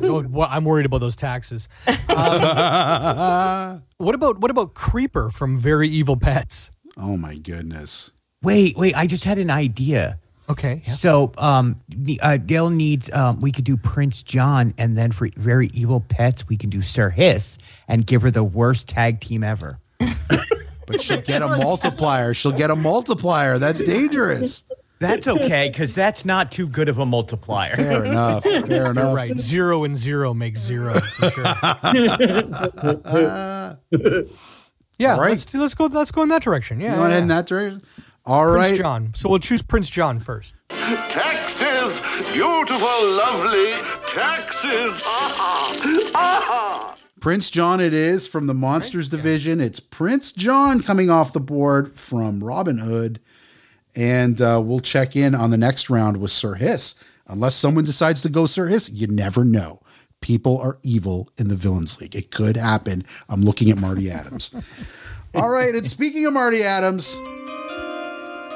So, 0.00 0.24
well, 0.28 0.46
I'm 0.48 0.64
worried 0.64 0.86
about 0.86 0.98
those 0.98 1.16
taxes. 1.16 1.68
Um, 1.88 3.82
what 3.96 4.14
about 4.14 4.38
what 4.38 4.52
about 4.52 4.74
Creeper 4.74 5.30
from 5.30 5.58
Very 5.58 5.88
Evil 5.88 6.16
Pets? 6.16 6.70
oh 6.96 7.16
my 7.16 7.36
goodness. 7.36 8.12
Wait, 8.44 8.76
wait. 8.76 8.96
I 8.96 9.06
just 9.06 9.24
had 9.24 9.38
an 9.38 9.50
idea. 9.50 10.18
Okay. 10.48 10.82
yeah. 10.86 10.94
So, 10.94 11.32
um, 11.38 11.80
uh, 12.20 12.36
Dale 12.36 12.70
needs. 12.70 13.10
Um, 13.12 13.40
we 13.40 13.50
could 13.50 13.64
do 13.64 13.76
Prince 13.76 14.22
John, 14.22 14.74
and 14.76 14.96
then 14.96 15.10
for 15.10 15.28
very 15.36 15.68
evil 15.72 16.00
pets, 16.00 16.46
we 16.48 16.56
can 16.56 16.68
do 16.68 16.82
Sir 16.82 17.10
Hiss, 17.10 17.56
and 17.88 18.06
give 18.06 18.22
her 18.22 18.30
the 18.30 18.44
worst 18.44 18.88
tag 18.88 19.20
team 19.20 19.42
ever. 19.42 19.78
But 20.86 21.00
she'll 21.00 21.22
get 21.22 21.42
a 21.42 21.48
multiplier. 21.48 22.34
She'll 22.34 22.52
get 22.52 22.70
a 22.70 22.76
multiplier. 22.76 23.58
That's 23.58 23.80
dangerous. 23.80 24.64
That's 24.98 25.26
okay, 25.26 25.68
because 25.70 25.94
that's 25.94 26.24
not 26.24 26.52
too 26.52 26.66
good 26.66 26.88
of 26.88 26.98
a 26.98 27.06
multiplier. 27.06 27.76
Fair 27.76 28.04
enough. 28.04 28.42
Fair 28.44 28.66
You're 28.66 28.90
enough. 28.90 29.14
right. 29.14 29.38
Zero 29.38 29.84
and 29.84 29.96
zero 29.96 30.32
makes 30.32 30.60
zero 30.60 30.94
for 30.94 31.30
sure. 31.30 31.44
yeah. 34.98 35.14
All 35.14 35.20
right. 35.20 35.30
Let's 35.30 35.54
let's 35.54 35.74
go. 35.74 35.86
Let's 35.86 36.10
go 36.10 36.22
in 36.22 36.28
that 36.28 36.42
direction. 36.42 36.80
Yeah. 36.80 36.94
You 36.94 37.00
want 37.00 37.10
to 37.10 37.10
yeah, 37.10 37.14
head 37.14 37.22
in 37.22 37.28
that 37.28 37.46
direction? 37.46 37.82
All 38.26 38.50
Prince 38.50 38.70
right. 38.70 38.78
John. 38.78 39.12
So 39.14 39.28
we'll 39.28 39.38
choose 39.38 39.62
Prince 39.62 39.90
John 39.90 40.18
first. 40.18 40.54
Taxes! 40.70 42.00
Beautiful, 42.32 42.78
lovely 43.12 43.72
taxes! 44.08 45.00
Aha! 45.04 46.10
Aha! 46.14 46.96
Prince 47.20 47.50
John 47.50 47.80
it 47.80 47.94
is 47.94 48.26
from 48.28 48.46
the 48.46 48.54
Monsters 48.54 49.08
division. 49.08 49.60
It's 49.60 49.80
Prince 49.80 50.32
John 50.32 50.82
coming 50.82 51.10
off 51.10 51.32
the 51.32 51.40
board 51.40 51.98
from 51.98 52.42
Robin 52.42 52.78
Hood. 52.78 53.20
And 53.96 54.40
uh, 54.42 54.60
we'll 54.64 54.80
check 54.80 55.14
in 55.16 55.34
on 55.34 55.50
the 55.50 55.56
next 55.56 55.88
round 55.88 56.16
with 56.18 56.30
Sir 56.30 56.54
Hiss. 56.54 56.94
Unless 57.26 57.54
someone 57.54 57.84
decides 57.84 58.20
to 58.22 58.28
go 58.28 58.44
Sir 58.46 58.66
Hiss, 58.66 58.90
you 58.90 59.06
never 59.06 59.44
know. 59.44 59.80
people 60.20 60.58
are 60.58 60.78
evil 60.82 61.28
in 61.36 61.48
the 61.48 61.54
Villains 61.56 62.00
League. 62.00 62.16
It 62.16 62.30
could 62.30 62.56
happen. 62.56 63.04
I'm 63.28 63.42
looking 63.42 63.70
at 63.70 63.76
Marty 63.78 64.10
Adams. 64.10 64.54
All 65.34 65.50
right, 65.50 65.74
and 65.74 65.86
speaking 65.86 66.24
of 66.26 66.32
Marty 66.32 66.62
Adams, 66.62 67.14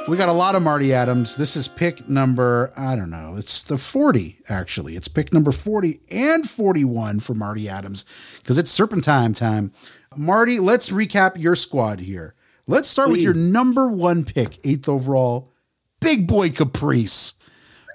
we 0.09 0.17
got 0.17 0.31
a 0.31 0.33
lot 0.33 0.55
of 0.55 0.63
Marty 0.63 0.95
Adams. 0.95 1.37
This 1.37 1.55
is 1.55 1.69
pick 1.69 2.09
number, 2.09 2.73
I 2.77 2.97
don't 2.97 3.11
know, 3.11 3.35
it's 3.37 3.63
the 3.63 3.77
40, 3.77 4.39
actually. 4.49 4.97
It's 4.97 5.09
pick 5.09 5.33
number 5.33 5.53
40 5.53 6.01
and 6.11 6.49
41 6.49 7.21
for 7.21 7.35
Marty 7.35 7.69
Adams 7.69 8.07
because 8.39 8.57
it's 8.57 8.71
Serpentine 8.71 9.35
time. 9.35 9.71
Marty, 10.17 10.61
let's 10.61 10.89
recap 10.89 11.41
your 11.41 11.55
squad 11.55 12.01
here. 12.01 12.35
Let's 12.67 12.89
start 12.89 13.11
with 13.11 13.21
your 13.21 13.35
number 13.35 13.91
one 13.91 14.25
pick, 14.25 14.59
eighth 14.67 14.89
overall, 14.89 15.53
Big 16.01 16.27
Boy 16.27 16.51
Caprice 16.51 17.35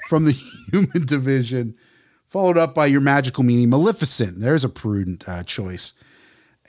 from 0.07 0.25
the 0.25 0.39
Human 0.71 1.05
Division, 1.05 1.75
followed 2.27 2.57
up 2.57 2.75
by 2.75 2.85
your 2.85 3.01
Magical 3.01 3.43
Meanie, 3.43 3.67
Maleficent. 3.67 4.39
There's 4.39 4.63
a 4.63 4.69
prudent 4.69 5.27
uh, 5.27 5.43
choice. 5.43 5.93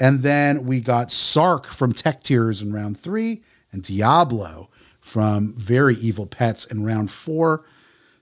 And 0.00 0.20
then 0.20 0.64
we 0.64 0.80
got 0.80 1.10
Sark 1.10 1.66
from 1.66 1.92
Tech 1.92 2.22
Tears 2.22 2.62
in 2.62 2.72
round 2.72 2.98
three, 2.98 3.42
and 3.72 3.82
Diablo 3.82 4.70
from 5.04 5.52
Very 5.58 5.96
Evil 5.96 6.26
Pets 6.26 6.64
in 6.64 6.82
round 6.82 7.10
four. 7.10 7.66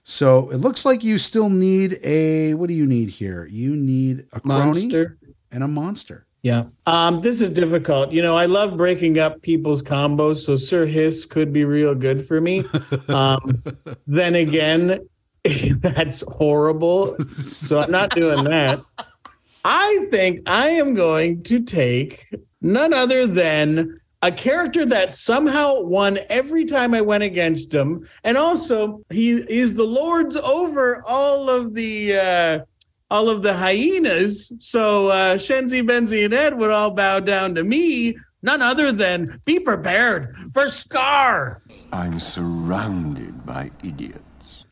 So 0.03 0.49
it 0.51 0.57
looks 0.57 0.85
like 0.85 1.01
you 1.01 1.17
still 1.17 1.49
need 1.49 1.97
a 2.03 2.55
what 2.55 2.67
do 2.67 2.73
you 2.73 2.85
need 2.85 3.09
here? 3.09 3.47
You 3.49 3.73
need 3.73 4.25
a 4.33 4.41
crony 4.41 4.81
Monster. 4.81 5.17
and 5.53 5.63
a 5.63 5.67
monster. 5.69 6.25
Yeah. 6.41 6.65
Um, 6.85 7.21
this 7.21 7.39
is 7.39 7.51
difficult. 7.51 8.11
You 8.11 8.21
know, 8.21 8.35
I 8.35 8.47
love 8.47 8.75
breaking 8.75 9.17
up 9.17 9.41
people's 9.41 9.81
combos, 9.81 10.43
so 10.45 10.57
Sir 10.57 10.85
Hiss 10.85 11.23
could 11.23 11.53
be 11.53 11.63
real 11.63 11.95
good 11.95 12.27
for 12.27 12.41
me. 12.41 12.65
Um, 13.07 13.63
then 14.05 14.35
again, 14.35 15.07
that's 15.79 16.21
horrible. 16.27 17.17
So 17.29 17.79
I'm 17.79 17.91
not 17.91 18.09
doing 18.09 18.43
that. 18.43 18.81
I 19.63 20.07
think 20.11 20.41
I 20.47 20.69
am 20.69 20.95
going 20.95 21.43
to 21.43 21.61
take 21.61 22.27
none 22.61 22.93
other 22.93 23.25
than 23.25 23.99
a 24.23 24.31
character 24.31 24.85
that 24.85 25.13
somehow 25.13 25.81
won 25.81 26.17
every 26.29 26.63
time 26.63 26.93
I 26.93 27.01
went 27.01 27.23
against 27.23 27.73
him. 27.73 28.07
And 28.23 28.37
also, 28.37 29.03
he 29.09 29.33
is 29.33 29.73
the 29.73 29.83
lords 29.83 30.37
over 30.37 31.03
all 31.05 31.49
of 31.49 31.73
the 31.73 32.17
uh 32.17 32.59
all 33.11 33.29
of 33.29 33.43
the 33.43 33.53
hyenas. 33.53 34.53
So 34.59 35.09
uh 35.09 35.35
Shenzi, 35.35 35.85
Banzai, 35.85 36.23
and 36.23 36.33
Ed 36.33 36.57
would 36.57 36.71
all 36.71 36.91
bow 36.91 37.19
down 37.19 37.53
to 37.55 37.63
me. 37.63 38.17
None 38.41 38.61
other 38.61 38.91
than 38.93 39.41
be 39.45 39.59
prepared 39.59 40.35
for 40.53 40.69
Scar. 40.69 41.61
I'm 41.91 42.17
surrounded 42.17 43.45
by 43.45 43.71
idiots. 43.83 44.23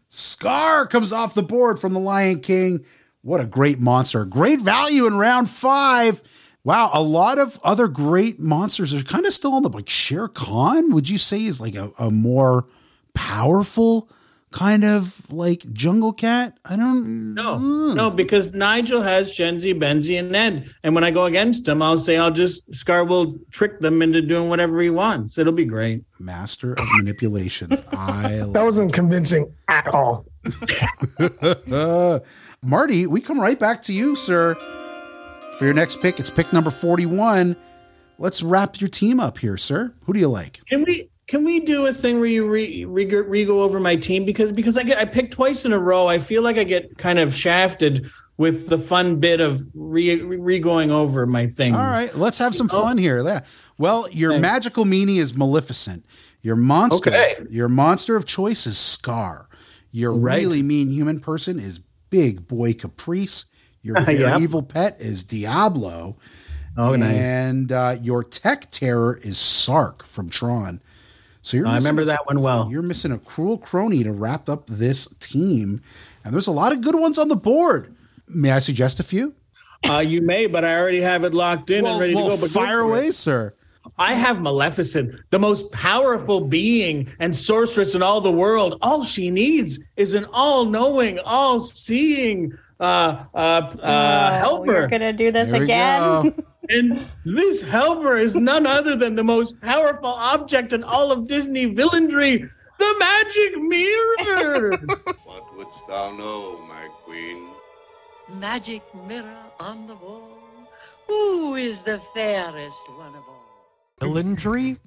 Scar 0.08 0.88
comes 0.88 1.14
off 1.14 1.36
the 1.36 1.43
board 1.43 1.78
from 1.78 1.93
the 1.93 1.99
Lion 1.99 2.39
King. 2.39 2.86
What 3.22 3.41
a 3.41 3.45
great 3.45 3.80
monster. 3.80 4.26
Great 4.26 4.62
value 4.62 5.06
in 5.08 5.18
round 5.18 5.49
five. 5.49 6.24
Wow, 6.64 6.91
a 6.93 7.01
lot 7.01 7.39
of 7.39 7.59
other 7.64 7.88
great 7.88 8.39
monsters 8.39 8.93
are 8.93 9.03
kind 9.03 9.26
of 9.26 9.34
still 9.34 9.53
on 9.53 9.64
the 9.64 9.70
like 9.70 9.89
Shere 9.89 10.28
Khan, 10.28 10.91
would 10.91 11.09
you 11.09 11.18
say 11.18 11.43
is 11.45 11.59
like 11.59 11.76
a, 11.76 11.91
a 11.97 12.12
more 12.12 12.68
powerful 13.14 14.09
kind 14.51 14.84
of 14.84 15.32
like 15.34 15.62
jungle 15.74 16.14
cat? 16.14 16.57
I 16.64 16.76
don't 16.76 17.34
No, 17.34 17.57
no, 17.95 18.12
because 18.12 18.53
Nigel 18.53 19.01
has 19.01 19.32
Shenzi, 19.32 19.78
Banzai, 19.78 20.18
and 20.18 20.32
Ned. 20.32 20.70
And 20.84 20.93
when 20.93 21.03
I 21.03 21.09
go 21.09 21.24
against 21.26 21.68
him, 21.68 21.82
I'll 21.82 21.97
say 21.97 22.18
I'll 22.18 22.30
just 22.30 22.74
Scar 22.76 23.05
will 23.05 23.34
trick 23.49 23.80
them 23.80 24.03
into 24.03 24.22
doing 24.22 24.49
whatever 24.49 24.80
he 24.82 24.91
wants. 24.91 25.39
It'll 25.39 25.53
be 25.53 25.66
great. 25.66 26.03
Master 26.20 26.74
of 26.74 26.86
manipulations. 26.97 27.82
I 27.91 28.43
That 28.53 28.64
wasn't 28.64 28.93
convincing 28.93 29.51
at 29.68 29.88
all. 29.88 30.28
uh, 31.72 32.20
Marty, 32.62 33.07
we 33.07 33.20
come 33.20 33.39
right 33.41 33.57
back 33.57 33.82
to 33.84 33.93
you, 33.93 34.16
sir. 34.16 34.55
For 35.62 35.66
your 35.66 35.76
next 35.76 36.01
pick, 36.01 36.20
it's 36.20 36.32
pick 36.32 36.51
number 36.51 36.72
41. 36.72 37.55
Let's 38.18 38.41
wrap 38.41 38.82
your 38.82 38.88
team 38.88 39.20
up 39.20 39.38
here, 39.38 39.57
sir. 39.57 39.93
Who 40.05 40.14
do 40.14 40.20
you 40.20 40.28
like? 40.28 40.59
Can 40.66 40.84
we 40.84 41.12
can 41.28 41.45
we 41.45 41.59
do 41.59 41.86
a 41.86 41.93
thing 41.93 42.20
where 42.20 42.28
you 42.28 42.49
re, 42.49 42.84
re, 42.86 43.05
re 43.05 43.45
go 43.45 43.62
over 43.62 43.80
my 43.80 43.95
team 43.95 44.26
because 44.26 44.51
because 44.51 44.76
I 44.76 44.82
get 44.82 44.97
I 44.97 45.05
picked 45.05 45.34
twice 45.34 45.64
in 45.64 45.72
a 45.72 45.78
row. 45.78 46.07
I 46.07 46.18
feel 46.18 46.41
like 46.41 46.57
I 46.57 46.64
get 46.64 46.97
kind 46.97 47.20
of 47.20 47.32
shafted 47.32 48.09
with 48.38 48.70
the 48.70 48.80
fun 48.80 49.20
bit 49.20 49.39
of 49.39 49.64
re, 49.76 50.20
re 50.24 50.57
going 50.57 50.89
over 50.89 51.28
my 51.28 51.45
things. 51.45 51.76
All 51.76 51.84
right, 51.84 52.09
let's 52.16 52.39
have 52.39 52.55
some 52.55 52.68
oh. 52.74 52.82
fun 52.82 52.97
here. 52.97 53.24
Yeah. 53.24 53.41
Well, 53.78 54.09
your 54.09 54.39
magical 54.39 54.84
meanie 54.84 55.18
is 55.18 55.38
Maleficent. 55.38 56.03
Your 56.41 56.55
monster, 56.55 57.12
Okay. 57.12 57.36
your 57.51 57.70
monster 57.70 58.16
of 58.16 58.26
choice 58.26 58.66
is 58.66 58.80
Scar. 58.80 59.47
Your 59.91 60.12
Right. 60.12 60.39
really 60.39 60.64
mean 60.64 60.89
human 60.89 61.20
person 61.20 61.59
is 61.59 61.82
Big 62.09 62.47
Boy 62.47 62.74
Caprice. 62.74 63.45
Your 63.82 64.00
very 64.02 64.20
Yep. 64.20 64.40
evil 64.42 64.62
pet 64.64 65.00
is 65.00 65.24
Diablo. 65.24 66.16
Oh, 66.78 66.96
nice. 66.96 67.18
And 67.18 67.72
uh, 67.72 67.96
your 68.02 68.24
tech 68.24 68.72
terror 68.72 69.20
is 69.24 69.38
Sark 69.38 70.06
from 70.06 70.30
Tron. 70.30 70.80
So 71.42 71.58
you're 71.58 71.68
I 71.68 71.74
missing- 71.76 71.86
remember 71.88 72.06
that 72.06 72.26
one 72.28 72.42
well. 72.42 72.70
You're 72.72 72.82
missing 72.84 73.12
a 73.12 73.18
cruel 73.18 73.58
crony 73.58 74.04
to 74.04 74.12
wrap 74.12 74.48
up 74.48 74.68
this 74.68 75.08
team, 75.20 75.82
and 76.24 76.34
there's 76.34 76.48
a 76.48 76.52
lot 76.52 76.72
of 76.72 76.82
good 76.82 76.96
ones 76.96 77.18
on 77.18 77.28
the 77.30 77.36
board. 77.36 77.94
May 78.28 78.52
I 78.52 78.60
suggest 78.60 79.00
a 79.00 79.04
few? 79.04 79.34
Uh, 79.90 79.98
you 79.98 80.22
may, 80.22 80.46
but 80.46 80.64
I 80.64 80.80
already 80.80 81.02
have 81.02 81.24
it 81.24 81.34
locked 81.34 81.72
in 81.72 81.84
Well, 81.84 81.94
and 81.94 82.02
ready 82.02 82.14
well, 82.16 82.30
to 82.30 82.36
go. 82.36 82.42
But 82.42 82.52
fire 82.52 82.82
for 82.84 82.84
it. 82.84 82.90
away, 82.90 83.12
sir. 83.12 83.54
I 83.98 84.14
have 84.14 84.40
Maleficent, 84.40 85.16
the 85.32 85.40
most 85.40 85.72
powerful 85.72 86.40
being 86.42 87.08
and 87.20 87.36
sorceress 87.36 87.96
in 87.96 88.04
all 88.04 88.22
the 88.22 88.32
world. 88.32 88.78
All 88.84 89.04
she 89.04 89.32
needs 89.32 89.80
is 89.98 90.14
an 90.14 90.26
all-knowing, 90.32 91.18
all-seeing 91.26 92.54
uh, 92.82 93.26
uh, 93.34 93.38
uh, 93.38 93.72
Oh, 93.84 94.38
helper. 94.38 94.72
You're 94.74 94.88
gonna 94.88 95.14
do 95.14 95.32
this 95.32 95.52
There 95.52 95.60
we 95.60 95.66
again. 95.66 96.34
And 96.70 97.06
this 97.26 97.60
helper 97.62 98.16
is 98.16 98.36
none 98.38 98.66
other 98.66 98.96
than 98.96 99.16
the 99.16 99.24
most 99.24 99.60
powerful 99.60 100.10
object 100.10 100.72
in 100.72 100.84
all 100.84 101.12
of 101.12 101.28
Disney 101.28 101.74
villainry, 101.74 102.50
the 102.80 102.96
magic 103.00 103.58
mirror. 103.58 104.72
What 105.26 105.58
wouldst 105.58 105.80
thou 105.90 106.16
know, 106.16 106.60
my 106.70 106.88
queen? 107.04 107.50
Magic 108.40 108.84
mirror 109.08 109.44
on 109.60 109.88
the 109.88 109.96
wall. 109.96 110.38
Who 111.08 111.56
is 111.56 111.82
the 111.82 112.00
fairest 112.14 112.84
one 112.96 113.16
of 113.16 113.24
all? 113.28 113.44
Villainry? 114.00 114.80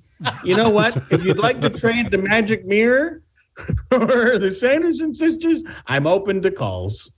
you 0.43 0.57
know 0.57 0.71
what? 0.71 0.97
If 1.11 1.25
you'd 1.27 1.39
like 1.39 1.61
to 1.61 1.71
trade 1.71 2.11
the 2.11 2.19
magic 2.19 2.65
mirror 2.65 3.21
for 3.91 4.39
the 4.39 4.51
Sanderson 4.51 5.13
sisters, 5.13 5.63
I'm 5.87 6.07
open 6.07 6.41
to 6.43 6.51
calls. 6.51 7.13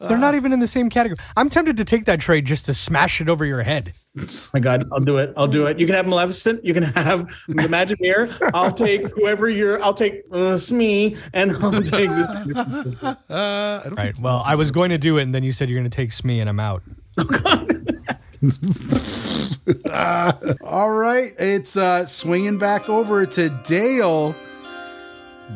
They're 0.00 0.18
not 0.18 0.34
even 0.34 0.52
in 0.52 0.58
the 0.60 0.66
same 0.66 0.90
category. 0.90 1.18
I'm 1.36 1.48
tempted 1.48 1.76
to 1.76 1.84
take 1.84 2.04
that 2.06 2.20
trade 2.20 2.44
just 2.44 2.66
to 2.66 2.74
smash 2.74 3.20
it 3.20 3.28
over 3.28 3.44
your 3.44 3.62
head. 3.62 3.92
my 4.54 4.60
God, 4.60 4.88
I'll 4.92 5.00
do 5.00 5.18
it. 5.18 5.32
I'll 5.36 5.48
do 5.48 5.66
it. 5.66 5.78
You 5.78 5.86
can 5.86 5.94
have 5.94 6.06
Maleficent. 6.06 6.64
You 6.64 6.74
can 6.74 6.82
have 6.82 7.28
the 7.48 7.68
magic 7.68 7.98
mirror. 8.00 8.28
I'll 8.54 8.72
take 8.72 9.06
whoever 9.08 9.48
you're. 9.48 9.82
I'll 9.82 9.94
take 9.94 10.22
uh, 10.32 10.58
Smee, 10.58 11.16
and 11.32 11.52
I'll 11.56 11.82
take 11.82 12.10
this. 12.10 12.28
Uh, 13.28 13.90
Right. 13.92 14.18
Well, 14.18 14.42
I 14.46 14.54
was 14.54 14.70
going 14.70 14.90
to 14.90 14.98
do 14.98 15.18
it, 15.18 15.22
and 15.22 15.34
then 15.34 15.42
you 15.42 15.52
said 15.52 15.68
you're 15.68 15.78
going 15.78 15.90
to 15.90 15.94
take 15.94 16.12
Smee, 16.12 16.40
and 16.40 16.48
I'm 16.48 16.60
out. 16.60 16.82
All 20.62 20.90
right, 20.90 21.32
it's 21.38 21.76
uh, 21.76 22.06
swinging 22.06 22.58
back 22.58 22.88
over 22.88 23.26
to 23.26 23.48
Dale. 23.64 24.34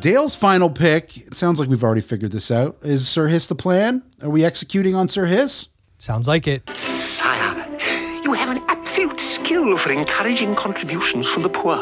Dale's 0.01 0.35
final 0.35 0.71
pick. 0.71 1.17
It 1.17 1.35
sounds 1.35 1.61
like 1.61 1.69
we've 1.69 1.85
already 1.85 2.01
figured 2.01 2.33
this 2.33 2.51
out. 2.51 2.77
Is 2.83 3.07
Sir 3.09 3.29
Hiss 3.29 3.47
the 3.47 3.55
plan? 3.55 4.03
Are 4.23 4.31
we 4.31 4.45
executing 4.45 4.95
on 4.95 5.09
Sir 5.09 5.27
Hiss? 5.27 5.69
Sounds 5.99 6.27
like 6.27 6.49
it. 6.49 6.69
Sire, 6.77 7.55
you 8.25 8.33
have 8.33 8.57
an 8.57 8.63
absolute 8.69 9.21
skill 9.21 9.77
for 9.77 9.93
encouraging 9.93 10.57
contributions 10.57 11.29
from 11.29 11.43
the 11.43 11.49
poor. 11.49 11.79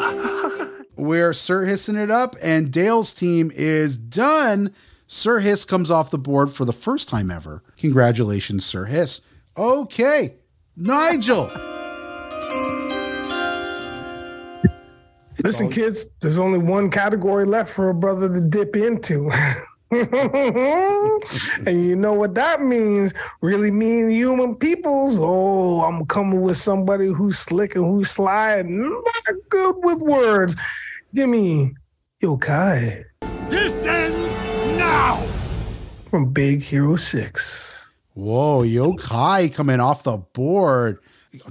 We're 0.95 1.33
Sir 1.33 1.65
Hissing 1.65 1.95
it 1.95 2.11
up, 2.11 2.35
and 2.43 2.71
Dale's 2.71 3.13
team 3.13 3.51
is 3.55 3.97
done. 3.97 4.71
Sir 5.07 5.39
Hiss 5.39 5.65
comes 5.65 5.89
off 5.89 6.11
the 6.11 6.17
board 6.19 6.51
for 6.51 6.63
the 6.63 6.73
first 6.73 7.09
time 7.09 7.31
ever. 7.31 7.63
Congratulations, 7.77 8.65
Sir 8.65 8.85
Hiss. 8.85 9.21
Okay, 9.57 10.35
Nigel. 10.75 11.49
Listen, 15.43 15.69
kids, 15.69 16.09
there's 16.19 16.39
only 16.39 16.59
one 16.59 16.89
category 16.89 17.45
left 17.45 17.71
for 17.71 17.89
a 17.89 17.93
brother 17.93 18.27
to 18.29 18.41
dip 18.41 18.75
into. 18.75 19.31
and 19.91 20.07
you 21.67 21.95
know 21.95 22.13
what 22.13 22.33
that 22.35 22.61
means? 22.61 23.13
Really 23.41 23.71
mean 23.71 24.09
human 24.09 24.55
peoples. 24.55 25.17
Oh, 25.19 25.81
I'm 25.81 26.05
coming 26.05 26.41
with 26.41 26.57
somebody 26.57 27.07
who's 27.07 27.37
slick 27.39 27.75
and 27.75 27.85
who's 27.85 28.09
sly 28.09 28.57
and 28.57 28.79
not 28.79 29.35
good 29.49 29.75
with 29.79 29.99
words. 30.01 30.55
Give 31.13 31.29
me 31.29 31.73
Yokai 32.21 33.03
This 33.49 33.73
ends 33.85 34.77
now! 34.77 35.25
from 36.09 36.31
Big 36.31 36.61
Hero 36.61 36.95
6. 36.95 37.91
Whoa, 38.13 38.63
Yokai 38.63 39.53
coming 39.53 39.79
off 39.79 40.03
the 40.03 40.17
board. 40.17 40.99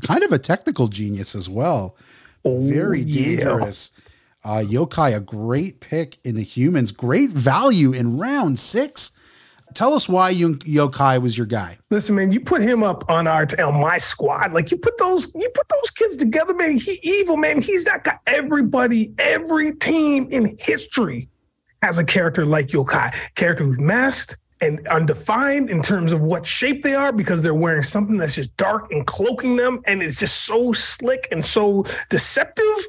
Kind 0.06 0.22
of 0.22 0.32
a 0.32 0.38
technical 0.38 0.88
genius 0.88 1.34
as 1.34 1.48
well. 1.48 1.96
Very 2.44 3.00
yeah. 3.00 3.36
dangerous. 3.36 3.92
Uh, 4.42 4.62
Yokai, 4.66 5.14
a 5.14 5.20
great 5.20 5.80
pick 5.80 6.18
in 6.24 6.34
the 6.34 6.42
humans. 6.42 6.92
Great 6.92 7.30
value 7.30 7.92
in 7.92 8.16
round 8.16 8.58
six. 8.58 9.12
Tell 9.74 9.94
us 9.94 10.08
why 10.08 10.30
Yo- 10.30 10.54
Yokai 10.54 11.20
was 11.20 11.36
your 11.36 11.46
guy. 11.46 11.78
Listen, 11.90 12.14
man, 12.16 12.32
you 12.32 12.40
put 12.40 12.60
him 12.62 12.82
up 12.82 13.04
on 13.08 13.26
our 13.26 13.46
on 13.58 13.80
my 13.80 13.98
squad. 13.98 14.52
Like 14.52 14.70
you 14.70 14.76
put 14.76 14.98
those, 14.98 15.32
you 15.34 15.48
put 15.54 15.68
those 15.68 15.90
kids 15.90 16.16
together, 16.16 16.54
man. 16.54 16.78
He 16.78 16.98
evil, 17.02 17.36
man. 17.36 17.60
He's 17.62 17.84
that 17.84 18.04
guy. 18.04 18.18
Everybody, 18.26 19.12
every 19.18 19.74
team 19.76 20.26
in 20.30 20.56
history 20.58 21.28
has 21.82 21.98
a 21.98 22.04
character 22.04 22.44
like 22.44 22.68
Yokai. 22.68 23.14
Character 23.36 23.64
who's 23.64 23.78
masked 23.78 24.38
and 24.60 24.86
undefined 24.88 25.70
in 25.70 25.82
terms 25.82 26.12
of 26.12 26.20
what 26.20 26.46
shape 26.46 26.82
they 26.82 26.94
are 26.94 27.12
because 27.12 27.42
they're 27.42 27.54
wearing 27.54 27.82
something 27.82 28.16
that's 28.16 28.34
just 28.34 28.56
dark 28.56 28.92
and 28.92 29.06
cloaking 29.06 29.56
them, 29.56 29.82
and 29.86 30.02
it's 30.02 30.20
just 30.20 30.44
so 30.44 30.72
slick 30.72 31.28
and 31.32 31.44
so 31.44 31.84
deceptive. 32.08 32.86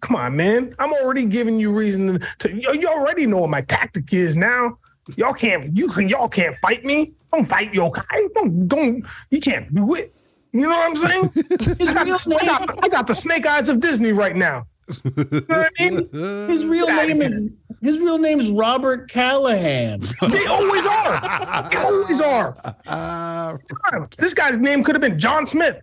Come 0.00 0.16
on, 0.16 0.36
man. 0.36 0.74
I'm 0.78 0.92
already 0.92 1.24
giving 1.26 1.60
you 1.60 1.72
reason 1.72 2.20
to, 2.38 2.52
you, 2.52 2.88
already 2.88 3.26
know 3.26 3.38
what 3.38 3.50
my 3.50 3.60
tactic 3.62 4.12
is 4.12 4.36
now. 4.36 4.78
Y'all 5.16 5.32
can't 5.32 5.76
you 5.76 5.88
can 5.88 6.08
y'all 6.08 6.28
can't 6.28 6.56
fight 6.58 6.84
me. 6.84 7.12
Don't 7.32 7.44
fight 7.44 7.72
yokai. 7.72 8.32
Don't 8.34 8.68
don't 8.68 9.04
you 9.30 9.40
can't 9.40 9.72
do 9.74 9.94
it. 9.94 10.14
You 10.52 10.62
know 10.62 10.68
what 10.68 10.88
I'm 10.88 10.96
saying? 10.96 11.24
I, 11.34 12.04
got, 12.04 12.66
the- 12.66 12.78
I, 12.82 12.88
got, 12.88 13.06
the 13.06 13.14
snake 13.14 13.46
eyes 13.46 13.68
of 13.70 13.80
Disney 13.80 14.12
right 14.12 14.36
now. 14.36 14.66
You 15.04 15.12
know 15.30 15.40
what 15.48 15.72
I 15.78 15.90
mean? 15.90 16.08
His 16.48 16.66
real 16.66 16.86
name 16.86 17.22
is 17.22 17.48
his 17.82 17.98
real 17.98 18.18
name 18.18 18.40
is 18.40 18.50
Robert 18.50 19.10
Callahan. 19.10 20.00
They 20.30 20.46
always 20.46 20.86
are. 20.86 21.68
They 21.68 21.76
always 21.76 22.20
are. 22.20 22.56
Uh, 22.88 23.58
God, 23.90 24.14
this 24.16 24.32
guy's 24.34 24.56
name 24.56 24.82
could 24.84 24.94
have 24.94 25.02
been 25.02 25.18
John 25.18 25.46
Smith. 25.46 25.82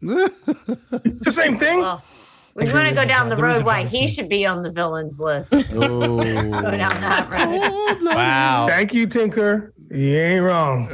It's 0.00 0.44
the 1.24 1.30
same 1.32 1.58
thing. 1.58 1.78
We 2.56 2.64
want 2.72 2.88
to 2.88 2.94
go 2.94 3.04
down 3.04 3.28
the 3.28 3.36
road 3.36 3.64
why 3.64 3.86
he 3.86 4.08
should 4.08 4.28
be 4.28 4.44
on 4.46 4.62
the 4.62 4.70
villains 4.70 5.20
list. 5.20 5.52
Oh. 5.72 6.18
go 6.18 6.68
Oh. 6.68 6.70
down 6.76 7.00
that 7.00 7.28
road. 7.30 8.02
Wow. 8.14 8.66
Thank 8.68 8.92
you, 8.94 9.06
Tinker. 9.06 9.72
You 9.90 10.16
ain't 10.18 10.44
wrong. 10.44 10.88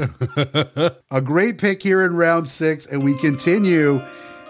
a 1.11 1.21
great 1.21 1.59
pick 1.59 1.83
here 1.83 2.03
in 2.05 2.17
round 2.17 2.49
six, 2.49 2.87
and 2.87 3.05
we 3.05 3.17
continue. 3.19 4.01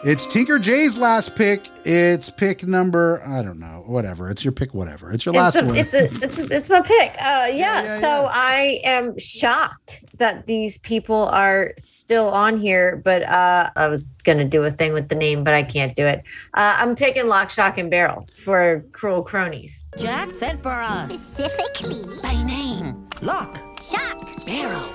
It's 0.09 0.25
Tinker 0.25 0.61
J's 0.61 0.97
last 0.97 1.35
pick. 1.35 1.69
It's 1.85 2.31
pick 2.31 2.65
number, 2.65 3.21
I 3.27 3.43
don't 3.43 3.59
know, 3.59 3.83
whatever. 3.87 4.31
It's 4.31 4.45
your 4.45 4.53
pick, 4.53 4.73
whatever. 4.73 5.11
It's 5.11 5.27
your 5.27 5.35
last 5.35 5.57
it's 5.57 5.65
a, 5.65 5.69
one. 5.69 5.77
It's, 5.77 5.95
a, 5.95 6.05
it's 6.25 6.39
it's 6.49 6.71
my 6.71 6.81
pick. 6.81 7.11
Uh, 7.21 7.49
yeah. 7.53 7.83
so 7.83 8.29
I 8.31 8.81
am 8.85 9.19
shocked 9.19 10.05
that 10.19 10.47
these 10.47 10.79
people 10.79 11.25
are 11.31 11.73
still 11.77 12.29
on 12.29 12.61
here. 12.61 13.03
But 13.05 13.25
uh, 13.25 13.71
I 13.75 13.89
was 13.89 14.07
gonna 14.23 14.45
do 14.45 14.63
a 14.63 14.71
thing 14.71 14.93
with 14.93 15.09
the 15.09 15.17
name, 15.17 15.43
but 15.43 15.55
I 15.55 15.65
can't 15.65 15.97
do 15.97 16.07
it. 16.07 16.21
Uh, 16.55 16.77
I'm 16.79 16.95
picking 16.95 17.27
Lock, 17.27 17.51
Shock, 17.51 17.77
and 17.77 17.91
Barrel 17.91 18.29
for 18.37 18.85
Cruel 18.93 19.25
Cronies. 19.25 19.89
Jack 19.99 20.37
sent 20.37 20.63
for 20.63 20.71
us. 20.71 21.13
Specifically. 21.15 22.05
By 22.23 22.41
name. 22.45 23.09
Lock. 23.23 23.59
Shock. 23.91 24.47
Barrel. 24.47 24.89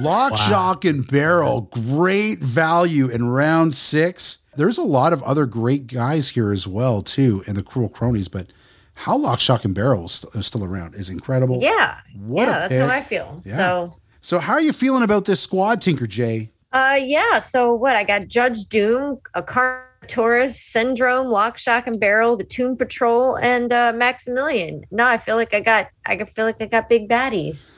Lock, 0.00 0.32
Wow. 0.32 0.36
shock, 0.36 0.84
and 0.84 1.06
barrel. 1.06 1.62
Great 1.70 2.38
value 2.38 3.08
in 3.08 3.28
round 3.28 3.74
six. 3.74 4.38
There's 4.56 4.78
a 4.78 4.82
lot 4.82 5.12
of 5.12 5.22
other 5.22 5.46
great 5.46 5.86
guys 5.86 6.30
here 6.30 6.52
as 6.52 6.66
well, 6.66 7.02
too, 7.02 7.42
in 7.46 7.54
the 7.54 7.62
Cruel 7.62 7.88
Cronies, 7.88 8.28
but 8.28 8.48
how 8.94 9.16
Lock, 9.16 9.40
Shock, 9.40 9.64
and 9.64 9.74
Barrel 9.74 10.04
is, 10.06 10.24
still 10.40 10.64
around 10.64 10.94
is 10.94 11.08
incredible. 11.08 11.60
Yeah. 11.62 11.96
What 12.16 12.48
yeah, 12.48 12.56
a 12.56 12.68
that's 12.68 12.76
how. 12.76 12.94
I 12.94 13.00
feel. 13.00 13.40
Yeah. 13.44 13.56
So 13.56 13.94
So, 14.20 14.38
how 14.38 14.52
are 14.54 14.60
you 14.60 14.72
feeling 14.72 15.02
about 15.02 15.24
this 15.24 15.40
squad, 15.40 15.80
Tinker 15.80 16.06
J? 16.06 16.50
Uh, 16.72 16.98
yeah. 17.02 17.38
So 17.38 17.74
what? 17.74 17.96
I 17.96 18.04
got 18.04 18.28
Judge 18.28 18.66
Doom, 18.66 19.18
a 19.34 19.42
Carnotaurus, 19.42 20.52
Syndrome, 20.52 21.28
Lock, 21.28 21.58
Shock, 21.58 21.86
and 21.86 21.98
Barrel, 21.98 22.36
the 22.36 22.44
Toon 22.44 22.76
Patrol, 22.76 23.36
and 23.38 23.72
uh, 23.72 23.92
Maximilian. 23.94 24.84
No, 24.90 25.06
I 25.06 25.16
feel 25.18 25.36
like 25.36 25.54
I 25.54 25.60
got. 25.60 25.88
I 26.06 26.22
feel 26.24 26.44
like 26.44 26.60
I 26.60 26.66
got 26.66 26.88
big 26.88 27.08
baddies. 27.08 27.74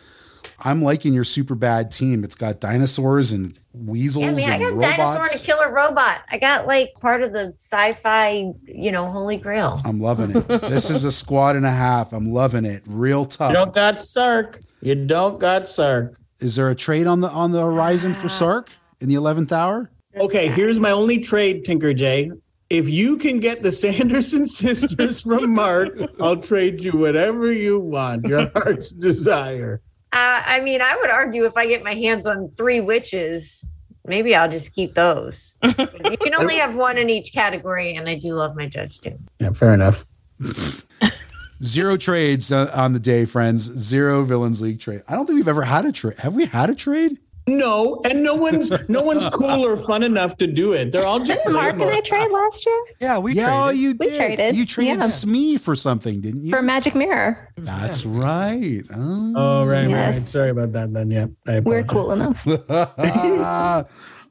I'm 0.66 0.80
liking 0.82 1.12
your 1.12 1.24
super 1.24 1.54
bad 1.54 1.92
team. 1.92 2.24
It's 2.24 2.34
got 2.34 2.58
dinosaurs 2.58 3.32
and 3.32 3.58
weasels 3.74 4.24
Yeah, 4.24 4.30
I 4.30 4.34
mean, 4.34 4.48
I 4.48 4.54
and 4.54 4.62
got 4.62 4.72
robots. 4.72 4.96
dinosaur 4.96 5.22
and 5.24 5.34
a 5.34 5.44
killer 5.44 5.72
robot. 5.72 6.22
I 6.30 6.38
got 6.38 6.66
like 6.66 6.94
part 7.00 7.22
of 7.22 7.32
the 7.32 7.52
sci-fi, 7.58 8.50
you 8.64 8.90
know, 8.90 9.10
holy 9.10 9.36
grail. 9.36 9.78
I'm 9.84 10.00
loving 10.00 10.34
it. 10.34 10.48
this 10.48 10.88
is 10.88 11.04
a 11.04 11.12
squad 11.12 11.56
and 11.56 11.66
a 11.66 11.70
half. 11.70 12.14
I'm 12.14 12.32
loving 12.32 12.64
it. 12.64 12.82
Real 12.86 13.26
tough. 13.26 13.50
You 13.50 13.56
don't 13.56 13.74
got 13.74 14.02
Sark. 14.02 14.60
You 14.80 14.94
don't 14.94 15.38
got 15.38 15.68
Sark. 15.68 16.18
Is 16.40 16.56
there 16.56 16.70
a 16.70 16.74
trade 16.74 17.06
on 17.06 17.20
the 17.20 17.28
on 17.28 17.52
the 17.52 17.60
horizon 17.60 18.14
for 18.14 18.26
ah. 18.26 18.30
Sark 18.30 18.72
in 19.00 19.08
the 19.08 19.14
eleventh 19.16 19.52
hour? 19.52 19.90
Okay, 20.16 20.48
here's 20.48 20.80
my 20.80 20.90
only 20.92 21.18
trade, 21.18 21.64
Tinker 21.64 21.92
J. 21.92 22.30
If 22.70 22.88
you 22.88 23.18
can 23.18 23.38
get 23.38 23.62
the 23.62 23.70
Sanderson 23.82 24.46
sisters 24.46 25.20
from 25.20 25.54
Mark, 25.54 25.92
I'll 26.20 26.36
trade 26.36 26.80
you 26.80 26.92
whatever 26.92 27.52
you 27.52 27.78
want, 27.80 28.26
your 28.26 28.50
heart's 28.54 28.90
desire. 28.90 29.82
Uh, 30.14 30.42
I 30.46 30.60
mean, 30.60 30.80
I 30.80 30.96
would 31.00 31.10
argue 31.10 31.44
if 31.44 31.56
I 31.56 31.66
get 31.66 31.82
my 31.82 31.94
hands 31.94 32.24
on 32.24 32.48
three 32.48 32.80
witches, 32.80 33.68
maybe 34.06 34.32
I'll 34.36 34.48
just 34.48 34.72
keep 34.72 34.94
those. 34.94 35.58
You 36.04 36.18
can 36.18 36.34
only 36.36 36.56
have 36.56 36.76
one 36.76 36.96
in 36.98 37.10
each 37.10 37.32
category, 37.32 37.96
and 37.96 38.08
I 38.08 38.14
do 38.14 38.34
love 38.34 38.54
my 38.54 38.66
Judge 38.66 38.98
Doom. 38.98 39.26
Yeah, 39.40 39.50
fair 39.50 39.74
enough. 39.74 40.06
Zero 41.62 41.96
trades 41.96 42.52
uh, 42.52 42.70
on 42.74 42.92
the 42.92 43.00
day, 43.00 43.24
friends. 43.24 43.62
Zero 43.62 44.22
villains 44.22 44.60
league 44.60 44.78
trade. 44.78 45.02
I 45.08 45.16
don't 45.16 45.26
think 45.26 45.36
we've 45.36 45.48
ever 45.48 45.62
had 45.62 45.86
a 45.86 45.92
trade. 45.92 46.18
Have 46.18 46.34
we 46.34 46.46
had 46.46 46.70
a 46.70 46.74
trade? 46.74 47.18
No, 47.46 48.00
and 48.04 48.22
no 48.22 48.34
one's 48.36 48.70
no 48.88 49.02
one's 49.02 49.26
cool 49.32 49.66
or 49.66 49.76
fun 49.76 50.02
enough 50.02 50.38
to 50.38 50.46
do 50.46 50.72
it. 50.72 50.92
They're 50.92 51.04
all 51.04 51.18
just 51.18 51.30
Didn't 51.44 51.52
Mark 51.52 51.74
and 51.74 51.90
I 51.90 52.00
trade 52.00 52.30
last 52.30 52.64
year? 52.64 52.84
Yeah, 53.00 53.18
we 53.18 53.34
yeah, 53.34 53.64
traded. 53.66 53.80
you 53.80 53.96
We 54.00 54.16
traded, 54.16 54.54
You 54.56 54.64
traded 54.66 55.00
yeah. 55.00 55.06
Smee 55.06 55.58
for 55.58 55.76
something, 55.76 56.20
didn't 56.22 56.42
you? 56.44 56.50
For 56.50 56.62
Magic 56.62 56.94
Mirror. 56.94 57.52
That's 57.58 58.06
right. 58.06 58.82
Oh, 58.94 59.32
Oh, 59.36 59.64
right, 59.66 59.86
right, 59.86 59.94
right. 59.94 60.14
Sorry 60.14 60.50
about 60.50 60.72
that 60.72 60.92
then. 60.92 61.10
Yeah. 61.10 61.26
I 61.46 61.60
We're 61.60 61.84
cool 61.84 62.12
enough. 62.12 62.46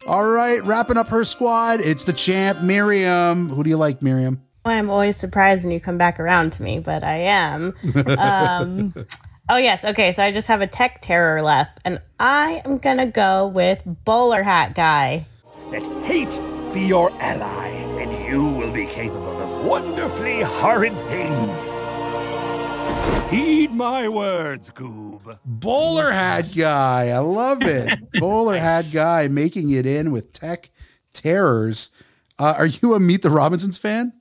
All 0.06 0.26
right, 0.28 0.62
wrapping 0.64 0.98
up 0.98 1.08
her 1.10 1.24
squad. 1.24 1.80
It's 1.80 2.04
the 2.04 2.12
champ, 2.14 2.62
Miriam. 2.62 3.48
Who 3.50 3.64
do 3.64 3.70
you 3.70 3.78
like, 3.78 4.02
Miriam? 4.04 4.42
I'm 4.66 4.90
always 4.90 5.16
surprised 5.18 5.64
when 5.64 5.72
you 5.72 5.80
come 5.80 5.98
back 5.98 6.20
around 6.20 6.54
to 6.54 6.64
me, 6.64 6.80
but 6.80 7.04
I 7.04 7.18
am. 7.18 7.74
Um, 8.18 8.94
oh, 9.50 9.58
yes. 9.58 9.84
Okay. 9.84 10.14
So 10.14 10.24
I 10.24 10.32
just 10.32 10.48
have 10.48 10.62
a 10.62 10.68
tech 10.68 11.02
terror 11.02 11.42
left, 11.42 11.80
and 11.86 12.02
I 12.20 12.62
am 12.66 12.78
going 12.78 12.98
to 12.98 13.06
go 13.06 13.48
with 13.48 13.84
Bowler 13.86 14.44
Hat 14.44 14.76
Guy. 14.76 15.26
Let 15.70 15.86
hate 16.04 16.40
be 16.74 16.82
your 16.82 17.12
ally, 17.22 17.68
and 18.02 18.26
you 18.26 18.46
will 18.46 18.72
be 18.72 18.86
capable 18.86 19.42
of 19.42 19.66
wonderfully 19.66 20.42
horrid 20.42 20.96
things. 21.10 21.60
Heed 23.30 23.72
my 23.72 24.08
words, 24.08 24.70
Goob. 24.70 25.40
Bowler 25.44 26.12
hat 26.12 26.52
guy. 26.56 27.10
I 27.10 27.18
love 27.18 27.64
it. 27.64 28.00
Bowler 28.20 28.58
hat 28.58 28.86
guy 28.94 29.28
making 29.28 29.72
it 29.72 29.88
in 29.88 30.12
with 30.12 30.34
tech 30.34 30.70
terrors. 31.14 31.90
Uh, 32.38 32.54
are 32.58 32.68
you 32.68 32.94
a 32.94 33.00
Meet 33.00 33.24
the 33.24 33.32
Robinsons 33.32 33.78
fan? 33.78 34.14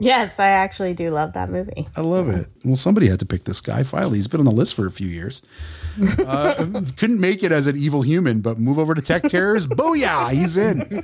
Yes, 0.00 0.40
I 0.40 0.48
actually 0.48 0.94
do 0.94 1.10
love 1.10 1.34
that 1.34 1.50
movie. 1.50 1.86
I 1.96 2.00
love 2.00 2.28
it. 2.30 2.46
Well, 2.64 2.74
somebody 2.74 3.08
had 3.08 3.18
to 3.20 3.26
pick 3.26 3.44
this 3.44 3.60
guy. 3.60 3.82
Finally, 3.82 4.16
he's 4.16 4.28
been 4.28 4.40
on 4.40 4.46
the 4.46 4.50
list 4.52 4.74
for 4.74 4.86
a 4.86 4.90
few 4.90 5.06
years. 5.06 5.42
Uh, 6.18 6.54
couldn't 6.96 7.20
make 7.20 7.42
it 7.42 7.52
as 7.52 7.66
an 7.66 7.76
evil 7.76 8.00
human, 8.02 8.40
but 8.40 8.58
move 8.58 8.78
over 8.78 8.94
to 8.94 9.02
Tech 9.02 9.24
Terrors. 9.24 9.66
Booyah! 9.68 10.30
He's 10.32 10.56
in. 10.56 11.02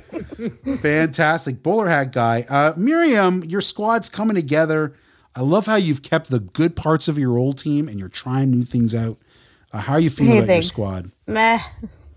Fantastic. 0.77 1.61
Bowler 1.63 1.87
hat 1.87 2.11
guy. 2.11 2.45
Uh, 2.49 2.73
Miriam, 2.75 3.43
your 3.43 3.61
squad's 3.61 4.09
coming 4.09 4.35
together. 4.35 4.93
I 5.35 5.41
love 5.41 5.67
how 5.67 5.75
you've 5.75 6.01
kept 6.01 6.29
the 6.29 6.39
good 6.39 6.75
parts 6.75 7.07
of 7.07 7.19
your 7.19 7.37
old 7.37 7.59
team 7.59 7.87
and 7.87 7.99
you're 7.99 8.09
trying 8.09 8.49
new 8.51 8.63
things 8.63 8.95
out. 8.95 9.17
Uh, 9.71 9.79
how 9.79 9.93
are 9.93 9.99
you 9.99 10.09
feeling 10.09 10.31
Hey, 10.33 10.37
about 10.39 10.47
thanks. 10.47 10.65
your 10.65 10.73
squad? 10.73 11.11
Meh. 11.27 11.59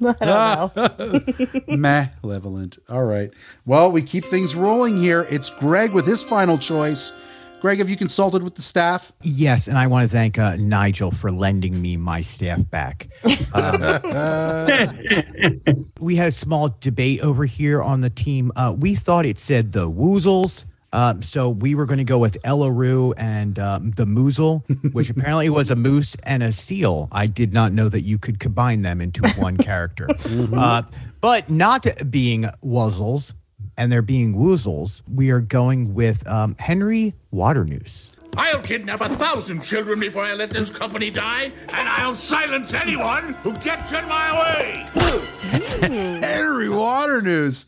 I 0.21 0.71
don't 0.77 1.69
know. 1.69 1.77
Malevolent. 1.77 2.79
All 2.89 3.05
right. 3.05 3.31
Well, 3.67 3.93
we 3.93 4.03
keep 4.03 4.25
things 4.25 4.55
rolling 4.55 4.97
here. 4.97 5.27
It's 5.31 5.51
Greg 5.51 5.93
with 5.93 6.07
his 6.07 6.23
final 6.23 6.59
choice. 6.59 7.13
Greg, 7.61 7.79
have 7.79 7.91
you 7.91 7.97
consulted 7.97 8.43
with 8.43 8.55
the 8.55 8.63
staff? 8.63 9.13
Yes, 9.21 9.69
and 9.69 9.77
I 9.77 9.87
want 9.87 10.11
to 10.11 10.17
thank 10.17 10.39
uh, 10.39 10.57
Nigel 10.57 11.11
for 11.11 11.31
lending 11.31 11.81
me 11.83 11.99
my 11.99 12.23
staff 12.23 12.71
back. 12.71 13.09
Um, 13.53 14.99
we 16.01 16.17
had 16.17 16.29
a 16.29 16.33
small 16.33 16.75
debate 16.81 17.21
over 17.21 17.45
here 17.45 17.83
on 17.83 18.01
the 18.01 18.09
team. 18.09 18.51
Uh, 18.57 18.75
we 18.79 18.95
thought 18.95 19.27
it 19.27 19.39
said 19.39 19.73
the 19.73 19.91
Woozles. 19.91 20.65
Um, 20.93 21.23
so 21.23 21.49
we 21.49 21.75
were 21.75 21.87
going 21.87 21.99
to 21.99 22.05
go 22.05 22.19
with 22.19 22.41
Eleroo 22.43 23.15
and 23.17 23.59
um, 23.59 23.91
the 23.93 24.05
Moosel, 24.05 24.63
which 24.93 25.11
apparently 25.11 25.49
was 25.49 25.71
a 25.71 25.77
moose 25.77 26.17
and 26.25 26.43
a 26.43 26.53
seal. 26.53 27.09
I 27.13 27.27
did 27.27 27.53
not 27.53 27.73
know 27.73 27.89
that 27.89 28.03
you 28.03 28.19
could 28.19 28.41
combine 28.41 28.83
them 28.83 29.01
into 29.01 29.29
one 29.37 29.57
character. 29.57 30.09
Uh, 30.53 30.83
but 31.21 31.49
not 31.51 31.87
being 32.11 32.45
Wuzzles 32.65 33.35
and 33.77 33.91
there 33.91 34.03
being 34.03 34.35
Woozles, 34.35 35.03
we 35.13 35.31
are 35.31 35.41
going 35.41 35.95
with 35.95 36.27
um, 36.29 36.57
Henry 36.59 37.15
Waternoose. 37.33 38.17
I'll 38.37 38.63
kidnap 38.63 39.01
a 39.01 39.09
thousand 39.09 39.63
children 39.63 39.99
before 39.99 40.23
I 40.23 40.35
let 40.35 40.51
this 40.51 40.71
company 40.71 41.11
die, 41.11 41.53
and 41.69 41.89
I'll 41.89 42.15
silence 42.15 42.75
anyone 42.75 43.35
who 43.43 43.57
gets 43.59 43.93
in 43.93 44.07
my 44.07 44.33
way. 44.41 44.87
Henry 46.21 46.69
Waternoose. 46.69 47.67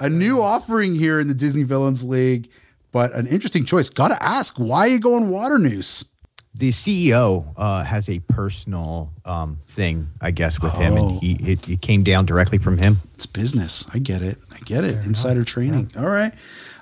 A 0.00 0.08
new 0.10 0.40
offering 0.42 0.94
here 0.94 1.18
in 1.20 1.28
the 1.28 1.34
Disney 1.34 1.62
Villains 1.62 2.04
League, 2.04 2.50
but 2.92 3.14
an 3.14 3.26
interesting 3.26 3.64
choice. 3.64 3.88
Got 3.88 4.08
to 4.08 4.22
ask, 4.22 4.56
why 4.58 4.80
are 4.80 4.88
you 4.88 5.00
going 5.00 5.28
Waternoose? 5.28 6.04
the 6.58 6.70
CEO 6.72 7.52
uh, 7.58 7.84
has 7.84 8.08
a 8.08 8.18
personal 8.20 9.12
um, 9.26 9.58
thing, 9.68 10.08
I 10.22 10.30
guess, 10.30 10.58
with 10.62 10.72
him, 10.72 10.94
and 10.96 11.16
Oh. 11.16 11.18
he 11.20 11.32
it, 11.52 11.68
it 11.68 11.82
came 11.82 12.02
down 12.02 12.24
directly 12.24 12.56
from 12.56 12.78
him. 12.78 13.02
It's 13.14 13.26
business. 13.26 13.86
I 13.92 13.98
get 13.98 14.22
it. 14.22 14.38
I 14.54 14.60
get 14.60 14.82
it. 14.82 15.04
Insider 15.04 15.44
training. 15.44 15.92
All 15.98 16.06
right. 16.08 16.32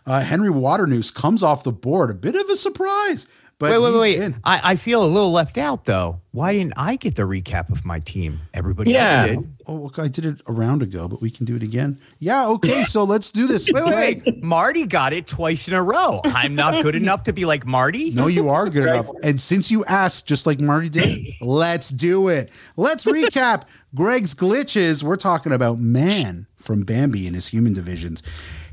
Uh, 0.06 0.20
Henry 0.20 0.50
Waternoose 0.50 1.12
comes 1.12 1.42
off 1.42 1.64
the 1.64 1.72
board. 1.72 2.08
A 2.10 2.14
bit 2.14 2.36
of 2.36 2.48
a 2.50 2.54
surprise, 2.54 3.26
but 3.58 3.70
wait, 3.70 3.78
wait, 3.78 3.98
wait. 3.98 4.18
in. 4.20 4.40
I, 4.44 4.72
I 4.72 4.76
feel 4.76 5.04
a 5.04 5.06
little 5.06 5.30
left 5.30 5.58
out 5.58 5.84
though. 5.84 6.20
Why 6.32 6.52
didn't 6.52 6.74
I 6.76 6.96
get 6.96 7.14
the 7.14 7.22
recap 7.22 7.70
of 7.70 7.84
my 7.84 8.00
team? 8.00 8.40
Everybody 8.52 8.96
else 8.96 9.30
did. 9.30 9.56
Oh, 9.66 9.86
okay, 9.86 10.02
I 10.02 10.08
did 10.08 10.24
it 10.24 10.42
a 10.46 10.52
round 10.52 10.82
ago, 10.82 11.06
but 11.06 11.20
we 11.20 11.30
can 11.30 11.46
do 11.46 11.54
it 11.54 11.62
again. 11.62 12.00
Yeah. 12.18 12.48
Okay. 12.48 12.82
So 12.84 13.04
let's 13.14 13.30
do 13.30 13.46
this. 13.46 13.70
Wait, 13.70 13.84
wait, 13.84 14.22
wait. 14.24 14.42
Marty 14.42 14.86
got 14.86 15.12
it 15.12 15.26
twice 15.28 15.68
in 15.68 15.74
a 15.74 15.82
row. 15.82 16.20
I'm 16.24 16.54
not 16.56 16.82
good 16.82 16.96
enough 16.96 17.22
to 17.24 17.32
be 17.32 17.44
like 17.44 17.64
Marty. 17.64 18.10
No, 18.10 18.26
you 18.26 18.48
are 18.48 18.68
good 18.68 18.88
enough. 18.88 19.10
And 19.22 19.40
since 19.40 19.70
you 19.70 19.84
asked, 19.84 20.26
just 20.26 20.46
like 20.46 20.60
Marty 20.60 20.88
did, 20.88 21.18
let's 21.40 21.90
do 21.90 22.28
it. 22.28 22.50
Let's 22.76 23.04
recap 23.04 23.62
Greg's 23.94 24.34
glitches. 24.34 25.02
We're 25.04 25.16
talking 25.16 25.52
about 25.52 25.78
Man 25.78 26.48
from 26.56 26.82
Bambi 26.82 27.26
and 27.26 27.34
his 27.36 27.48
human 27.48 27.74
divisions, 27.74 28.22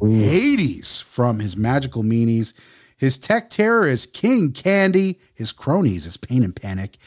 Hades 0.01 1.01
from 1.01 1.39
his 1.39 1.55
magical 1.57 2.03
meanies, 2.03 2.53
his 3.01 3.17
tech 3.17 3.49
terror 3.49 3.87
is 3.87 4.05
King 4.05 4.51
Candy, 4.51 5.19
his 5.33 5.51
cronies 5.51 6.05
is 6.05 6.17
Pain 6.17 6.43
and 6.43 6.55
Panic, 6.55 6.99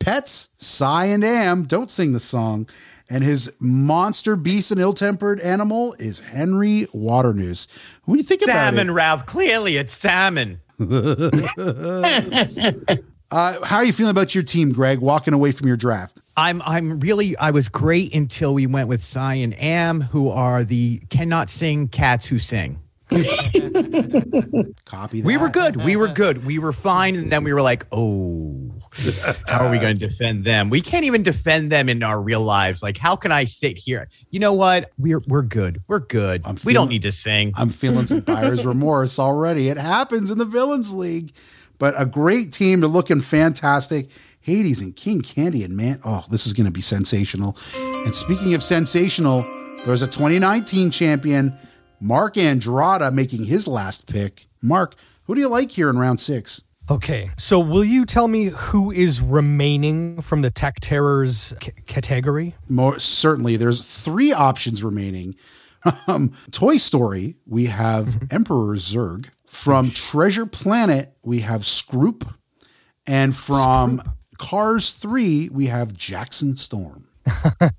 pets, 0.00 0.48
Si 0.56 0.84
and 0.84 1.24
Am, 1.24 1.66
don't 1.66 1.88
sing 1.88 2.12
the 2.12 2.18
song, 2.18 2.68
and 3.08 3.22
his 3.22 3.52
monster 3.60 4.34
beast 4.34 4.72
and 4.72 4.80
ill-tempered 4.80 5.38
animal 5.38 5.94
is 6.00 6.18
Henry 6.18 6.88
Waternoose. 6.92 7.68
What 8.06 8.16
do 8.16 8.18
you 8.18 8.24
think 8.24 8.42
about 8.42 8.74
Salmon. 8.74 8.90
Ralph. 8.90 9.24
Clearly, 9.26 9.76
it's 9.76 9.94
salmon. 9.94 10.60
Uh, 13.32 13.64
how 13.64 13.78
are 13.78 13.84
you 13.84 13.92
feeling 13.92 14.12
about 14.12 14.36
your 14.36 14.44
team, 14.44 14.72
Greg, 14.72 15.00
walking 15.00 15.34
away 15.34 15.50
from 15.50 15.66
your 15.66 15.76
draft? 15.76 16.20
I'm 16.36 16.62
I'm 16.62 17.00
really 17.00 17.36
I 17.38 17.50
was 17.50 17.68
great 17.68 18.14
until 18.14 18.54
we 18.54 18.68
went 18.68 18.88
with 18.88 19.02
Si 19.02 19.18
and 19.18 19.52
Am, 19.60 20.00
who 20.00 20.28
are 20.28 20.62
the 20.62 20.98
cannot 21.10 21.50
sing 21.50 21.88
cats 21.88 22.26
who 22.26 22.38
sing. 22.38 22.78
Copy 24.84 25.22
We 25.22 25.36
were 25.36 25.48
good. 25.48 25.76
We 25.76 25.94
were 25.94 26.08
good. 26.08 26.44
We 26.44 26.58
were 26.58 26.72
fine. 26.72 27.14
And 27.14 27.30
then 27.30 27.44
we 27.44 27.52
were 27.52 27.62
like, 27.62 27.86
oh, 27.92 28.72
how 29.46 29.64
are 29.64 29.70
we 29.70 29.78
going 29.78 29.98
to 29.98 30.08
defend 30.08 30.44
them? 30.44 30.70
We 30.70 30.80
can't 30.80 31.04
even 31.04 31.22
defend 31.22 31.70
them 31.70 31.88
in 31.88 32.02
our 32.02 32.20
real 32.20 32.40
lives. 32.42 32.82
Like, 32.82 32.98
how 32.98 33.14
can 33.14 33.30
I 33.30 33.44
sit 33.44 33.78
here? 33.78 34.08
You 34.30 34.40
know 34.40 34.52
what? 34.52 34.90
We're 34.98 35.22
we're 35.28 35.42
good. 35.42 35.82
We're 35.86 36.00
good. 36.00 36.42
we 36.64 36.72
don't 36.72 36.88
need 36.88 37.02
to 37.02 37.12
sing. 37.12 37.52
I'm 37.56 37.70
feeling 37.70 38.06
some 38.06 38.20
buyer's 38.20 38.66
remorse 38.72 39.18
already. 39.18 39.68
It 39.68 39.78
happens 39.78 40.30
in 40.30 40.38
the 40.38 40.44
Villains 40.44 40.92
League, 40.92 41.32
but 41.78 41.94
a 41.96 42.06
great 42.06 42.52
team. 42.52 42.80
They're 42.80 42.88
looking 42.88 43.20
fantastic. 43.20 44.08
Hades 44.40 44.80
and 44.80 44.94
King 44.94 45.22
Candy 45.22 45.64
and 45.64 45.76
man, 45.76 45.98
oh, 46.04 46.24
this 46.30 46.46
is 46.46 46.52
going 46.52 46.66
to 46.66 46.72
be 46.72 46.80
sensational. 46.80 47.56
And 47.76 48.14
speaking 48.14 48.54
of 48.54 48.62
sensational, 48.62 49.44
there's 49.84 50.02
a 50.02 50.06
2019 50.06 50.92
champion, 50.92 51.52
Mark 52.00 52.34
Andrada, 52.34 53.12
making 53.12 53.44
his 53.44 53.66
last 53.66 54.06
pick. 54.06 54.46
Mark, 54.62 54.94
who 55.24 55.34
do 55.34 55.40
you 55.40 55.48
like 55.48 55.70
here 55.70 55.88
in 55.90 55.98
round 55.98 56.20
six? 56.20 56.62
Okay, 56.88 57.26
so 57.36 57.58
will 57.58 57.84
you 57.84 58.04
tell 58.04 58.28
me 58.28 58.44
who 58.46 58.92
is 58.92 59.20
remaining 59.20 60.20
from 60.20 60.42
the 60.42 60.50
Tech 60.50 60.76
Terrors 60.80 61.52
c- 61.60 61.72
category? 61.86 62.54
More 62.68 62.98
certainly, 63.00 63.56
there's 63.56 63.82
three 63.82 64.32
options 64.32 64.82
remaining. 64.84 65.34
Um, 66.08 66.32
Toy 66.50 66.78
Story, 66.78 67.36
we 67.46 67.66
have 67.66 68.20
Emperor 68.32 68.74
Zurg. 68.74 69.28
From 69.46 69.90
Treasure 69.90 70.46
Planet, 70.46 71.16
we 71.22 71.40
have 71.40 71.60
Scroop, 71.60 72.26
and 73.06 73.36
from 73.36 74.02
Cars 74.36 74.90
Three, 74.90 75.48
we 75.48 75.66
have 75.66 75.92
Jackson 75.94 76.56
Storm. 76.56 77.06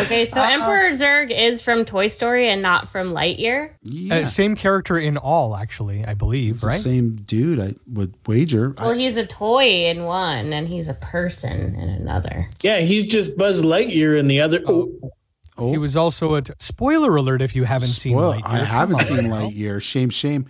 Okay, 0.00 0.24
so 0.24 0.42
Emperor 0.42 0.90
Zurg 0.90 1.30
is 1.30 1.62
from 1.62 1.84
Toy 1.84 2.08
Story 2.08 2.48
and 2.48 2.60
not 2.62 2.88
from 2.88 3.12
Lightyear. 3.12 3.70
Uh, 4.10 4.24
same 4.24 4.56
character 4.56 4.98
in 4.98 5.16
all, 5.16 5.54
actually, 5.56 6.04
I 6.04 6.14
believe, 6.14 6.56
It's 6.56 6.64
right? 6.64 6.72
the 6.76 6.78
same 6.82 7.16
dude. 7.16 7.60
I 7.60 7.74
would 7.86 8.14
wager. 8.26 8.74
Well, 8.78 8.92
he's 8.92 9.16
a 9.16 9.26
toy 9.26 9.64
in 9.86 10.04
one, 10.04 10.52
and 10.52 10.66
he's 10.68 10.88
a 10.88 10.94
person 10.94 11.74
in 11.76 11.88
another. 11.88 12.48
Yeah, 12.62 12.80
he's 12.80 13.04
just 13.04 13.36
Buzz 13.36 13.62
Lightyear 13.62 14.18
in 14.18 14.26
the 14.26 14.40
other. 14.40 14.60
Oh, 14.66 15.70
He 15.70 15.78
was 15.78 15.96
also 15.96 16.34
a 16.34 16.42
t- 16.42 16.52
spoiler 16.58 17.14
alert 17.16 17.40
if 17.40 17.54
you 17.54 17.64
haven't 17.64 17.88
seen 17.88 18.16
Well, 18.16 18.32
Lightyear. 18.34 18.42
I 18.46 18.58
haven't 18.58 18.98
seen. 18.98 19.24
Lightyear. 19.26 19.80
Shame, 19.80 20.10
shame. 20.10 20.46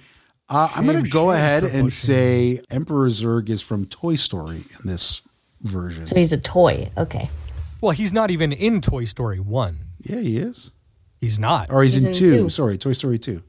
Uh, 0.48 0.68
I'm 0.74 0.86
going 0.86 1.02
to 1.02 1.10
go 1.10 1.30
ahead 1.32 1.64
and 1.64 1.90
shame. 1.92 2.58
say 2.58 2.60
Emperor 2.70 3.08
Zurg 3.08 3.48
is 3.50 3.60
from 3.62 3.84
Toy 3.86 4.14
Story 4.16 4.56
in 4.80 4.86
this 4.90 5.20
version. 5.62 6.06
So 6.06 6.16
he's 6.16 6.32
a 6.32 6.38
toy. 6.40 6.90
Okay. 6.96 7.28
Well, 7.84 7.92
he's 7.92 8.14
not 8.14 8.30
even 8.30 8.50
in 8.50 8.80
Toy 8.80 9.04
Story 9.04 9.38
1. 9.38 9.78
Yeah, 10.00 10.20
he 10.20 10.38
is. 10.38 10.72
He's 11.20 11.38
not. 11.38 11.70
Or 11.70 11.82
he's, 11.82 12.02
in, 12.02 12.14
two. 12.14 12.48
Sorry, 12.48 12.78
Toy 12.78 12.94
Story 12.94 13.18
2. 13.18 13.42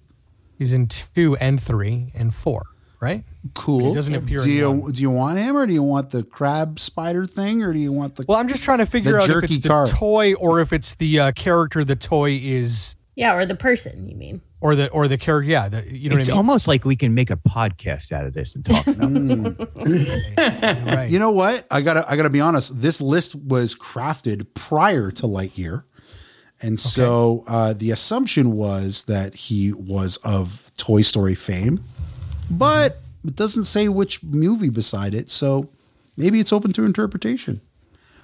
He's 0.58 0.74
in 0.74 0.88
2 0.88 1.38
and 1.38 1.58
3 1.58 2.12
and 2.14 2.34
4, 2.34 2.66
right? 3.00 3.24
Cool. 3.54 3.88
He 3.88 3.96
doesn't 3.96 4.14
appear 4.14 4.40
do 4.40 4.52
you 4.52 4.72
one. 4.72 4.92
do 4.92 5.02
you 5.02 5.10
want 5.10 5.40
him 5.40 5.56
or 5.56 5.66
do 5.66 5.72
you 5.72 5.84
want 5.84 6.10
the 6.10 6.22
crab 6.22 6.82
spider 6.82 7.26
thing 7.26 7.64
or 7.64 7.72
do 7.72 7.80
you 7.80 7.94
want 7.94 8.16
the 8.16 8.26
Well, 8.28 8.38
I'm 8.38 8.50
just 8.50 8.62
trying 8.62 8.80
to 8.80 8.86
figure 8.86 9.18
out 9.18 9.30
if 9.30 9.44
it's 9.46 9.60
the 9.60 9.70
car? 9.70 9.88
toy 9.88 10.34
or 10.34 10.60
if 10.60 10.74
it's 10.74 10.96
the 10.96 11.18
uh, 11.18 11.32
character 11.32 11.86
the 11.86 11.96
toy 11.96 12.38
is 12.44 12.98
Yeah, 13.16 13.36
or 13.36 13.46
the 13.46 13.56
person, 13.56 14.10
you 14.10 14.18
mean? 14.18 14.42
Or 14.66 14.76
the 14.76 14.90
or 14.90 15.08
the 15.08 15.16
character 15.16 15.48
yeah, 15.48 15.70
the, 15.70 15.84
you 15.96 16.10
know 16.10 16.18
it's 16.18 16.26
what 16.26 16.32
I 16.32 16.34
mean? 16.34 16.38
almost 16.38 16.68
like 16.68 16.86
we 16.86 16.96
can 16.96 17.14
make 17.14 17.30
a 17.30 17.38
podcast 17.38 18.12
out 18.12 18.26
of 18.26 18.34
this 18.34 18.56
and 18.56 18.66
talk 18.66 18.88
about 18.88 19.12
it. 19.76 20.86
right. 20.96 21.08
You 21.08 21.20
know 21.20 21.30
what? 21.30 21.68
I 21.70 21.82
gotta 21.82 22.04
I 22.10 22.16
gotta 22.16 22.32
be 22.32 22.42
honest. 22.42 22.82
This 22.82 23.00
list 23.00 23.36
was 23.36 23.76
crafted 23.76 24.48
prior 24.56 25.12
to 25.12 25.28
Lightyear, 25.28 25.84
and 26.64 26.80
so 26.80 27.44
uh, 27.48 27.74
the 27.74 27.92
assumption 27.92 28.54
was 28.54 29.04
that 29.04 29.36
he 29.36 29.72
was 29.72 30.18
of 30.18 30.72
Toy 30.78 31.04
Story 31.04 31.36
fame, 31.36 31.84
but 32.50 32.98
it 33.24 33.36
doesn't 33.36 33.66
say 33.66 33.88
which 33.88 34.24
movie 34.24 34.70
beside 34.70 35.14
it. 35.14 35.30
So 35.30 35.70
maybe 36.18 36.40
it's 36.40 36.52
open 36.52 36.74
to 36.74 36.86
interpretation. 36.86 37.62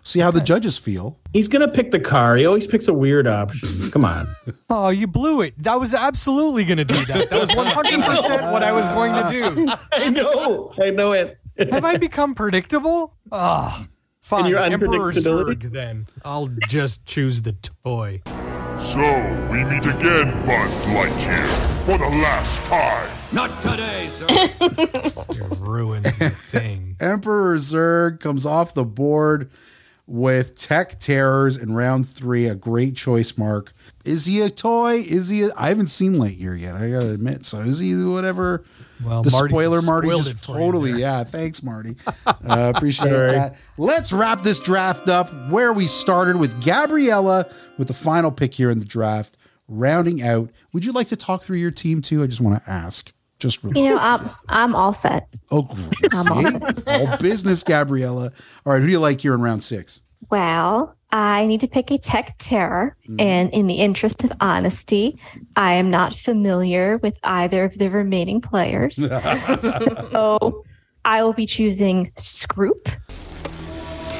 See 0.03 0.19
how 0.19 0.31
the 0.31 0.41
judges 0.41 0.77
feel. 0.77 1.19
he's 1.31 1.47
gonna 1.47 1.67
pick 1.67 1.91
the 1.91 1.99
car. 1.99 2.35
He 2.35 2.45
always 2.45 2.65
picks 2.67 2.87
a 2.87 2.93
weird 2.93 3.27
option. 3.27 3.69
Come 3.91 4.05
on. 4.05 4.27
Oh, 4.73 4.87
you 4.87 5.05
blew 5.05 5.41
it. 5.41 5.53
That 5.61 5.81
was 5.81 5.93
absolutely 5.93 6.63
going 6.63 6.77
to 6.77 6.85
do 6.85 6.95
that. 6.95 7.29
That 7.29 7.39
was 7.41 7.49
100% 7.49 8.53
what 8.53 8.63
I 8.63 8.71
was 8.71 8.87
going 8.89 9.11
to 9.13 9.29
do. 9.65 9.73
I 9.91 10.09
know. 10.09 10.73
I 10.81 10.91
know 10.91 11.11
it. 11.11 11.37
Have 11.57 11.83
I 11.83 11.97
become 11.97 12.35
predictable? 12.35 13.13
Ah, 13.33 13.85
fine. 14.21 14.45
your 14.49 14.59
Emperor 14.59 14.87
unpredictability? 14.87 15.55
Zurg, 15.61 15.71
then. 15.71 16.05
I'll 16.23 16.47
just 16.69 17.05
choose 17.05 17.41
the 17.41 17.51
toy. 17.83 18.21
So, 18.79 18.99
we 19.51 19.65
meet 19.65 19.85
again, 19.85 20.31
Buzz 20.45 20.71
Lightyear, 20.85 21.85
for 21.85 21.97
the 21.97 22.05
last 22.07 22.51
time. 22.65 23.09
Not 23.33 23.61
today, 23.61 24.07
sir. 24.09 24.27
You're 25.35 25.47
ruining 25.59 26.03
the 26.03 26.29
thing. 26.29 26.95
Emperor 27.01 27.57
Zurg 27.57 28.21
comes 28.21 28.45
off 28.45 28.73
the 28.73 28.85
board 28.85 29.51
with 30.11 30.57
Tech 30.57 30.99
Terrors 30.99 31.55
in 31.55 31.73
round 31.73 32.07
three. 32.07 32.45
A 32.45 32.55
great 32.55 32.95
choice, 32.95 33.37
Mark. 33.37 33.73
Is 34.03 34.25
he 34.25 34.41
a 34.41 34.49
toy? 34.49 34.97
Is 34.97 35.29
he? 35.29 35.43
A, 35.43 35.49
I 35.55 35.69
haven't 35.69 35.87
seen 35.87 36.15
Lightyear 36.15 36.59
yet. 36.59 36.75
I 36.75 36.89
gotta 36.89 37.11
admit. 37.11 37.45
So 37.45 37.61
is 37.61 37.79
he 37.79 37.95
whatever? 38.03 38.65
Well, 39.03 39.23
the 39.23 39.31
Marty 39.31 39.49
spoiler, 39.51 39.81
Marty, 39.81 40.09
just 40.09 40.31
it 40.31 40.37
for 40.37 40.51
you 40.51 40.65
totally. 40.65 40.91
Yeah, 40.91 41.23
thanks, 41.23 41.63
Marty. 41.63 41.95
Uh, 42.25 42.73
appreciate 42.75 43.11
right. 43.11 43.31
that. 43.31 43.55
Let's 43.77 44.11
wrap 44.11 44.41
this 44.41 44.59
draft 44.59 45.07
up 45.07 45.29
where 45.49 45.71
we 45.71 45.87
started 45.87 46.37
with 46.37 46.63
Gabriella 46.63 47.49
with 47.77 47.87
the 47.87 47.93
final 47.93 48.31
pick 48.31 48.53
here 48.53 48.69
in 48.69 48.79
the 48.79 48.85
draft. 48.85 49.37
Rounding 49.67 50.21
out, 50.21 50.49
would 50.73 50.83
you 50.83 50.91
like 50.91 51.07
to 51.09 51.15
talk 51.15 51.43
through 51.43 51.57
your 51.57 51.71
team 51.71 52.01
too? 52.01 52.23
I 52.23 52.27
just 52.27 52.41
want 52.41 52.61
to 52.61 52.69
ask. 52.69 53.13
Just 53.41 53.63
real 53.63 53.75
You 53.75 53.89
know, 53.89 53.97
I'm 53.97 54.29
I'm 54.49 54.75
all 54.75 54.93
set. 54.93 55.27
Oh, 55.49 55.63
great. 55.63 56.13
I'm 56.13 56.31
all 56.31 56.43
See? 56.43 56.83
all 56.87 57.17
business, 57.17 57.63
Gabriella. 57.63 58.31
All 58.65 58.73
right, 58.73 58.79
who 58.79 58.85
do 58.85 58.91
you 58.91 58.99
like 58.99 59.21
here 59.21 59.33
in 59.33 59.41
round 59.41 59.63
six? 59.63 60.01
Well, 60.29 60.95
I 61.11 61.47
need 61.47 61.59
to 61.61 61.67
pick 61.67 61.89
a 61.89 61.97
tech 61.97 62.35
terror, 62.37 62.95
hmm. 63.07 63.19
and 63.19 63.49
in 63.51 63.65
the 63.65 63.73
interest 63.73 64.23
of 64.23 64.31
honesty, 64.39 65.19
I 65.55 65.73
am 65.73 65.89
not 65.89 66.13
familiar 66.13 66.97
with 66.99 67.17
either 67.23 67.63
of 67.63 67.79
the 67.79 67.89
remaining 67.89 68.41
players. 68.41 68.97
so 69.59 70.63
I 71.03 71.23
will 71.23 71.33
be 71.33 71.47
choosing 71.47 72.11
Scroop. 72.15 72.95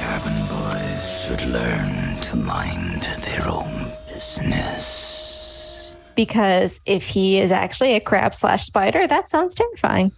Cabin 0.00 0.46
boys 0.48 1.22
should 1.22 1.48
learn 1.48 2.20
to 2.22 2.36
mind 2.36 3.02
their 3.24 3.48
own 3.48 3.92
business. 4.08 5.11
Because 6.14 6.80
if 6.86 7.06
he 7.06 7.38
is 7.38 7.50
actually 7.50 7.94
a 7.94 8.00
crab 8.00 8.34
slash 8.34 8.64
spider, 8.64 9.06
that 9.06 9.28
sounds 9.28 9.54
terrifying. 9.54 10.12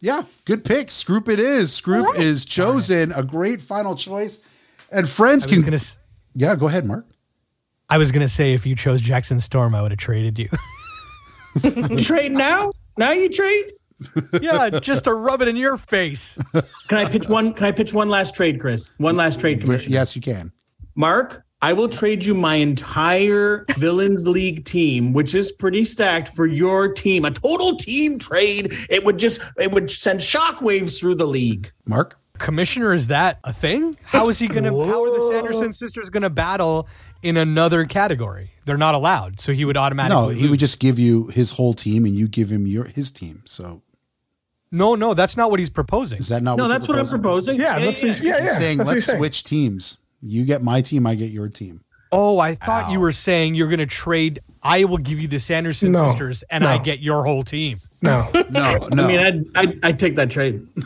Yeah, 0.00 0.22
good 0.44 0.64
pick. 0.64 0.88
Scroop 0.88 1.28
it 1.28 1.40
is. 1.40 1.72
Scroop 1.72 2.16
is 2.16 2.44
chosen. 2.44 3.12
A 3.12 3.22
great 3.22 3.60
final 3.60 3.94
choice. 3.94 4.42
And 4.90 5.08
friends 5.08 5.46
can. 5.46 5.62
gonna 5.62 5.78
yeah, 6.34 6.54
go 6.54 6.68
ahead, 6.68 6.84
Mark. 6.84 7.06
I 7.88 7.98
was 7.98 8.12
going 8.12 8.20
to 8.20 8.28
say 8.28 8.52
if 8.52 8.66
you 8.66 8.74
chose 8.74 9.00
Jackson 9.00 9.40
Storm, 9.40 9.74
I 9.74 9.82
would 9.82 9.92
have 9.92 9.98
traded 9.98 10.38
you. 10.38 10.48
You 11.62 12.04
trade 12.04 12.32
now? 12.32 12.72
Now 12.98 13.12
you 13.12 13.30
trade? 13.30 13.72
yeah, 14.42 14.68
just 14.68 15.04
to 15.04 15.14
rub 15.14 15.40
it 15.40 15.48
in 15.48 15.56
your 15.56 15.78
face. 15.78 16.38
Can 16.88 16.98
I 16.98 17.08
pitch 17.08 17.28
one? 17.28 17.54
Can 17.54 17.64
I 17.64 17.72
pitch 17.72 17.94
one 17.94 18.10
last 18.10 18.34
trade, 18.34 18.60
Chris? 18.60 18.90
One 18.98 19.16
last 19.16 19.40
trade, 19.40 19.62
Commissioner. 19.62 19.94
Yes, 19.94 20.14
you 20.14 20.20
can. 20.20 20.52
Mark, 20.94 21.45
I 21.62 21.72
will 21.72 21.88
trade 21.88 22.24
you 22.24 22.34
my 22.34 22.56
entire 22.56 23.64
Villains 23.78 24.26
League 24.28 24.64
team, 24.66 25.12
which 25.14 25.34
is 25.34 25.50
pretty 25.52 25.84
stacked, 25.84 26.28
for 26.28 26.46
your 26.46 26.92
team. 26.92 27.24
A 27.24 27.30
total 27.30 27.76
team 27.76 28.18
trade. 28.18 28.74
It 28.90 29.04
would 29.04 29.18
just 29.18 29.40
it 29.58 29.72
would 29.72 29.90
send 29.90 30.20
shockwaves 30.20 31.00
through 31.00 31.14
the 31.16 31.26
league. 31.26 31.72
Mark? 31.86 32.18
Commissioner, 32.38 32.92
is 32.92 33.06
that 33.06 33.38
a 33.44 33.52
thing? 33.54 33.96
How 34.04 34.26
is 34.28 34.38
he 34.38 34.46
gonna 34.48 34.70
how 34.70 35.02
are 35.02 35.10
the 35.10 35.26
Sanderson 35.32 35.72
sisters 35.72 36.10
gonna 36.10 36.28
battle 36.28 36.86
in 37.22 37.38
another 37.38 37.86
category? 37.86 38.50
They're 38.66 38.76
not 38.76 38.94
allowed. 38.94 39.40
So 39.40 39.54
he 39.54 39.64
would 39.64 39.78
automatically 39.78 40.22
No, 40.22 40.28
he 40.28 40.46
would 40.48 40.60
just 40.60 40.78
give 40.78 40.98
you 40.98 41.28
his 41.28 41.52
whole 41.52 41.72
team 41.72 42.04
and 42.04 42.14
you 42.14 42.28
give 42.28 42.52
him 42.52 42.66
your 42.66 42.84
his 42.84 43.10
team. 43.10 43.40
So 43.46 43.80
No, 44.70 44.94
no, 44.94 45.14
that's 45.14 45.38
not 45.38 45.50
what 45.50 45.58
he's 45.60 45.70
proposing. 45.70 46.18
is 46.18 46.28
that 46.28 46.42
not 46.42 46.58
No, 46.58 46.64
what 46.64 46.68
you're 46.68 46.78
that's 46.78 46.88
what 46.88 46.98
I'm 46.98 47.08
proposing. 47.08 47.56
Yeah, 47.56 47.78
that's 47.78 48.02
what 48.02 48.08
he's, 48.08 48.22
yeah, 48.22 48.40
He's 48.40 48.50
yeah. 48.50 48.58
saying 48.58 48.78
that's 48.78 48.88
let's 48.88 48.98
he's 49.00 49.06
saying. 49.06 49.18
switch 49.18 49.42
teams. 49.44 49.96
You 50.20 50.44
get 50.44 50.62
my 50.62 50.80
team, 50.80 51.06
I 51.06 51.14
get 51.14 51.30
your 51.30 51.48
team. 51.48 51.80
Oh, 52.12 52.38
I 52.38 52.54
thought 52.54 52.90
you 52.90 53.00
were 53.00 53.12
saying 53.12 53.54
you're 53.56 53.68
gonna 53.68 53.86
trade 53.86 54.40
I 54.62 54.84
will 54.84 54.98
give 54.98 55.18
you 55.20 55.28
the 55.28 55.38
Sanderson 55.38 55.92
No, 55.92 56.06
sisters 56.06 56.42
and 56.50 56.64
I 56.64 56.78
get 56.78 57.00
your 57.00 57.24
whole 57.24 57.42
team. 57.42 57.78
No, 58.02 58.28
no, 58.34 58.42
no. 58.50 58.88
I 59.04 59.08
mean, 59.08 59.20
I'd, 59.20 59.44
I'd, 59.54 59.78
I'd 59.82 59.98
take 59.98 60.16
that 60.16 60.30
trade. 60.30 60.66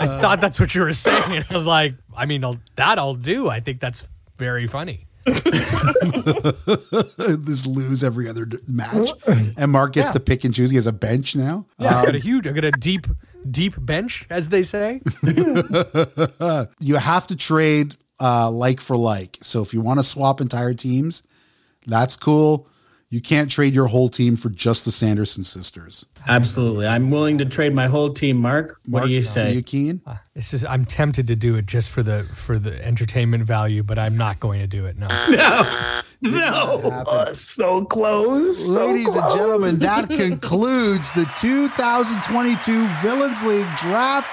I 0.00 0.06
thought 0.20 0.40
that's 0.40 0.58
what 0.60 0.74
you 0.74 0.82
were 0.82 0.92
saying. 0.92 1.44
I 1.50 1.54
was 1.54 1.66
like, 1.66 1.94
I 2.16 2.26
mean, 2.26 2.44
I'll, 2.44 2.58
that 2.76 2.98
I'll 2.98 3.14
do. 3.14 3.48
I 3.48 3.60
think 3.60 3.80
that's 3.80 4.06
very 4.38 4.66
funny. 4.66 5.06
this 5.26 5.56
lose 7.66 8.02
every 8.04 8.28
other 8.28 8.46
match, 8.68 9.10
and 9.58 9.70
Mark 9.72 9.92
gets 9.92 10.08
Yeah. 10.08 10.12
to 10.14 10.20
pick 10.20 10.44
and 10.44 10.54
choose. 10.54 10.70
He 10.70 10.76
has 10.76 10.86
a 10.86 10.92
bench 10.92 11.36
now. 11.36 11.66
Yeah, 11.78 11.94
I 11.96 12.00
Um, 12.00 12.06
got 12.06 12.14
a 12.14 12.18
huge, 12.18 12.46
I 12.46 12.52
got 12.52 12.64
a 12.64 12.70
deep, 12.72 13.06
deep 13.48 13.74
bench, 13.78 14.26
as 14.30 14.48
they 14.48 14.62
say. 14.62 15.00
you 16.80 16.96
have 16.96 17.26
to 17.28 17.36
trade 17.36 17.96
uh, 18.20 18.50
like 18.50 18.80
for 18.80 18.96
like. 18.96 19.38
So 19.40 19.62
if 19.62 19.72
you 19.72 19.80
want 19.80 19.98
to 19.98 20.04
swap 20.04 20.40
entire 20.40 20.74
teams, 20.74 21.22
that's 21.86 22.16
cool. 22.16 22.68
You 23.12 23.20
can't 23.20 23.50
trade 23.50 23.74
your 23.74 23.88
whole 23.88 24.08
team 24.08 24.36
for 24.36 24.50
just 24.50 24.84
the 24.84 24.92
Sanderson 24.92 25.42
sisters. 25.42 26.06
Absolutely. 26.28 26.86
I'm 26.86 27.10
willing 27.10 27.38
to 27.38 27.44
trade 27.44 27.74
my 27.74 27.88
whole 27.88 28.12
team, 28.12 28.36
Mark. 28.36 28.78
What 28.88 29.00
Mark, 29.00 29.06
do 29.06 29.10
you 29.12 29.18
Are 29.18 29.22
say? 29.22 29.52
you 29.52 29.62
keen? 29.62 30.00
Uh, 30.06 30.14
this 30.34 30.54
is. 30.54 30.64
I'm 30.64 30.84
tempted 30.84 31.26
to 31.26 31.34
do 31.34 31.56
it 31.56 31.66
just 31.66 31.90
for 31.90 32.04
the 32.04 32.22
for 32.32 32.56
the 32.56 32.80
entertainment 32.86 33.42
value, 33.42 33.82
but 33.82 33.98
I'm 33.98 34.16
not 34.16 34.38
going 34.38 34.60
to 34.60 34.68
do 34.68 34.86
it. 34.86 34.96
No. 34.96 35.08
No. 36.22 36.30
No. 36.82 37.04
Oh, 37.06 37.32
so 37.32 37.82
close. 37.86 38.66
so 38.66 38.72
Ladies 38.88 39.08
and 39.16 39.30
gentlemen, 39.30 39.78
that 39.78 40.06
concludes 40.10 41.10
the 41.14 41.24
2022 41.38 42.86
Villains 43.00 43.42
League 43.42 43.66
draft. 43.76 44.30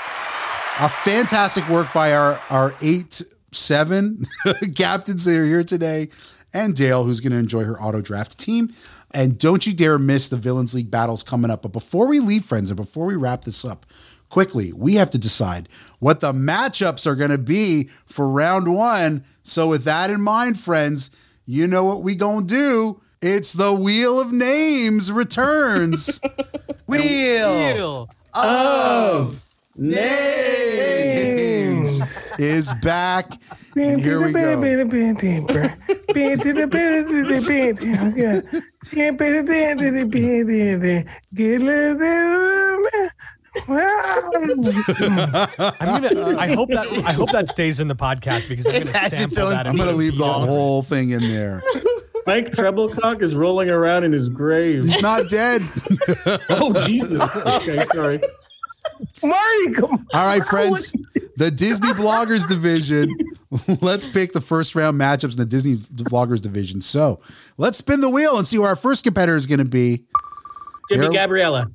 A 0.81 0.89
fantastic 0.89 1.67
work 1.69 1.91
by 1.93 2.13
our 2.13 2.41
our 2.49 2.73
eight 2.81 3.21
seven 3.53 4.25
captains 4.75 5.23
that 5.23 5.37
are 5.37 5.45
here 5.45 5.63
today, 5.63 6.09
and 6.57 6.75
Dale, 6.75 7.03
who's 7.03 7.19
going 7.19 7.31
to 7.31 7.37
enjoy 7.37 7.63
her 7.63 7.79
auto 7.79 8.01
draft 8.01 8.37
team. 8.37 8.73
And 9.13 9.37
don't 9.37 9.65
you 9.65 9.73
dare 9.73 9.99
miss 9.99 10.27
the 10.27 10.37
Villains 10.37 10.73
League 10.73 10.89
battles 10.89 11.23
coming 11.23 11.51
up. 11.51 11.61
But 11.61 11.71
before 11.71 12.07
we 12.07 12.19
leave, 12.19 12.43
friends, 12.43 12.71
and 12.71 12.77
before 12.77 13.05
we 13.05 13.15
wrap 13.15 13.43
this 13.43 13.63
up, 13.63 13.85
quickly, 14.29 14.73
we 14.73 14.95
have 14.95 15.11
to 15.11 15.17
decide 15.17 15.69
what 15.99 16.19
the 16.19 16.33
matchups 16.33 17.05
are 17.05 17.15
going 17.15 17.29
to 17.29 17.37
be 17.37 17.89
for 18.05 18.27
round 18.27 18.73
one. 18.73 19.23
So, 19.43 19.67
with 19.67 19.83
that 19.83 20.09
in 20.09 20.19
mind, 20.19 20.59
friends, 20.59 21.11
you 21.45 21.67
know 21.67 21.85
what 21.85 22.03
we 22.03 22.15
gonna 22.15 22.45
do? 22.45 23.01
It's 23.21 23.53
the 23.53 23.71
Wheel 23.71 24.19
of 24.19 24.33
Names 24.33 25.11
returns. 25.11 26.19
Wheel 26.87 28.09
of 28.33 29.46
Names 29.79 30.01
is 32.39 32.71
back. 32.81 33.31
And 33.75 34.01
here 34.01 34.19
we 34.23 34.33
go. 34.33 34.59
I'm 45.79 46.01
gonna. 46.01 46.35
I 46.37 46.47
hope 46.53 46.69
that. 46.69 46.87
I 47.05 47.11
hope 47.11 47.31
that 47.31 47.49
stays 47.49 47.79
in 47.79 47.87
the 47.87 47.95
podcast 47.95 48.47
because 48.47 48.65
I'm 48.67 48.79
gonna 48.79 48.93
sample 48.93 49.49
that. 49.49 49.67
I'm 49.67 49.75
gonna 49.75 49.91
leave 49.91 50.17
the 50.17 50.25
whole 50.25 50.81
thing 50.81 51.11
in 51.11 51.21
there. 51.21 51.61
Mike 52.25 52.51
Treblecock 52.51 53.21
is 53.21 53.35
rolling 53.35 53.69
around 53.69 54.03
in 54.03 54.11
his 54.11 54.27
grave. 54.27 54.83
He's 54.83 55.01
not 55.01 55.29
dead. 55.29 55.61
oh, 56.49 56.73
Jesus. 56.85 57.21
Okay, 57.21 57.85
sorry. 57.93 58.19
Marty, 59.23 59.71
come 59.73 59.91
on. 59.91 60.05
All 60.13 60.25
right, 60.25 60.43
friends. 60.49 60.93
The 61.37 61.51
Disney 61.51 61.89
Bloggers 61.89 62.47
Division. 62.47 63.15
Let's 63.81 64.05
pick 64.07 64.33
the 64.33 64.41
first 64.41 64.75
round 64.75 64.99
matchups 64.99 65.31
in 65.31 65.37
the 65.37 65.45
Disney 65.45 65.75
Bloggers 65.75 66.41
Division. 66.41 66.81
So 66.81 67.21
let's 67.57 67.77
spin 67.77 68.01
the 68.01 68.09
wheel 68.09 68.37
and 68.37 68.45
see 68.45 68.57
who 68.57 68.63
our 68.63 68.75
first 68.75 69.05
competitor 69.05 69.37
is 69.37 69.45
going 69.45 69.59
to 69.59 69.65
be. 69.65 70.05
Give 70.89 70.99
me 70.99 71.13
Gabriella. 71.13 71.71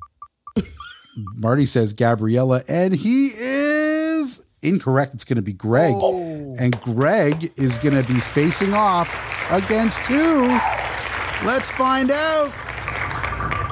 Marty 1.35 1.65
says 1.65 1.93
Gabriella, 1.93 2.61
and 2.67 2.93
he 2.95 3.29
is 3.35 4.45
incorrect. 4.61 5.13
It's 5.13 5.23
going 5.23 5.37
to 5.37 5.41
be 5.41 5.53
Greg. 5.53 5.93
Oh. 5.95 6.55
And 6.59 6.79
Greg 6.81 7.51
is 7.57 7.77
going 7.79 7.95
to 7.95 8.03
be 8.03 8.19
facing 8.19 8.73
off 8.73 9.09
against 9.51 9.99
who? 10.05 10.47
Let's 11.45 11.69
find 11.69 12.11
out. 12.11 12.51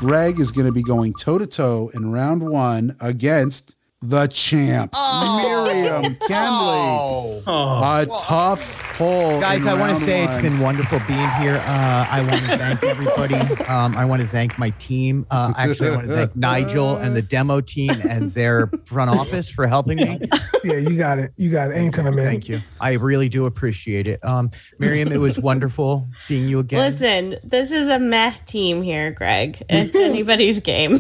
Greg 0.01 0.39
is 0.39 0.51
going 0.51 0.65
to 0.65 0.71
be 0.71 0.81
going 0.81 1.13
toe 1.13 1.37
to 1.37 1.45
toe 1.45 1.91
in 1.93 2.11
round 2.11 2.41
one 2.41 2.97
against 2.99 3.75
the 4.01 4.25
champ, 4.25 4.89
oh. 4.95 5.67
Miriam 5.67 6.15
Kenley. 6.15 7.43
Oh. 7.45 7.45
A 7.45 8.07
oh. 8.09 8.21
tough 8.23 8.90
pull. 9.01 9.39
Guys, 9.41 9.65
I 9.65 9.73
want 9.73 9.97
to 9.97 10.03
say 10.03 10.23
it's 10.23 10.37
been 10.37 10.59
wonderful 10.59 10.99
being 11.07 11.29
here. 11.41 11.55
Uh, 11.65 12.05
I 12.09 12.23
want 12.27 12.39
to 12.41 12.57
thank 12.57 12.83
everybody. 12.93 13.35
Um, 13.65 13.95
I 13.95 14.05
want 14.05 14.21
to 14.21 14.27
thank 14.27 14.57
my 14.59 14.69
team. 14.71 15.25
Uh, 15.31 15.53
actually, 15.57 15.89
I 15.89 15.95
want 15.95 16.07
to 16.07 16.13
thank 16.13 16.35
Nigel 16.35 16.97
and 16.97 17.15
the 17.15 17.21
demo 17.21 17.61
team 17.61 17.91
and 18.07 18.31
their 18.31 18.67
front 18.85 19.09
office 19.11 19.49
for 19.49 19.67
helping 19.67 19.97
me. 19.97 20.19
Yeah, 20.63 20.75
you 20.77 20.95
got 20.95 21.17
it. 21.17 21.33
You 21.37 21.49
got 21.49 21.71
it. 21.71 21.73
Anytime, 21.73 22.13
man. 22.13 22.23
Thank 22.23 22.47
you. 22.47 22.61
I 22.79 22.91
really 22.93 23.29
do 23.29 23.47
appreciate 23.47 24.07
it. 24.07 24.23
Um, 24.23 24.51
Miriam, 24.77 25.11
it 25.11 25.17
was 25.17 25.39
wonderful 25.39 26.07
seeing 26.19 26.47
you 26.47 26.59
again. 26.59 26.91
Listen, 26.91 27.37
this 27.43 27.71
is 27.71 27.87
a 27.87 27.97
meh 27.97 28.31
team 28.45 28.83
here, 28.83 29.09
Greg. 29.09 29.59
It's 29.69 29.95
anybody's 29.95 30.59
game. 30.59 30.99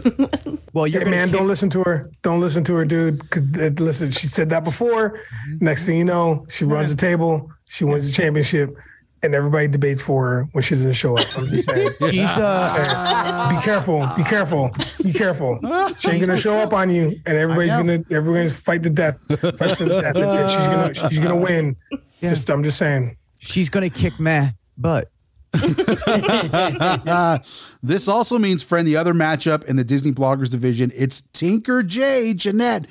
Well, 0.73 0.85
Hey, 0.85 1.03
man, 1.03 1.29
don't 1.29 1.47
listen 1.47 1.69
to 1.71 1.83
her. 1.83 2.09
Don't 2.23 2.39
listen 2.39 2.63
to 2.63 2.73
her, 2.73 2.85
dude. 2.85 3.29
'Cause, 3.29 3.43
uh, 3.59 3.69
listen, 3.77 4.09
she 4.09 4.25
said 4.25 4.49
that 4.49 4.63
before. 4.63 5.19
Next 5.59 5.85
thing 5.85 5.97
you 5.99 6.05
know, 6.05 6.47
she 6.49 6.65
runs 6.65 6.89
the 6.89 6.97
table. 6.99 7.51
She 7.71 7.85
wins 7.85 8.05
the 8.05 8.11
championship, 8.11 8.75
and 9.23 9.33
everybody 9.33 9.69
debates 9.69 10.01
for 10.01 10.27
her 10.27 10.43
when 10.51 10.61
she 10.61 10.75
doesn't 10.75 10.91
show 10.91 11.17
up. 11.17 11.25
I'm 11.37 11.45
just 11.47 11.69
saying. 11.69 11.89
She's, 12.09 12.25
uh, 12.25 12.67
Saying, 12.67 13.55
be 13.55 13.63
careful. 13.63 14.05
Be 14.17 14.23
careful. 14.23 14.71
Be 15.01 15.13
careful. 15.13 15.57
She 15.97 16.09
ain't 16.09 16.19
gonna 16.19 16.35
show 16.35 16.55
up 16.55 16.73
on 16.73 16.89
you, 16.89 17.17
and 17.25 17.37
everybody's 17.37 17.73
gonna 17.73 18.03
everybody's 18.11 18.59
fight 18.59 18.83
the 18.83 18.89
death. 18.89 19.19
Fight 19.27 19.77
to 19.77 19.85
the 19.85 20.01
death. 20.01 20.17
And 20.17 20.51
she's 20.51 21.01
gonna 21.01 21.09
she's 21.09 21.19
gonna 21.19 21.41
win. 21.41 21.77
Just 22.19 22.49
I'm 22.49 22.61
just 22.61 22.77
saying. 22.77 23.15
She's 23.37 23.69
going 23.69 23.89
to 23.89 23.97
kick 23.97 24.19
meh 24.19 24.51
butt. 24.77 25.07
this 27.83 28.07
also 28.07 28.37
means, 28.37 28.63
friend, 28.63 28.87
the 28.87 28.97
other 28.97 29.13
matchup 29.13 29.65
in 29.65 29.77
the 29.77 29.83
Disney 29.83 30.11
Bloggers 30.11 30.49
division, 30.49 30.91
it's 30.93 31.23
Tinker 31.33 31.83
J, 31.83 32.33
Jeanette, 32.33 32.85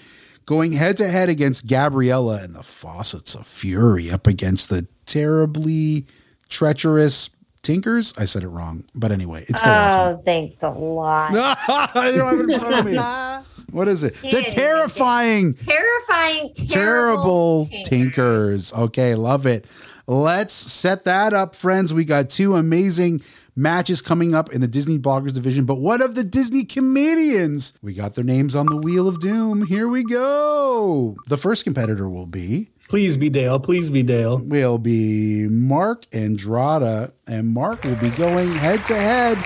going 0.47 0.73
head 0.73 0.97
to 0.99 1.09
head 1.09 1.29
against 1.29 1.67
Gabriella 1.67 2.41
and 2.43 2.55
the 2.55 2.63
Faucets 2.63 3.35
of 3.35 3.47
Fury 3.47 4.11
up 4.11 4.27
against 4.27 4.69
the 4.71 4.87
terribly 5.07 6.07
treacherous 6.49 7.31
Tinkers. 7.63 8.15
I 8.17 8.25
said 8.25 8.43
it 8.43 8.49
wrong, 8.49 8.85
but 8.95 9.13
anyway, 9.13 9.45
it's 9.47 9.61
still 9.61 9.71
awesome. 9.71 10.17
Oh, 10.17 10.23
thanks 10.25 10.63
a 10.63 10.71
lot. 10.71 11.33
I 11.37 12.11
don't 12.17 12.39
have 12.39 12.49
it 12.49 12.53
in 12.55 12.59
front 12.59 12.75
of 12.75 12.85
me. 12.87 13.47
What 13.71 13.87
is 13.87 14.03
it? 14.03 14.15
The 14.15 14.43
terrifying, 14.49 15.55
Terrifying, 15.55 16.53
terrible 16.55 17.67
terrible. 17.67 17.85
tinkers. 17.85 18.73
Okay, 18.73 19.15
love 19.15 19.47
it. 19.47 19.65
Let's 20.09 20.53
set 20.53 21.05
that 21.05 21.33
up, 21.35 21.55
friends. 21.55 21.95
We 21.95 22.05
got 22.05 22.31
two 22.31 22.57
amazing 22.57 23.23
matches 23.61 24.01
coming 24.01 24.35
up 24.35 24.53
in 24.53 24.61
the 24.61 24.67
Disney 24.67 24.99
Bloggers 24.99 25.33
division. 25.33 25.67
But 25.67 25.77
what 25.77 26.01
of 26.01 26.15
the 26.15 26.25
Disney 26.25 26.65
comedians? 26.65 27.75
We 27.83 27.93
got 27.93 28.15
their 28.15 28.25
names 28.25 28.57
on 28.57 28.67
the 28.67 28.77
Wheel 28.77 29.07
of 29.07 29.21
Doom. 29.21 29.67
Here 29.67 29.87
we 29.87 30.03
go. 30.03 31.17
The 31.29 31.37
first 31.37 31.65
competitor 31.65 32.09
will 32.09 32.27
be. 32.27 32.71
Please 32.89 33.17
be 33.17 33.29
Dale. 33.29 33.61
Please 33.61 33.91
be 33.91 34.03
Dale. 34.03 34.39
Will 34.39 34.79
be 34.79 35.47
Mark 35.47 36.11
Andrada, 36.11 37.13
and 37.29 37.49
Mark 37.49 37.85
will 37.85 37.95
be 37.97 38.11
going 38.11 38.51
head 38.53 38.85
to 38.87 38.95
head 38.95 39.39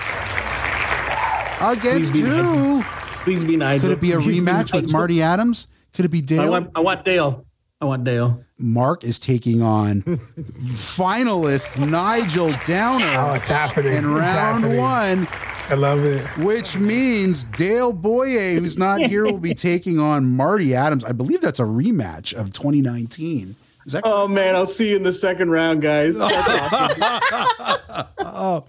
against 1.61 2.11
Please 2.13 2.23
be 2.23 2.27
who? 2.27 2.83
Please 3.23 3.43
be 3.43 3.55
Nigel. 3.55 3.89
Could 3.89 3.97
it 3.97 4.01
be 4.01 4.13
a 4.13 4.19
Please 4.19 4.39
rematch 4.39 4.73
with 4.73 4.91
Marty 4.91 5.21
Adams? 5.21 5.67
Could 5.93 6.05
it 6.05 6.09
be 6.09 6.19
I 6.19 6.21
Dale? 6.21 6.51
want, 6.51 6.71
I 6.73 6.79
want 6.79 7.05
Dale. 7.05 7.45
I 7.85 7.87
want 7.87 8.03
Dale. 8.03 8.43
Mark 8.57 9.03
is 9.03 9.19
taking 9.19 9.61
on 9.61 10.01
finalist 10.71 11.77
Nigel 11.87 12.51
Downer 12.65 13.15
Oh, 13.19 13.35
it's 13.35 13.47
happening. 13.49 13.91
in 13.93 13.97
It's 13.99 14.07
round 14.07 14.63
happening. 14.63 14.79
one. 14.79 15.27
I 15.69 15.75
love 15.75 16.03
it. 16.03 16.25
Which 16.39 16.75
means 16.77 17.43
Dale 17.43 17.93
Boye, 17.93 18.55
who's 18.55 18.79
not 18.79 19.01
here, 19.01 19.25
will 19.25 19.37
be 19.37 19.53
taking 19.53 19.99
on 19.99 20.25
Marty 20.25 20.73
Adams. 20.73 21.05
I 21.05 21.11
believe 21.11 21.41
that's 21.41 21.59
a 21.59 21.63
rematch 21.63 22.33
of 22.33 22.53
2019. 22.53 23.55
Is 23.85 23.93
that 23.93 24.01
Oh 24.03 24.27
man, 24.27 24.55
I'll 24.55 24.65
see 24.65 24.89
you 24.89 24.95
in 24.95 25.03
the 25.03 25.13
second 25.13 25.51
round, 25.51 25.83
guys. 25.83 26.17
oh, 26.19 28.63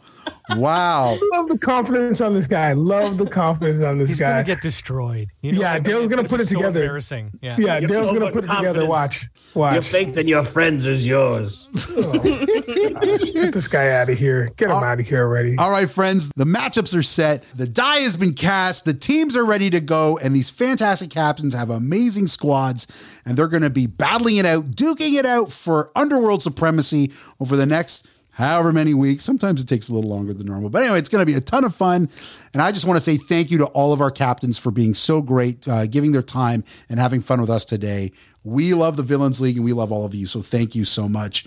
wow. 0.51 1.19
Love 1.33 1.49
the 1.49 1.59
confidence 1.59 2.21
on 2.21 2.35
this 2.35 2.47
guy. 2.47 2.73
Love 2.73 3.19
the 3.19 3.27
confidence 3.27 3.83
on 3.83 3.99
this 3.99 4.09
He's 4.09 4.21
guy. 4.21 4.31
gonna 4.33 4.45
get 4.45 4.61
destroyed. 4.61 5.29
You 5.43 5.53
know, 5.53 5.61
yeah, 5.61 5.73
like, 5.75 5.85
Dale's 5.85 6.05
it's 6.07 6.15
gonna 6.15 6.23
be 6.25 6.29
put 6.29 6.41
it 6.41 6.47
so 6.49 6.57
together. 6.57 6.83
Embarrassing. 6.83 7.33
Yeah. 7.43 7.57
Yeah, 7.59 7.79
Your 7.79 7.89
Dale's 7.89 8.13
gonna 8.13 8.31
put 8.31 8.45
it 8.45 8.49
together. 8.49 8.83
overconfidence. 8.83 9.35
Watch. 9.55 9.75
Your 9.75 9.83
faith 9.83 10.17
in 10.17 10.29
your 10.29 10.45
friends 10.45 10.87
is 10.87 11.07
yours. 11.07 11.69
Get 11.77 13.53
this 13.55 13.69
guy 13.69 13.91
out 13.91 14.09
of 14.11 14.19
here. 14.19 14.51
Get 14.57 14.69
him 14.71 14.77
out 14.77 15.01
of 15.01 15.07
here 15.07 15.23
already. 15.23 15.57
All 15.59 15.71
right, 15.71 15.89
friends, 15.89 16.29
the 16.37 16.45
matchups 16.45 16.97
are 16.97 17.03
set. 17.03 17.43
The 17.55 17.67
die 17.67 18.01
has 18.01 18.17
been 18.17 18.35
cast. 18.35 18.85
The 18.85 18.95
teams 18.95 19.37
are 19.37 19.45
ready 19.45 19.71
to 19.71 19.81
go. 19.81 20.19
And 20.19 20.35
these 20.37 20.51
fantastic 20.51 21.11
captains 21.11 21.55
have 21.55 21.71
amazing 21.71 22.27
squads. 22.27 22.87
And 23.25 23.37
they're 23.37 23.49
going 23.49 23.63
to 23.63 23.71
be 23.71 23.87
battling 23.87 24.37
it 24.37 24.47
out, 24.47 24.73
duking 24.73 25.15
it 25.19 25.27
out 25.27 25.51
for 25.53 25.91
underworld 25.97 26.43
supremacy 26.43 27.13
over 27.41 27.57
the 27.57 27.67
next 27.67 28.07
however 28.37 28.71
many 28.71 28.93
weeks. 28.93 29.25
Sometimes 29.25 29.63
it 29.63 29.67
takes 29.67 29.89
a 29.89 29.95
little 29.95 30.11
longer 30.11 30.35
than 30.35 30.47
normal. 30.47 30.69
But 30.69 30.83
anyway, 30.83 30.99
it's 30.99 31.09
going 31.09 31.23
to 31.23 31.27
be 31.27 31.37
a 31.37 31.41
ton 31.41 31.65
of 31.65 31.75
fun. 31.75 32.11
And 32.53 32.61
I 32.61 32.71
just 32.71 32.85
want 32.85 32.99
to 32.99 33.01
say 33.01 33.17
thank 33.17 33.51
you 33.51 33.57
to 33.59 33.65
all 33.67 33.95
of 33.95 34.03
our 34.03 34.11
captains 34.11 34.59
for 34.59 34.71
being 34.71 34.93
so 34.93 35.23
great, 35.23 35.67
uh, 35.67 35.87
giving 35.87 36.13
their 36.13 36.23
time 36.23 36.63
and 36.91 37.01
having 37.01 37.23
fun 37.23 37.41
with 37.41 37.49
us 37.49 37.65
today. 37.65 38.13
We 38.45 38.75
love 38.75 38.97
the 38.97 39.03
Villains 39.03 39.41
League 39.41 39.57
and 39.57 39.65
we 39.65 39.73
love 39.73 39.91
all 39.91 40.05
of 40.05 40.15
you. 40.15 40.27
So 40.27 40.43
thank 40.43 40.75
you 40.75 40.85
so 40.85 41.09
much. 41.09 41.47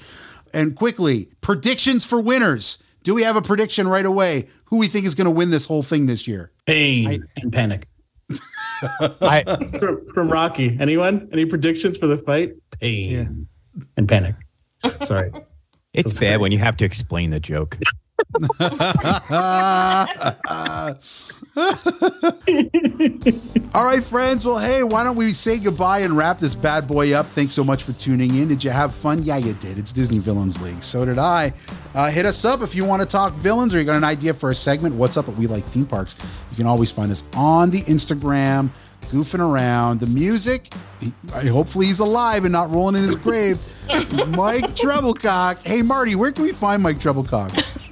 And 0.52 0.76
quickly, 0.76 1.30
predictions 1.42 2.06
for 2.06 2.20
winners. 2.20 2.82
Do 3.04 3.14
we 3.14 3.22
have 3.22 3.36
a 3.36 3.42
prediction 3.42 3.88
right 3.88 4.06
away? 4.06 4.48
Who 4.66 4.78
we 4.78 4.88
think 4.88 5.06
is 5.06 5.14
going 5.14 5.26
to 5.26 5.32
win 5.32 5.52
this 5.52 5.68
whole 5.68 5.84
thing 5.84 6.08
this 6.08 6.28
year? 6.28 6.52
Pain 6.66 7.24
and 7.38 7.54
panic. 7.54 7.88
I, 9.22 9.44
from, 9.80 10.12
from 10.12 10.32
Rocky. 10.32 10.76
Anyone? 10.80 11.30
Any 11.32 11.46
predictions 11.46 12.00
for 12.00 12.08
the 12.08 12.18
fight? 12.18 12.54
Pain 12.80 13.48
and 13.96 14.10
panic. 14.10 14.36
Sorry. 15.04 15.32
It's 15.94 16.14
bad 16.14 16.40
when 16.40 16.52
you 16.52 16.60
have 16.60 16.78
to 16.78 16.86
explain 16.86 17.32
the 17.32 17.40
joke. 17.40 17.78
All 23.74 23.86
right, 23.86 24.04
friends. 24.04 24.46
Well, 24.46 24.60
hey, 24.60 24.84
why 24.84 25.04
don't 25.04 25.16
we 25.16 25.34
say 25.34 25.58
goodbye 25.58 26.00
and 26.00 26.16
wrap 26.16 26.38
this 26.38 26.54
bad 26.54 26.88
boy 26.88 27.14
up? 27.14 27.26
Thanks 27.26 27.54
so 27.54 27.64
much 27.64 27.84
for 27.84 27.94
tuning 27.94 28.36
in. 28.36 28.48
Did 28.48 28.64
you 28.64 28.70
have 28.70 28.94
fun? 28.94 29.24
Yeah, 29.24 29.38
you 29.38 29.54
did. 29.54 29.78
It's 29.78 29.92
Disney 29.92 30.20
Villains 30.20 30.62
League. 30.62 30.84
So 30.84 31.06
did 31.06 31.18
I. 31.18 31.54
Uh, 31.96 32.12
hit 32.12 32.26
us 32.26 32.46
up 32.46 32.62
if 32.62 32.76
you 32.76 32.86
want 32.86 33.02
to 33.02 33.08
talk 33.08 33.34
villains 33.34 33.74
or 33.74 33.80
you 33.80 33.86
got 33.86 33.96
an 33.96 34.04
idea 34.04 34.34
for 34.34 34.52
a 34.52 34.56
segment. 34.56 34.96
What's 34.96 35.18
up 35.18 35.28
at 35.28 35.36
We 35.38 35.48
Like 35.48 35.66
Theme 35.66 35.86
Parks? 35.88 36.16
You 36.52 36.58
can 36.58 36.68
always 36.68 36.92
find 36.92 37.12
us 37.12 37.24
on 37.34 37.72
the 37.72 37.82
Instagram, 37.84 38.70
goofing 39.10 39.40
around. 39.40 40.00
The 40.00 40.08
music, 40.08 40.74
he, 41.00 41.12
hopefully 41.48 41.86
he's 41.88 42.00
alive 42.00 42.46
and 42.46 42.52
not 42.52 42.70
rolling 42.72 42.96
in 42.96 43.04
his 43.04 43.16
grave. 43.16 43.58
Mike 44.30 44.76
Treblecock. 44.76 45.66
Hey, 45.66 45.82
Marty, 45.82 46.16
where 46.16 46.32
can 46.32 46.44
we 46.44 46.52
find 46.52 46.84
Mike 46.84 47.00
Treblecock? 47.00 47.50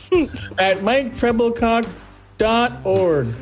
At 0.60 0.78
MikeTreblecock.org. 0.78 3.28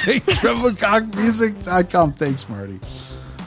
Hey, 0.00 0.20
TreblecockMusic.com. 0.20 2.12
Thanks, 2.12 2.48
Marty. 2.48 2.78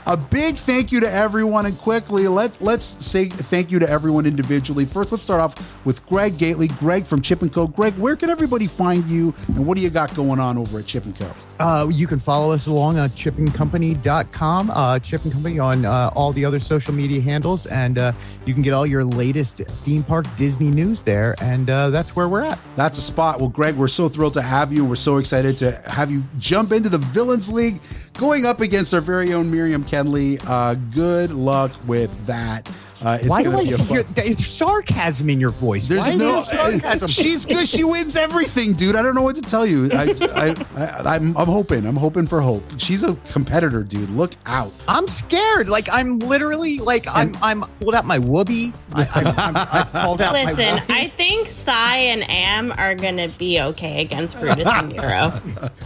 A 0.06 0.18
big 0.18 0.58
thank 0.58 0.92
you 0.92 1.00
to 1.00 1.10
everyone, 1.10 1.66
and 1.66 1.78
quickly 1.78 2.28
let 2.28 2.62
let's 2.62 2.84
say 2.84 3.30
thank 3.30 3.72
you 3.72 3.80
to 3.80 3.90
everyone 3.90 4.26
individually. 4.26 4.84
First, 4.86 5.14
let's 5.14 5.24
start 5.24 5.40
off 5.40 5.86
with 5.86 6.06
Greg 6.08 6.38
Gately. 6.38 6.68
Greg 6.68 7.06
from 7.06 7.22
Chip 7.22 7.42
and 7.42 7.54
Co. 7.54 7.68
Greg, 7.68 7.94
where 7.94 8.18
can 8.18 8.30
everybody 8.30 8.68
find 8.68 9.10
you, 9.10 9.34
and 9.48 9.66
what 9.66 9.78
do 9.78 9.84
you 9.84 9.90
got 9.90 10.14
going 10.14 10.42
on 10.42 10.58
over 10.58 10.80
at 10.80 10.88
Chip 10.88 11.06
and 11.06 11.16
Co? 11.16 11.32
Uh, 11.62 11.88
you 11.90 12.08
can 12.08 12.18
follow 12.18 12.52
us 12.52 12.66
along 12.66 12.98
on 12.98 13.08
chipandcompany.com, 13.10 14.72
uh, 14.72 14.98
Chip 14.98 15.24
and 15.24 15.32
Company 15.32 15.60
on 15.60 15.86
uh, 15.86 16.10
all 16.16 16.34
the 16.34 16.44
other 16.44 16.60
social 16.60 16.92
media 16.92 17.22
handles, 17.22 17.68
and 17.68 18.00
uh, 18.00 18.12
you 18.48 18.54
can 18.56 18.64
get 18.64 18.74
all 18.74 18.88
your 18.88 19.06
latest 19.06 19.58
theme 19.58 20.04
park 20.04 20.26
Disney 20.38 20.72
news 20.72 21.04
there, 21.04 21.36
and 21.40 21.70
uh, 21.70 21.92
that's 21.92 22.16
where 22.16 22.28
we're 22.28 22.44
at. 22.44 22.58
That's 22.76 22.98
a 22.98 23.02
spot. 23.02 23.40
Well, 23.40 23.50
Greg, 23.50 23.76
we're 23.76 23.88
so 23.90 24.10
thrilled 24.10 24.34
to 24.34 24.42
have 24.42 24.74
you, 24.74 24.84
we're 24.84 24.96
so 24.96 25.18
excited 25.18 25.56
to 25.58 25.72
have 25.88 26.10
you 26.10 26.24
jump 26.40 26.72
into 26.72 26.90
the 26.90 26.98
Villains 26.98 27.52
League, 27.52 27.80
going 28.18 28.46
up 28.46 28.60
against 28.60 28.92
our 28.96 29.02
very 29.02 29.32
own 29.32 29.52
Miriam 29.52 29.84
Kenley. 29.84 30.44
Uh, 30.48 30.74
good 30.74 31.32
luck 31.32 31.72
with 31.86 32.26
that. 32.26 32.68
Uh, 33.04 33.18
it's 33.20 33.28
Why 33.28 33.42
do 33.42 33.56
I 33.58 33.62
be 33.62 33.66
see 33.68 33.84
fun- 33.84 33.94
your, 33.96 34.04
there's 34.04 34.46
sarcasm 34.46 35.30
in 35.30 35.40
your 35.40 35.50
voice? 35.50 35.88
There's 35.88 36.02
Why 36.02 36.12
is 36.12 36.20
no 36.22 36.34
there 36.34 36.44
sarcasm. 36.44 37.08
She's 37.10 37.46
good. 37.46 37.68
She 37.68 37.84
wins 37.84 38.16
everything, 38.16 38.74
dude. 38.74 38.96
I 38.96 39.02
don't 39.02 39.16
know 39.16 39.24
what 39.24 39.36
to 39.38 39.42
tell 39.42 39.66
you. 39.66 39.90
I, 39.92 40.14
I, 40.36 40.66
I, 40.84 41.16
I'm, 41.16 41.36
I'm 41.36 41.48
hoping. 41.48 41.86
I'm 41.88 41.96
hoping 41.96 42.28
for 42.28 42.42
hope. 42.42 42.64
She's 42.78 43.04
a 43.04 43.16
competitor, 43.32 43.84
dude. 43.84 44.10
Look 44.12 44.34
out. 44.46 44.72
I'm 44.88 45.08
scared. 45.08 45.68
Like 45.68 45.90
I'm 45.92 46.18
literally 46.20 46.78
like 46.78 47.06
I'm 47.10 47.36
I'm 47.42 47.62
pulled 47.80 47.96
out 47.96 48.06
my 48.06 48.20
whoopee. 48.20 48.72
I, 48.94 49.08
I'm, 49.16 49.28
I'm, 49.28 49.56
I 49.58 50.04
pulled 50.06 50.22
out 50.22 50.34
my 50.34 50.54
Listen. 50.54 50.82
I 50.90 51.08
think 51.08 51.48
Si 51.48 51.72
and 51.72 52.30
Am 52.30 52.72
are 52.74 52.94
gonna 52.94 53.30
be 53.30 53.60
okay 53.62 54.02
against 54.02 54.40
Brutus 54.40 54.68
and 54.68 54.90
Nero. 54.90 55.32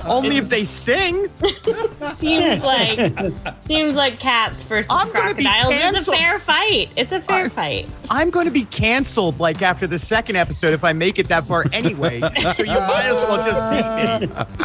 Only 0.05 0.37
if 0.37 0.49
they 0.49 0.65
sing. 0.65 1.29
seems 2.15 2.63
like 2.63 3.13
seems 3.65 3.95
like 3.95 4.19
cats 4.19 4.61
versus 4.63 4.87
I'm 4.89 5.11
gonna 5.13 5.33
be 5.33 5.43
crocodiles 5.43 5.95
is 5.95 6.07
a 6.07 6.11
fair 6.11 6.39
fight. 6.39 6.91
It's 6.95 7.04
a 7.11 7.21
fair 7.21 7.49
fight. 7.49 7.87
I'm 8.09 8.29
going 8.29 8.45
to 8.45 8.51
be 8.51 8.63
canceled 8.63 9.39
like 9.39 9.61
after 9.61 9.87
the 9.87 9.99
second 9.99 10.35
episode 10.35 10.73
if 10.73 10.83
I 10.83 10.93
make 10.93 11.19
it 11.19 11.27
that 11.29 11.45
far 11.45 11.65
anyway. 11.73 12.19
so 12.21 12.63
you 12.63 12.73
might 12.73 13.05
as 13.05 13.21
well 13.23 13.37
just 13.37 14.29
beat 14.29 14.29
me. 14.29 14.45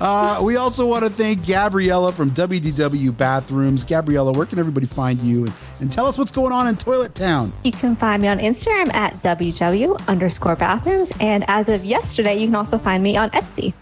Uh, 0.00 0.40
we 0.42 0.56
also 0.56 0.86
want 0.86 1.04
to 1.04 1.10
thank 1.10 1.46
Gabriella 1.46 2.12
from 2.12 2.30
WDW 2.30 3.16
Bathrooms. 3.16 3.84
Gabriella, 3.84 4.32
where 4.32 4.46
can 4.46 4.58
everybody 4.58 4.86
find 4.86 5.18
you? 5.20 5.44
And, 5.46 5.54
and 5.80 5.90
tell 5.90 6.06
us 6.06 6.18
what's 6.18 6.32
going 6.32 6.52
on 6.52 6.66
in 6.66 6.76
Toilet 6.76 7.14
Town. 7.14 7.52
You 7.64 7.72
can 7.72 7.96
find 7.96 8.22
me 8.22 8.28
on 8.28 8.38
Instagram 8.38 8.92
at 8.94 9.14
WW 9.22 10.06
underscore 10.08 10.56
bathrooms. 10.56 11.12
And 11.20 11.44
as 11.48 11.68
of 11.68 11.84
yesterday, 11.84 12.36
you 12.36 12.46
can 12.46 12.54
also 12.54 12.78
find 12.78 13.02
me 13.02 13.16
on 13.16 13.30
Etsy. 13.30 13.74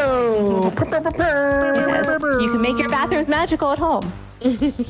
Oh, 0.00 0.72
You 2.40 2.52
can 2.52 2.60
make 2.60 2.78
your 2.78 2.88
bathrooms 2.88 3.28
magical 3.28 3.72
at 3.72 3.78
home. 3.78 4.10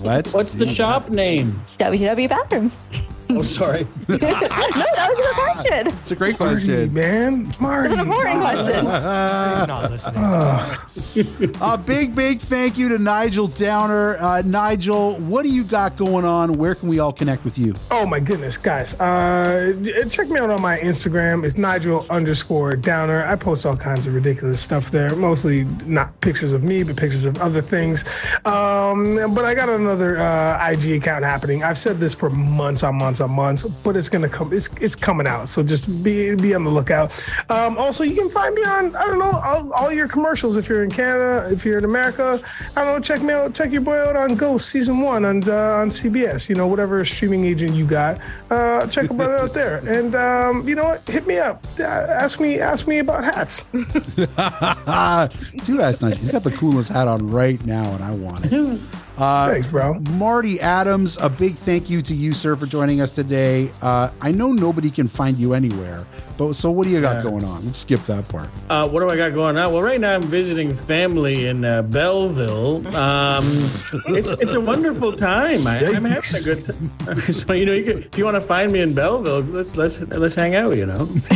Let's 0.01 0.35
What's 0.35 0.55
the 0.55 0.67
shop 0.67 1.11
name? 1.11 1.61
WW 1.79 2.29
bathrooms. 2.29 2.83
Oh, 3.31 3.43
sorry. 3.43 3.87
no, 4.09 4.17
that 4.19 5.07
was 5.09 5.19
a 5.19 5.23
good 5.23 5.35
question. 5.35 5.87
It's 5.87 6.11
a 6.11 6.17
great 6.17 6.37
question. 6.37 6.93
man. 6.93 7.53
Marty. 7.59 7.89
It's 7.91 8.01
an 8.01 8.07
important 8.07 8.41
question. 8.41 8.85
not 8.85 9.91
listening. 9.91 11.57
a 11.61 11.79
big, 11.79 12.15
big 12.15 12.41
thank 12.41 12.77
you 12.77 12.89
to 12.91 12.99
Nigel 12.99 13.47
Downer. 13.49 14.17
Uh, 14.21 14.43
Nigel, 14.45 15.17
what 15.21 15.45
do 15.45 15.51
you 15.53 15.65
got 15.65 15.97
going 15.97 16.25
on? 16.25 16.55
Where 16.55 16.75
can 16.75 16.89
we 16.89 16.99
all 16.99 17.13
connect 17.13 17.45
with 17.45 17.59
you? 17.59 17.75
Oh 17.91 18.07
my 18.07 18.21
goodness, 18.21 18.59
guys! 18.59 18.99
Uh, 19.01 19.73
check 20.11 20.29
me 20.29 20.39
out 20.39 20.51
on 20.51 20.61
my 20.61 20.79
Instagram. 20.79 21.45
It's 21.45 21.57
Nigel 21.57 22.07
underscore 22.11 22.77
Downer. 22.77 23.25
I 23.25 23.37
post 23.37 23.65
all 23.67 23.77
kinds 23.77 24.07
of 24.07 24.15
ridiculous 24.15 24.61
stuff 24.61 24.91
there. 24.91 25.15
Mostly 25.17 25.65
not 25.87 26.19
pictures 26.21 26.53
of 26.53 26.63
me, 26.63 26.83
but 26.83 26.97
pictures 26.97 27.25
of 27.25 27.41
other 27.41 27.63
things. 27.63 28.05
Um, 28.45 29.35
but 29.35 29.45
I 29.45 29.55
got 29.55 29.69
another 29.69 30.19
uh, 30.19 30.71
IG 30.71 30.93
account 31.03 31.25
happening. 31.25 31.63
I've 31.63 31.79
said 31.79 31.99
this 31.99 32.15
for 32.15 32.31
months 32.31 32.83
on 32.83 32.97
months 32.97 33.14
on 33.21 33.33
months, 33.33 33.63
but 33.63 33.97
it's 33.97 34.09
gonna 34.09 34.29
come. 34.29 34.53
It's 34.53 34.69
it's 34.81 34.95
coming 34.95 35.27
out. 35.27 35.49
So 35.49 35.63
just 35.63 36.03
be 36.03 36.35
be 36.35 36.55
on 36.55 36.65
the 36.65 36.71
lookout. 36.71 37.13
Um, 37.51 37.79
also, 37.79 38.05
you 38.05 38.15
can 38.15 38.31
find 38.31 38.55
me 38.55 38.63
on 38.63 38.95
I 38.97 39.05
don't 39.07 39.19
know 39.19 39.41
all, 39.45 39.73
all 39.73 39.93
your 39.93 40.09
commercials 40.09 40.57
if 40.57 40.69
you're 40.69 40.85
in 40.85 40.91
Canada, 40.91 41.49
if 41.51 41.65
you're 41.65 41.79
in 41.79 41.85
America. 41.85 42.41
I 42.77 42.85
don't 42.85 42.95
know. 42.95 43.01
Check 43.01 43.23
me 43.23 43.33
out. 43.33 43.55
Check 43.55 43.71
your 43.71 43.81
boy 43.81 43.99
out 43.99 44.17
on 44.17 44.35
Ghost 44.35 44.69
season 44.71 45.01
one 45.01 45.25
on 45.25 45.49
uh, 45.49 45.81
on 45.81 45.89
CBS. 45.89 46.49
You 46.49 46.55
know 46.55 46.67
whatever 46.67 47.05
streaming 47.05 47.45
agent 47.45 47.75
you 47.75 47.87
got. 47.87 48.21
Uh, 48.51 48.87
check 48.87 49.11
a 49.11 49.15
brother 49.15 49.39
out 49.39 49.55
there, 49.55 49.79
and 49.87 50.15
um, 50.15 50.69
you 50.69 50.75
know 50.75 50.85
what? 50.85 51.09
Hit 51.09 51.27
me 51.27 51.39
up. 51.39 51.65
Uh, 51.79 51.85
ask 51.85 52.41
me 52.41 52.61
ask 52.61 52.87
me 52.87 52.99
about 52.99 53.25
hats. 53.25 53.65
Dude, 55.65 55.79
that's 55.79 56.03
nice. 56.03 56.17
He's 56.19 56.31
got 56.31 56.43
the 56.43 56.55
coolest 56.57 56.91
hat 56.91 57.09
on 57.09 57.31
right 57.31 57.65
now, 57.65 57.85
and 57.95 58.05
I 58.05 58.11
want 58.13 58.47
it. 58.47 58.81
Uh, 59.17 59.49
Thanks, 59.49 59.69
bro. 59.69 59.95
Marty 60.19 60.61
Adams, 60.61 61.19
a 61.19 61.29
big 61.29 61.55
thank 61.55 61.89
you 61.89 62.03
to 62.03 62.15
you, 62.15 62.33
sir, 62.33 62.57
for 62.57 62.67
joining 62.67 63.01
us 63.01 63.11
today. 63.11 63.71
Uh, 63.81 64.11
I 64.21 64.33
know 64.33 64.51
nobody 64.53 64.91
can 64.91 65.07
find 65.07 65.37
you 65.39 65.55
anywhere, 65.55 66.05
but 66.37 66.55
so 66.55 66.71
what 66.71 66.87
do 66.87 66.93
you 66.93 67.01
got 67.01 67.23
going 67.23 67.45
on? 67.45 67.65
Let's 67.65 67.79
skip 67.79 68.01
that 68.05 68.29
part. 68.29 68.49
Uh, 68.69 68.89
what 68.89 69.01
do 69.01 69.09
I 69.09 69.17
got 69.17 69.35
going 69.35 69.57
on? 69.57 69.73
Well, 69.73 69.83
right 69.83 70.01
now 70.01 70.15
I'm 70.15 70.23
visiting 70.23 70.75
family 70.75 71.47
in 71.47 71.65
uh, 71.65 71.83
Belleville. 71.83 72.87
Um, 72.97 73.45
it's 74.09 74.31
it's 74.41 74.55
a 74.55 74.61
wonderful 74.61 75.13
time. 75.13 75.67
I, 75.67 75.79
I'm 75.79 76.05
having 76.05 76.41
a 76.41 76.45
good. 76.45 76.67
time. 76.67 77.21
so 77.33 77.53
you 77.53 77.67
know, 77.67 77.73
you 77.73 77.85
can, 77.85 77.99
if 77.99 78.19
you 78.19 78.25
want 78.25 78.37
to 78.37 78.41
find 78.41 78.73
me 78.73 78.81
in 78.81 78.95
Belleville, 78.95 79.41
let's 79.53 79.77
let's 79.77 80.01
let's 80.01 80.35
hang 80.35 80.55
out. 80.55 80.77
You 80.77 80.87
know, 80.87 81.09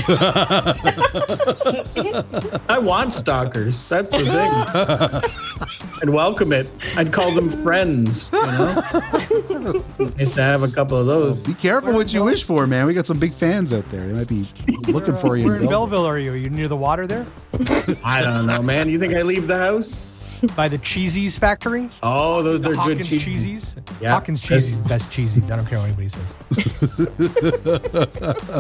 I 2.69 2.79
want 2.79 3.13
stalkers. 3.13 3.85
That's 3.89 4.11
the 4.11 5.23
thing, 5.23 6.01
and 6.03 6.13
welcome 6.13 6.53
it. 6.53 6.69
I'd 6.97 7.13
call 7.13 7.33
them 7.33 7.51
friends. 7.51 8.31
You 8.33 8.41
know, 8.41 9.85
nice 9.99 10.35
to 10.35 10.43
have 10.43 10.63
a 10.63 10.69
couple 10.69 10.97
of 10.97 11.07
those. 11.07 11.41
Be 11.41 11.55
careful 11.55 11.93
what 11.93 12.13
you 12.13 12.25
wish 12.25 12.45
for, 12.45 12.67
man. 12.67 12.87
We 12.87 12.95
got 12.95 13.07
some 13.07 13.19
big 13.19 13.33
fans 13.33 13.73
out 13.73 13.89
there. 13.91 14.01
They 14.01 14.13
might 14.13 14.29
be 14.29 14.49
looking 14.89 15.17
for 15.17 15.37
you. 15.37 15.47
Where 15.47 15.57
in 15.57 15.67
Belleville. 15.67 15.71
Belleville 15.71 16.07
are 16.07 16.19
you? 16.19 16.33
Are 16.33 16.37
you 16.37 16.51
near 16.51 16.69
the 16.69 16.77
water 16.77 17.07
there? 17.07 17.27
I 18.05 18.23
don't 18.23 18.47
know, 18.47 18.63
man. 18.63 18.89
You 18.89 18.99
think 18.99 19.15
I 19.15 19.23
leave 19.23 19.47
the 19.47 19.59
house? 19.59 20.08
By 20.57 20.69
the 20.69 20.79
Cheesies 20.79 21.39
factory? 21.39 21.89
Oh, 22.03 22.43
those 22.43 22.61
The 22.61 22.69
are 22.69 22.73
good 22.73 22.79
Hawkins 22.79 23.09
cheeses. 23.09 23.75
Cheesies? 23.75 24.01
Yeah. 24.01 24.13
Hawkins 24.13 24.41
Cheesies, 24.41 24.83
the 24.83 24.89
best 24.89 25.11
cheesies. 25.11 25.51
I 25.51 25.57
don't 25.57 25.67
care 25.67 25.79
what 25.79 25.87
anybody 25.87 26.09
says. 26.09 26.37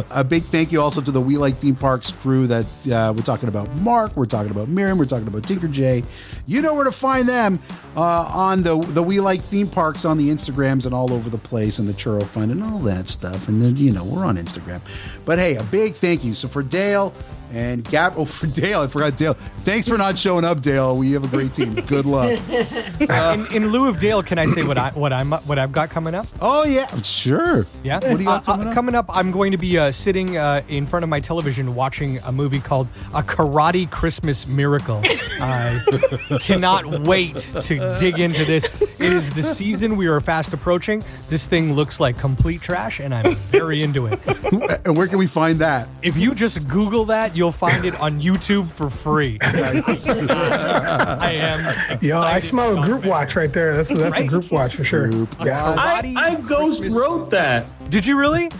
a 0.11 0.25
big 0.25 0.43
thank 0.45 0.73
you 0.73 0.81
also 0.81 1.01
to 1.01 1.11
the 1.11 1.21
We 1.21 1.37
Like 1.37 1.57
Theme 1.57 1.75
Parks 1.75 2.11
crew 2.13 2.47
that 2.47 2.67
uh, 2.91 3.13
we're 3.15 3.23
talking 3.23 3.49
about 3.49 3.73
Mark, 3.77 4.17
we're 4.17 4.27
talking 4.27 4.51
about 4.51 4.69
Miriam, 4.69 4.99
we're 4.99 5.05
talking 5.07 5.29
about 5.29 5.45
Tinker 5.45 5.69
J. 5.69 6.03
You 6.47 6.63
know 6.63 6.75
where 6.75 6.85
to 6.85 6.93
find 6.93 7.29
them 7.29 7.61
uh, 7.97 8.31
on 8.33 8.63
the 8.63 8.79
the 8.79 9.03
We 9.03 9.21
Like 9.21 9.41
Theme 9.41 9.69
Parks 9.69 10.05
on 10.05 10.19
the 10.19 10.29
Instagrams 10.31 10.85
and 10.87 10.95
all 10.95 11.13
over 11.13 11.31
the 11.31 11.39
place 11.39 11.79
and 11.79 11.89
the 11.89 11.93
Churro 11.95 12.25
Fund 12.25 12.51
and 12.51 12.63
all 12.63 12.79
that 12.81 13.09
stuff. 13.09 13.49
And 13.49 13.61
then, 13.63 13.77
you 13.77 13.93
know, 13.93 14.05
we're 14.05 14.25
on 14.25 14.37
Instagram. 14.37 14.81
But 15.25 15.39
hey, 15.39 15.57
a 15.57 15.63
big 15.65 15.95
thank 15.95 16.25
you. 16.25 16.35
So 16.35 16.49
for 16.49 16.63
Dale 16.63 17.13
and 17.51 17.85
Gap. 17.85 18.15
oh, 18.17 18.25
for 18.25 18.47
Dale, 18.47 18.81
I 18.81 18.87
forgot 18.87 19.17
Dale. 19.17 19.35
Thanks 19.61 19.89
for 19.89 19.97
not 19.99 20.17
showing 20.19 20.45
up, 20.45 20.61
Dale. 20.61 20.97
We 20.97 21.13
have 21.13 21.25
a 21.25 21.29
great 21.29 21.55
team. 21.55 21.75
Good 21.75 22.07
luck. 22.07 22.39
in, 23.01 23.47
in 23.55 23.69
lieu 23.71 23.87
of 23.89 23.99
Dale, 23.99 24.23
can 24.23 24.39
I 24.39 24.47
say 24.47 24.63
what 24.63 24.79
I 24.79 24.91
what 24.91 25.13
I'm 25.13 25.33
what 25.33 25.59
I've 25.59 25.73
got 25.73 25.91
coming 25.91 26.15
up? 26.15 26.27
Oh 26.41 26.65
yeah, 26.65 26.87
sure. 27.03 27.67
Yeah. 27.83 27.95
What 27.95 28.03
do 28.03 28.19
you 28.19 28.25
got 28.25 28.49
Uh, 28.49 28.53
uh, 28.53 28.55
coming 28.55 28.69
up? 28.69 28.75
Coming 28.75 28.95
up, 28.95 29.07
I'm 29.09 29.31
going 29.31 29.53
to 29.53 29.59
be 29.59 29.77
uh, 29.79 29.91
sitting 29.91 30.37
uh, 30.37 30.63
in 30.69 30.87
front 30.87 31.03
of 31.03 31.09
my 31.09 31.21
television 31.21 31.75
watching 31.75 32.19
a 32.27 32.33
movie 32.33 32.61
called 32.61 32.89
A 33.15 33.23
Karate 33.23 33.91
Christmas 33.91 34.47
Miracle. 34.47 35.01
I 35.41 35.81
cannot 36.41 36.87
wait 37.01 37.37
to 37.37 37.97
dig 37.99 38.21
into 38.21 38.45
this. 38.45 38.65
It 39.01 39.13
is 39.13 39.33
the 39.33 39.43
season 39.43 39.97
we 39.97 40.07
are 40.09 40.21
fast 40.21 40.53
approaching. 40.53 41.03
This 41.29 41.47
thing 41.47 41.73
looks 41.75 42.01
like 42.01 42.19
complete 42.19 42.61
trash, 42.63 43.01
and 43.01 43.15
I'm 43.15 43.35
very 43.37 43.83
into 43.83 44.07
it. 44.07 44.21
and 44.87 44.97
where 44.97 45.07
can 45.07 45.19
we 45.19 45.27
find 45.27 45.59
that? 45.61 45.89
If 46.03 46.17
you 46.17 46.35
just 46.35 46.67
Google 46.69 47.05
that, 47.07 47.37
you'll 47.39 47.53
find 47.53 47.85
it 47.85 47.99
on 48.01 48.21
YouTube 48.21 48.69
for 48.71 48.91
free. 48.91 49.39
I 49.43 51.33
am. 51.35 51.99
Yo, 52.03 52.19
I 52.19 52.39
smell 52.41 52.79
a 52.79 52.83
group 52.83 53.05
watch 53.05 53.37
right 53.37 53.53
there. 53.53 53.75
That's 53.75 53.91
that's 53.91 54.19
a 54.19 54.27
group 54.27 54.51
watch 54.51 54.75
for 54.75 54.85
sure. 54.85 55.11
Yeah. 55.45 55.75
I, 55.79 56.15
I 56.17 56.41
ghost 56.41 56.85
wrote 56.91 57.31
that. 57.31 57.71
Did 57.91 58.05
you 58.05 58.19
really? 58.19 58.51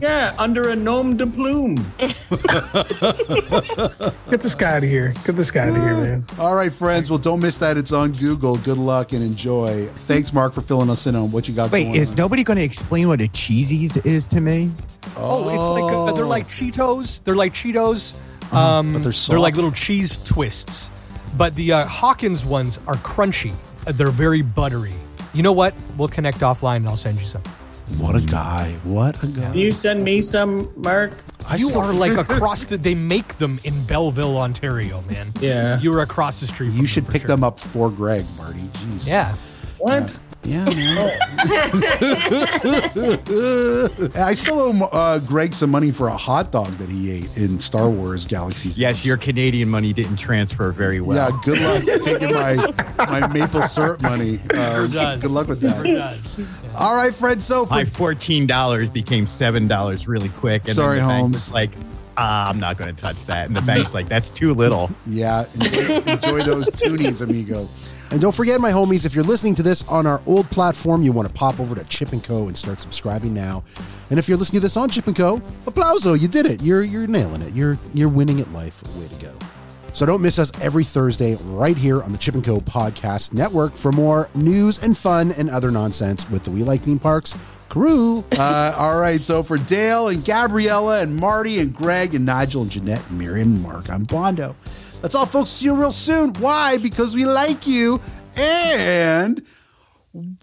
Yeah, 0.00 0.32
under 0.38 0.68
a 0.70 0.76
nom 0.76 1.16
de 1.16 1.26
plume. 1.26 1.74
Get 4.30 4.40
this 4.40 4.54
guy 4.54 4.76
out 4.76 4.84
of 4.84 4.88
here. 4.88 5.12
Get 5.24 5.34
this 5.34 5.50
guy 5.50 5.62
out 5.62 5.70
of 5.70 5.74
here, 5.74 5.96
man. 5.96 6.24
All 6.38 6.54
right, 6.54 6.72
friends. 6.72 7.10
Well, 7.10 7.18
don't 7.18 7.40
miss 7.40 7.58
that. 7.58 7.76
It's 7.76 7.90
on 7.90 8.12
Google. 8.12 8.56
Good 8.58 8.78
luck 8.78 9.12
and 9.12 9.24
enjoy. 9.24 9.86
Thanks, 9.86 10.32
Mark, 10.32 10.52
for 10.52 10.60
filling 10.60 10.88
us 10.88 11.08
in 11.08 11.16
on 11.16 11.32
what 11.32 11.48
you 11.48 11.54
got 11.54 11.72
Wait, 11.72 11.84
going 11.84 11.96
is 11.96 12.10
on. 12.10 12.16
nobody 12.16 12.44
going 12.44 12.58
to 12.58 12.62
explain 12.62 13.08
what 13.08 13.20
a 13.20 13.26
cheesies 13.26 14.06
is 14.06 14.28
to 14.28 14.40
me? 14.40 14.70
Oh, 15.16 15.48
it's 15.48 15.66
like 15.66 15.92
uh, 15.92 16.12
they're 16.12 16.26
like 16.26 16.46
Cheetos. 16.46 17.24
They're 17.24 17.34
like 17.34 17.52
Cheetos. 17.52 18.14
Um, 18.52 18.92
But 18.94 19.02
they're 19.02 19.12
they're 19.12 19.40
like 19.40 19.54
little 19.54 19.72
cheese 19.72 20.18
twists. 20.18 20.90
But 21.36 21.54
the 21.54 21.72
uh, 21.72 21.86
Hawkins 21.86 22.44
ones 22.44 22.78
are 22.86 22.96
crunchy. 22.96 23.52
Uh, 23.86 23.92
They're 23.92 24.08
very 24.08 24.42
buttery. 24.42 24.94
You 25.34 25.42
know 25.42 25.52
what? 25.52 25.74
We'll 25.96 26.08
connect 26.08 26.38
offline 26.38 26.76
and 26.76 26.88
I'll 26.88 26.96
send 26.96 27.18
you 27.18 27.24
some. 27.26 27.42
What 27.98 28.16
a 28.16 28.20
guy. 28.20 28.72
What 28.84 29.22
a 29.22 29.26
guy. 29.26 29.42
Can 29.42 29.54
you 29.58 29.72
send 29.72 30.04
me 30.04 30.20
some, 30.20 30.70
Mark? 30.76 31.12
you 31.56 31.70
are 31.70 31.92
like 31.92 32.18
across 32.18 32.64
the. 32.66 32.76
They 32.76 32.94
make 32.94 33.34
them 33.34 33.58
in 33.64 33.82
Belleville, 33.86 34.36
Ontario, 34.36 35.02
man. 35.10 35.26
Yeah. 35.40 35.78
You 35.80 35.90
were 35.90 36.02
across 36.02 36.40
the 36.40 36.46
street. 36.46 36.72
You 36.72 36.86
should 36.86 37.08
pick 37.08 37.22
them 37.22 37.42
up 37.42 37.58
for 37.58 37.90
Greg, 37.90 38.26
Marty. 38.36 38.60
Jeez. 38.60 39.08
Yeah. 39.08 39.34
What? 39.78 40.18
Yeah, 40.44 40.64
man. 40.64 41.18
I 44.16 44.32
still 44.34 44.60
owe 44.60 44.88
uh, 44.92 45.18
Greg 45.20 45.52
some 45.52 45.70
money 45.70 45.90
for 45.90 46.08
a 46.08 46.16
hot 46.16 46.52
dog 46.52 46.68
that 46.74 46.88
he 46.88 47.10
ate 47.10 47.36
in 47.36 47.58
Star 47.60 47.90
Wars 47.90 48.26
Galaxies. 48.26 48.78
Yes, 48.78 49.04
your 49.04 49.16
Canadian 49.16 49.68
money 49.68 49.92
didn't 49.92 50.16
transfer 50.16 50.70
very 50.72 51.00
well. 51.00 51.30
Yeah, 51.30 51.40
good 51.44 51.60
luck 51.60 51.82
taking 52.02 52.32
my 52.32 52.56
my 52.98 53.26
maple 53.32 53.62
syrup 53.62 54.00
money. 54.02 54.38
Uh, 54.50 54.86
does. 54.86 55.22
good 55.22 55.30
luck 55.32 55.48
with 55.48 55.60
that. 55.60 55.82
Never 55.82 55.98
does. 55.98 56.46
All 56.76 56.94
right, 56.94 57.14
Fred. 57.14 57.42
So 57.42 57.66
for 57.66 57.74
My 57.74 57.84
fourteen 57.84 58.46
dollars 58.46 58.88
became 58.88 59.26
seven 59.26 59.66
dollars 59.68 60.06
really 60.08 60.28
quick. 60.30 60.62
And 60.64 60.72
Sorry, 60.72 60.98
then 60.98 61.06
the 61.08 61.12
bank 61.12 61.20
Holmes. 61.22 61.52
like, 61.52 61.70
ah, 62.16 62.48
I'm 62.48 62.58
not 62.60 62.78
going 62.78 62.94
to 62.94 63.00
touch 63.00 63.22
that. 63.26 63.48
And 63.48 63.56
the 63.56 63.62
bank's 63.62 63.92
like, 63.92 64.08
that's 64.08 64.30
too 64.30 64.54
little. 64.54 64.88
Yeah, 65.06 65.44
enjoy, 65.54 66.12
enjoy 66.12 66.42
those 66.42 66.70
toonies, 66.70 67.20
amigo. 67.22 67.68
And 68.10 68.20
don't 68.22 68.34
forget, 68.34 68.58
my 68.60 68.70
homies, 68.70 69.04
if 69.04 69.14
you're 69.14 69.24
listening 69.24 69.54
to 69.56 69.62
this 69.62 69.86
on 69.86 70.06
our 70.06 70.22
old 70.26 70.48
platform, 70.50 71.02
you 71.02 71.12
want 71.12 71.28
to 71.28 71.34
pop 71.34 71.60
over 71.60 71.74
to 71.74 71.84
Chip 71.84 72.12
and 72.12 72.24
Co. 72.24 72.48
and 72.48 72.56
start 72.56 72.80
subscribing 72.80 73.34
now. 73.34 73.62
And 74.08 74.18
if 74.18 74.28
you're 74.28 74.38
listening 74.38 74.60
to 74.60 74.64
this 74.64 74.78
on 74.78 74.88
Chip 74.88 75.06
and 75.06 75.16
Co., 75.16 75.40
applauso, 75.66 76.18
you 76.18 76.26
did 76.26 76.46
it. 76.46 76.62
You're 76.62 76.82
you're 76.82 77.06
nailing 77.06 77.42
it. 77.42 77.52
You're 77.54 77.76
you're 77.92 78.08
winning 78.08 78.40
at 78.40 78.50
life. 78.52 78.82
Way 78.96 79.08
to 79.08 79.14
go. 79.16 79.38
So 79.92 80.06
don't 80.06 80.22
miss 80.22 80.38
us 80.38 80.52
every 80.62 80.84
Thursday 80.84 81.36
right 81.44 81.76
here 81.76 82.02
on 82.02 82.12
the 82.12 82.18
Chip 82.18 82.34
and 82.34 82.44
Co. 82.44 82.60
Podcast 82.60 83.34
Network 83.34 83.74
for 83.74 83.92
more 83.92 84.28
news 84.34 84.82
and 84.82 84.96
fun 84.96 85.32
and 85.32 85.50
other 85.50 85.70
nonsense 85.70 86.30
with 86.30 86.44
the 86.44 86.50
We 86.50 86.62
Like 86.62 86.82
Theme 86.82 86.98
Parks 86.98 87.34
crew. 87.68 88.24
Uh, 88.38 88.72
all 88.78 89.00
right, 89.00 89.24
so 89.24 89.42
for 89.42 89.58
Dale 89.58 90.08
and 90.08 90.24
Gabriella 90.24 91.00
and 91.02 91.16
Marty 91.16 91.58
and 91.58 91.74
Greg 91.74 92.14
and 92.14 92.24
Nigel 92.24 92.62
and 92.62 92.70
Jeanette 92.70 93.02
and 93.10 93.18
Miriam 93.18 93.54
and 93.54 93.62
Mark, 93.62 93.90
I'm 93.90 94.04
Bondo. 94.04 94.54
That's 95.00 95.14
all, 95.14 95.26
folks. 95.26 95.50
See 95.50 95.66
you 95.66 95.74
real 95.74 95.92
soon. 95.92 96.32
Why? 96.34 96.76
Because 96.76 97.14
we 97.14 97.24
like 97.24 97.66
you 97.66 98.00
and 98.36 99.42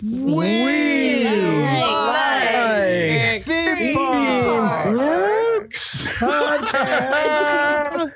we 0.02 1.26
like 1.26 3.44
theme 3.44 3.94
parks. 3.96 6.10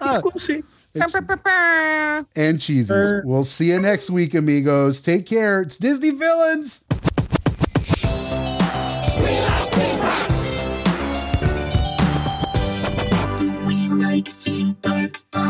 Exclusive. 0.06 0.64
Uh, 1.46 2.24
and 2.36 2.60
cheeses. 2.60 3.22
We'll 3.26 3.44
see 3.44 3.70
you 3.72 3.80
next 3.80 4.10
week, 4.10 4.34
amigos. 4.34 5.02
Take 5.02 5.26
care. 5.28 5.62
It's 5.62 5.78
Disney 5.78 6.12
Villains. 6.12 6.86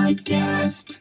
Podcast. 0.10 0.99